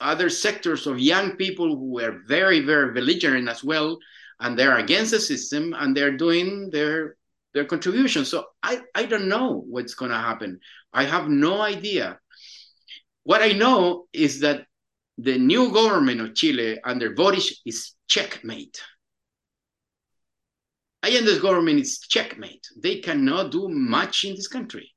other 0.00 0.28
sectors 0.30 0.86
of 0.86 0.98
young 0.98 1.36
people 1.36 1.76
who 1.76 2.00
are 2.00 2.22
very 2.26 2.60
very 2.60 2.92
belligerent 2.92 3.48
as 3.48 3.62
well 3.62 3.98
and 4.40 4.58
they're 4.58 4.78
against 4.78 5.10
the 5.10 5.20
system 5.20 5.74
and 5.78 5.96
they're 5.96 6.16
doing 6.16 6.70
their 6.70 7.16
their 7.52 7.64
contribution 7.64 8.24
so 8.24 8.44
i 8.62 8.80
i 8.94 9.04
don't 9.04 9.28
know 9.28 9.64
what's 9.68 9.94
going 9.94 10.10
to 10.10 10.16
happen 10.16 10.58
i 10.92 11.04
have 11.04 11.28
no 11.28 11.60
idea 11.60 12.18
what 13.24 13.42
i 13.42 13.52
know 13.52 14.06
is 14.12 14.40
that 14.40 14.66
the 15.18 15.36
new 15.36 15.70
government 15.72 16.20
of 16.20 16.34
chile 16.34 16.78
under 16.84 17.10
Boric 17.10 17.44
is 17.66 17.92
checkmate 18.08 18.80
Allende's 21.02 21.40
government 21.40 21.80
is 21.80 21.98
checkmate. 21.98 22.66
They 22.76 22.98
cannot 22.98 23.50
do 23.50 23.68
much 23.68 24.24
in 24.24 24.36
this 24.36 24.48
country. 24.48 24.92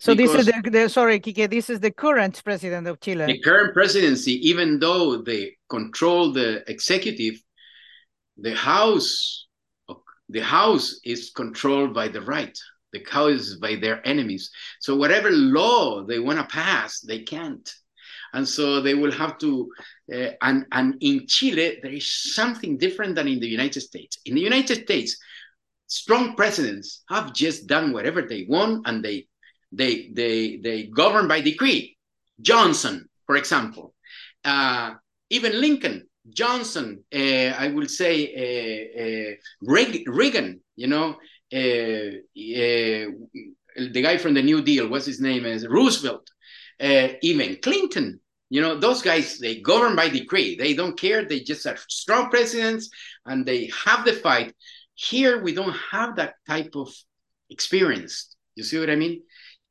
So 0.00 0.14
this 0.14 0.34
is 0.34 0.46
the, 0.46 0.70
the, 0.70 0.88
sorry, 0.88 1.20
Quique, 1.20 1.48
this 1.48 1.70
is 1.70 1.80
the 1.80 1.90
current 1.90 2.42
president 2.44 2.86
of 2.86 3.00
Chile. 3.00 3.26
The 3.26 3.40
current 3.40 3.72
presidency, 3.72 4.32
even 4.48 4.78
though 4.78 5.22
they 5.22 5.56
control 5.68 6.32
the 6.32 6.68
executive, 6.70 7.34
the 8.36 8.54
house, 8.54 9.46
the 10.28 10.42
house 10.42 11.00
is 11.04 11.30
controlled 11.30 11.94
by 11.94 12.08
the 12.08 12.22
right. 12.22 12.58
The 12.92 13.04
house 13.10 13.40
is 13.40 13.56
by 13.56 13.76
their 13.76 14.06
enemies. 14.06 14.50
So 14.80 14.94
whatever 14.94 15.30
law 15.30 16.04
they 16.04 16.18
want 16.18 16.38
to 16.38 16.44
pass, 16.44 17.00
they 17.00 17.20
can't. 17.20 17.68
And 18.32 18.46
so 18.46 18.80
they 18.80 18.94
will 18.94 19.12
have 19.12 19.38
to. 19.38 19.70
Uh, 20.12 20.30
and 20.42 20.66
and 20.72 20.96
in 21.00 21.26
Chile, 21.26 21.78
there 21.82 21.92
is 21.92 22.34
something 22.34 22.76
different 22.78 23.14
than 23.14 23.28
in 23.28 23.40
the 23.40 23.48
United 23.48 23.80
States. 23.80 24.18
In 24.24 24.34
the 24.34 24.40
United 24.40 24.82
States, 24.82 25.16
strong 25.86 26.34
presidents 26.34 27.04
have 27.08 27.32
just 27.32 27.66
done 27.68 27.92
whatever 27.92 28.22
they 28.22 28.44
want, 28.48 28.86
and 28.86 29.04
they 29.04 29.28
they 29.74 30.10
they 30.12 30.56
they 30.56 30.84
govern 30.84 31.28
by 31.28 31.40
decree. 31.40 31.96
Johnson, 32.40 33.08
for 33.26 33.36
example, 33.36 33.94
uh, 34.44 34.94
even 35.30 35.60
Lincoln, 35.60 36.08
Johnson, 36.28 37.04
uh, 37.14 37.52
I 37.58 37.68
will 37.68 37.88
say 37.88 38.14
uh, 38.34 39.02
uh 39.02 39.34
Reagan, 39.62 40.60
you 40.76 40.86
know, 40.86 41.10
uh, 41.52 42.10
the 42.34 44.02
guy 44.02 44.16
from 44.18 44.34
the 44.34 44.42
New 44.42 44.62
Deal, 44.62 44.88
what's 44.88 45.06
his 45.06 45.20
name 45.20 45.44
is 45.44 45.66
Roosevelt, 45.66 46.28
even 46.80 47.56
Clinton. 47.62 48.20
You 48.50 48.60
know, 48.60 48.78
those 48.78 49.02
guys, 49.02 49.38
they 49.38 49.60
govern 49.60 49.96
by 49.96 50.08
decree. 50.08 50.54
They 50.56 50.74
don't 50.74 50.98
care. 50.98 51.24
They 51.24 51.40
just 51.40 51.66
are 51.66 51.78
strong 51.88 52.30
presidents 52.30 52.88
and 53.26 53.44
they 53.44 53.70
have 53.84 54.04
the 54.04 54.12
fight. 54.12 54.54
Here, 54.94 55.42
we 55.42 55.54
don't 55.54 55.74
have 55.90 56.16
that 56.16 56.34
type 56.46 56.76
of 56.76 56.94
experience. 57.50 58.36
You 58.54 58.62
see 58.62 58.78
what 58.78 58.90
I 58.90 58.96
mean? 58.96 59.22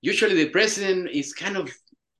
Usually 0.04 0.36
the 0.36 0.50
president 0.50 1.10
is 1.12 1.32
kind 1.32 1.56
of 1.56 1.72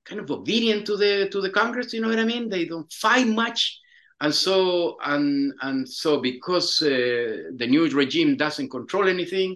kind 0.06 0.18
of 0.18 0.30
obedient 0.30 0.86
to 0.86 0.96
the 0.96 1.28
to 1.28 1.42
the 1.42 1.50
Congress. 1.50 1.92
You 1.92 2.00
know 2.00 2.08
what 2.08 2.18
I 2.18 2.24
mean? 2.24 2.48
They 2.48 2.64
don't 2.64 2.90
fight 2.90 3.26
much, 3.26 3.78
and 4.22 4.34
so 4.34 4.96
and 5.04 5.52
and 5.60 5.86
so 5.86 6.18
because 6.22 6.80
uh, 6.80 7.52
the 7.60 7.66
new 7.68 7.86
regime 7.90 8.38
doesn't 8.38 8.70
control 8.70 9.06
anything, 9.06 9.54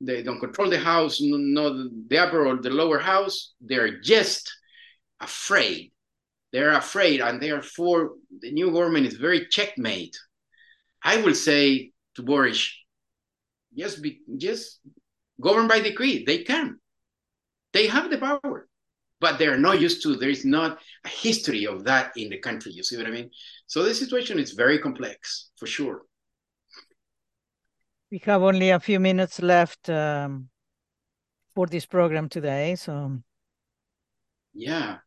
they 0.00 0.24
don't 0.24 0.40
control 0.40 0.68
the 0.68 0.80
House, 0.80 1.20
no 1.20 1.88
the 2.08 2.18
upper 2.18 2.44
or 2.48 2.56
the 2.56 2.70
lower 2.70 2.98
house. 2.98 3.54
They're 3.60 4.00
just 4.00 4.52
afraid. 5.20 5.92
They're 6.52 6.72
afraid, 6.72 7.20
and 7.20 7.40
therefore 7.40 8.14
the 8.40 8.50
new 8.50 8.72
government 8.72 9.06
is 9.06 9.14
very 9.14 9.46
checkmate. 9.46 10.16
I 11.04 11.22
will 11.22 11.34
say 11.34 11.92
to 12.16 12.22
Boric, 12.24 12.58
just 13.76 14.02
be 14.02 14.22
just 14.36 14.80
govern 15.40 15.68
by 15.68 15.78
decree. 15.78 16.24
They 16.24 16.42
can 16.42 16.80
they 17.72 17.86
have 17.86 18.10
the 18.10 18.18
power, 18.18 18.68
but 19.20 19.38
they're 19.38 19.58
not 19.58 19.80
used 19.80 20.02
to. 20.02 20.16
There 20.16 20.30
is 20.30 20.44
not 20.44 20.78
a 21.04 21.08
history 21.08 21.66
of 21.66 21.84
that 21.84 22.12
in 22.16 22.30
the 22.30 22.38
country. 22.38 22.72
You 22.72 22.82
see 22.82 22.96
what 22.96 23.06
I 23.06 23.10
mean? 23.10 23.30
So 23.66 23.82
the 23.82 23.94
situation 23.94 24.38
is 24.38 24.52
very 24.52 24.78
complex 24.78 25.50
for 25.56 25.66
sure. 25.66 26.02
We 28.10 28.18
have 28.24 28.42
only 28.42 28.70
a 28.70 28.80
few 28.80 29.00
minutes 29.00 29.42
left 29.42 29.90
um, 29.90 30.48
for 31.54 31.66
this 31.66 31.84
program 31.84 32.28
today. 32.28 32.74
So, 32.76 33.18
yeah. 34.54 34.98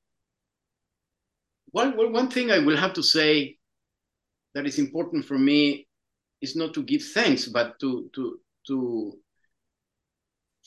Well, 1.73 1.93
one 2.11 2.29
thing 2.29 2.51
I 2.51 2.59
will 2.59 2.77
have 2.77 2.93
to 2.93 3.01
say 3.03 3.57
that 4.53 4.67
is 4.67 4.77
important 4.77 5.25
for 5.25 5.39
me 5.39 5.87
is 6.41 6.55
not 6.55 6.73
to 6.73 6.83
give 6.83 7.03
thanks, 7.03 7.47
but 7.47 7.79
to 7.79 8.09
to 8.13 8.39
to 8.67 9.17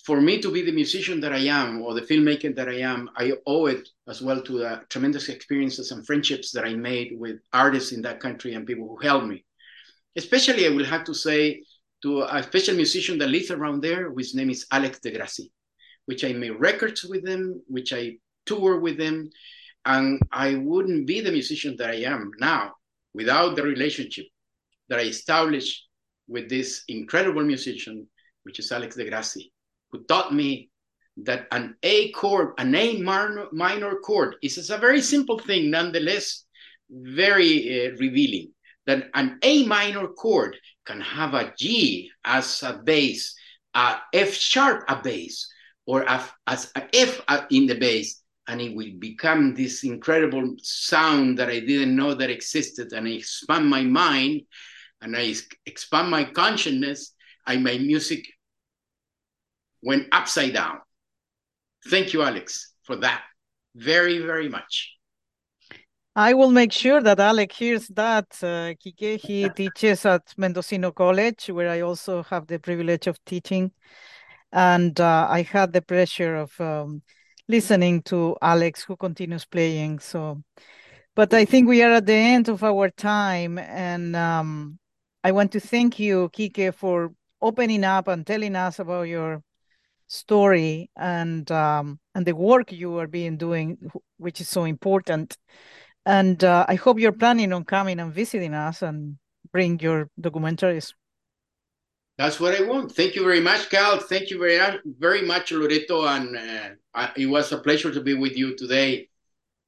for 0.03 0.20
me 0.20 0.40
to 0.40 0.51
be 0.51 0.62
the 0.62 0.72
musician 0.72 1.20
that 1.20 1.32
I 1.32 1.47
am 1.47 1.80
or 1.80 1.95
the 1.95 2.03
filmmaker 2.03 2.55
that 2.57 2.68
I 2.68 2.80
am, 2.80 3.09
I 3.16 3.32
owe 3.47 3.66
it 3.66 3.88
as 4.09 4.20
well 4.20 4.42
to 4.42 4.59
the 4.59 4.82
tremendous 4.90 5.28
experiences 5.28 5.92
and 5.92 6.05
friendships 6.05 6.51
that 6.53 6.64
I 6.64 6.74
made 6.74 7.18
with 7.18 7.40
artists 7.53 7.92
in 7.92 8.03
that 8.03 8.20
country 8.20 8.55
and 8.55 8.66
people 8.66 8.88
who 8.88 9.07
helped 9.07 9.26
me. 9.26 9.45
Especially, 10.16 10.66
I 10.66 10.70
will 10.70 10.84
have 10.84 11.05
to 11.05 11.14
say 11.14 11.62
to 12.03 12.22
a 12.22 12.42
special 12.42 12.74
musician 12.74 13.18
that 13.18 13.30
lives 13.30 13.51
around 13.51 13.82
there, 13.82 14.11
whose 14.11 14.34
name 14.34 14.51
is 14.51 14.66
Alex 14.70 15.01
de 15.01 15.11
Grassi, 15.11 15.51
which 16.05 16.22
I 16.22 16.32
made 16.34 16.61
records 16.61 17.05
with 17.05 17.24
them, 17.24 17.62
which 17.66 17.92
I 17.95 18.18
tour 18.45 18.80
with 18.80 18.99
them, 18.99 19.30
and 19.86 20.20
I 20.30 20.57
wouldn't 20.57 21.07
be 21.07 21.20
the 21.20 21.32
musician 21.32 21.76
that 21.78 21.90
I 21.90 22.03
am 22.03 22.30
now 22.38 22.74
without 23.14 23.57
the 23.57 23.62
relationship 23.62 24.26
that 24.88 24.99
I 24.99 25.05
established 25.05 25.88
with 26.28 26.51
this 26.51 26.84
incredible 26.88 27.42
musician, 27.42 28.07
which 28.42 28.59
is 28.59 28.70
Alex 28.70 28.97
de 28.97 29.09
Grassi 29.09 29.54
who 29.95 30.03
taught 30.05 30.34
me 30.34 30.70
that 31.18 31.47
an 31.53 31.76
A 31.84 32.11
chord, 32.11 32.55
an 32.59 32.74
A 32.74 33.01
minor, 33.01 33.47
minor 33.53 33.95
chord, 33.97 34.34
is 34.42 34.70
a 34.70 34.76
very 34.76 35.01
simple 35.01 35.38
thing, 35.38 35.70
nonetheless, 35.70 36.45
very 36.90 37.86
uh, 37.86 37.97
revealing. 37.99 38.51
That 38.86 39.09
an 39.14 39.38
A 39.42 39.64
minor 39.64 40.09
chord 40.09 40.57
can 40.84 41.01
have 41.01 41.34
a 41.34 41.55
G 41.57 42.11
as 42.24 42.62
a 42.64 42.80
bass, 42.84 43.36
a 43.72 43.99
F 44.12 44.32
sharp 44.32 44.84
a 44.88 45.01
bass, 45.01 45.49
or 45.86 46.03
a, 46.03 46.28
as 46.49 46.72
a 46.74 46.82
F 46.92 47.20
in 47.51 47.66
the 47.66 47.76
bass, 47.76 48.20
and 48.49 48.61
it 48.61 48.74
will 48.74 48.92
become 48.99 49.55
this 49.55 49.84
incredible 49.84 50.57
sound 50.59 51.38
that 51.38 51.49
I 51.49 51.61
didn't 51.61 51.95
know 51.95 52.14
that 52.14 52.30
existed. 52.30 52.92
And 52.92 53.07
I 53.07 53.12
expand 53.12 53.70
my 53.70 53.82
mind, 53.82 54.42
and 55.01 55.16
I 55.16 55.34
expand 55.64 56.11
my 56.11 56.24
consciousness, 56.24 57.14
and 57.47 57.62
my 57.62 57.78
music 57.78 58.26
went 59.85 60.09
upside 60.12 60.55
down. 60.55 60.78
Thank 61.89 62.12
you, 62.12 62.22
Alex, 62.22 62.72
for 62.82 62.97
that 62.97 63.22
very, 63.76 64.18
very 64.18 64.49
much. 64.49 64.91
I 66.16 66.32
will 66.32 66.51
make 66.51 66.72
sure 66.72 67.03
that 67.03 67.18
Alex 67.18 67.57
hears 67.57 67.89
that. 67.89 68.26
Uh, 68.41 68.74
Quique, 68.80 69.20
he 69.20 69.49
teaches 69.49 70.07
at 70.07 70.22
Mendocino 70.37 70.93
College, 70.93 71.51
where 71.51 71.68
I 71.68 71.80
also 71.80 72.22
have 72.24 72.47
the 72.47 72.59
privilege 72.59 73.09
of 73.09 73.22
teaching. 73.24 73.72
And 74.53 74.99
uh, 75.01 75.26
I 75.28 75.43
had 75.43 75.72
the 75.72 75.82
pleasure 75.82 76.37
of 76.37 76.61
um, 76.61 77.03
listening 77.49 78.03
to 78.03 78.37
Alex, 78.41 78.85
who 78.85 78.97
continues 78.97 79.45
playing. 79.45 79.99
So, 79.99 80.41
but 81.16 81.35
I 81.35 81.45
think 81.45 81.68
we 81.68 81.82
are 81.82 81.95
at 81.95 82.07
the 82.07 82.14
end 82.14 82.49
of 82.49 82.62
our 82.62 82.91
time. 82.91 83.59
And 83.59 84.14
um, 84.14 84.78
I 85.24 85.32
want 85.32 85.51
to 85.53 85.61
thank 85.61 85.99
you, 85.99 86.30
Quique, 86.32 86.72
for 86.72 87.12
opening 87.43 87.82
up 87.82 88.07
and 88.07 88.24
telling 88.24 88.55
us 88.55 88.78
about 88.78 89.09
your 89.09 89.43
story 90.15 90.91
and 90.97 91.51
um, 91.51 91.99
and 92.15 92.25
the 92.25 92.35
work 92.35 92.73
you 92.73 92.99
are 92.99 93.07
being 93.07 93.37
doing, 93.37 93.77
which 94.19 94.41
is 94.41 94.49
so 94.49 94.65
important. 94.65 95.37
And 96.07 96.43
uh, 96.45 96.67
I 96.69 96.75
hope 96.77 96.99
you're 96.99 97.12
planning 97.12 97.53
on 97.53 97.65
coming 97.65 97.99
and 97.99 98.12
visiting 98.12 98.55
us 98.55 98.83
and 98.83 99.17
bring 99.53 99.81
your 99.81 100.09
documentaries. 100.21 100.93
That's 102.17 102.39
what 102.39 102.55
I 102.55 102.62
want. 102.65 102.93
Thank 102.93 103.17
you 103.17 103.25
very 103.25 103.41
much, 103.41 103.71
Cal. 103.71 103.99
Thank 103.99 104.31
you 104.31 104.39
very, 104.39 104.59
very 104.99 105.23
much, 105.23 105.51
Loreto. 105.51 106.07
And 106.07 106.37
uh, 106.95 107.09
it 107.17 107.27
was 107.27 107.51
a 107.51 107.59
pleasure 107.59 107.93
to 107.93 108.01
be 108.01 108.15
with 108.15 108.37
you 108.37 108.55
today. 108.57 109.09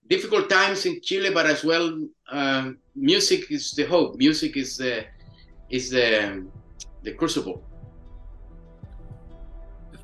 Difficult 0.07 0.49
times 0.49 0.87
in 0.87 1.01
Chile, 1.03 1.31
but 1.31 1.47
as 1.47 1.65
well, 1.65 2.07
uh, 2.31 2.71
music 2.95 3.51
is 3.51 3.73
the 3.73 3.85
hope. 3.85 4.17
Music 4.17 4.57
is 4.57 4.77
the 4.77 5.05
is 5.69 5.91
the 5.91 6.47
the 7.03 7.13
crucible 7.13 7.66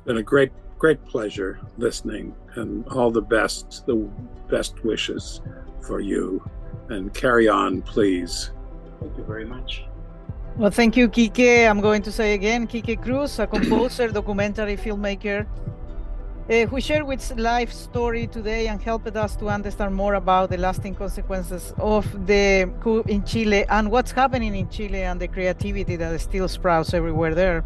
been 0.05 0.17
a 0.17 0.23
great, 0.23 0.51
great 0.77 1.03
pleasure 1.05 1.59
listening, 1.77 2.35
and 2.55 2.87
all 2.89 3.11
the 3.11 3.21
best, 3.21 3.85
the 3.85 3.95
best 4.49 4.83
wishes 4.83 5.41
for 5.81 5.99
you. 5.99 6.43
And 6.89 7.13
carry 7.13 7.47
on, 7.47 7.81
please. 7.81 8.51
Thank 8.99 9.17
you 9.17 9.23
very 9.23 9.45
much. 9.45 9.83
Well, 10.57 10.69
thank 10.69 10.95
you, 10.95 11.09
Quique. 11.09 11.67
I'm 11.67 11.81
going 11.81 12.03
to 12.03 12.11
say 12.11 12.33
again, 12.33 12.67
Quique 12.67 13.01
Cruz, 13.01 13.39
a 13.39 13.47
composer, 13.47 14.07
documentary 14.19 14.77
filmmaker, 14.77 15.47
uh, 16.49 16.65
who 16.67 16.79
shared 16.79 17.03
with 17.03 17.35
life 17.37 17.71
story 17.71 18.27
today 18.27 18.67
and 18.67 18.81
helped 18.81 19.15
us 19.15 19.35
to 19.37 19.47
understand 19.47 19.95
more 19.95 20.13
about 20.15 20.49
the 20.49 20.57
lasting 20.57 20.93
consequences 20.93 21.73
of 21.77 22.05
the 22.27 22.69
coup 22.81 23.01
in 23.07 23.23
Chile 23.23 23.65
and 23.69 23.89
what's 23.89 24.11
happening 24.11 24.53
in 24.53 24.69
Chile 24.69 25.03
and 25.03 25.19
the 25.19 25.27
creativity 25.27 25.95
that 25.95 26.19
still 26.21 26.47
sprouts 26.47 26.93
everywhere 26.93 27.33
there. 27.33 27.63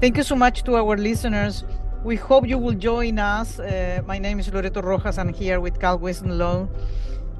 Thank 0.00 0.16
you 0.16 0.22
so 0.22 0.36
much 0.36 0.64
to 0.64 0.76
our 0.76 0.96
listeners. 0.96 1.64
We 2.04 2.16
hope 2.16 2.46
you 2.46 2.58
will 2.58 2.74
join 2.74 3.18
us. 3.18 3.58
Uh, 3.58 4.02
my 4.06 4.18
name 4.18 4.38
is 4.38 4.52
Loreto 4.52 4.82
Rojas. 4.82 5.18
I'm 5.18 5.32
here 5.32 5.60
with 5.60 5.80
Cal 5.80 5.98
Winslow 5.98 6.68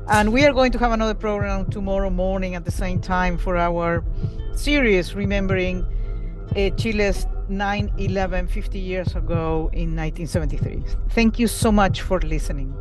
And 0.09 0.33
we 0.33 0.47
are 0.47 0.53
going 0.53 0.73
to 0.73 0.79
have 0.79 0.93
another 0.93 1.15
program 1.15 1.71
tomorrow 1.71 2.11
morning 2.11 2.55
at 2.55 2.65
the 2.65 2.71
same 2.71 3.01
time 3.01 3.39
for 3.39 3.57
our 3.57 4.05
series 4.55 5.15
remembering 5.15 5.85
uh, 6.57 6.71
Chile's 6.77 7.27
9 7.49 7.93
11 7.99 8.47
50 8.47 8.79
years 8.79 9.15
ago 9.17 9.69
in 9.73 9.97
1973. 9.97 10.83
Thank 11.11 11.39
you 11.39 11.49
so 11.49 11.73
much 11.73 12.03
for 12.03 12.21
listening. 12.21 12.75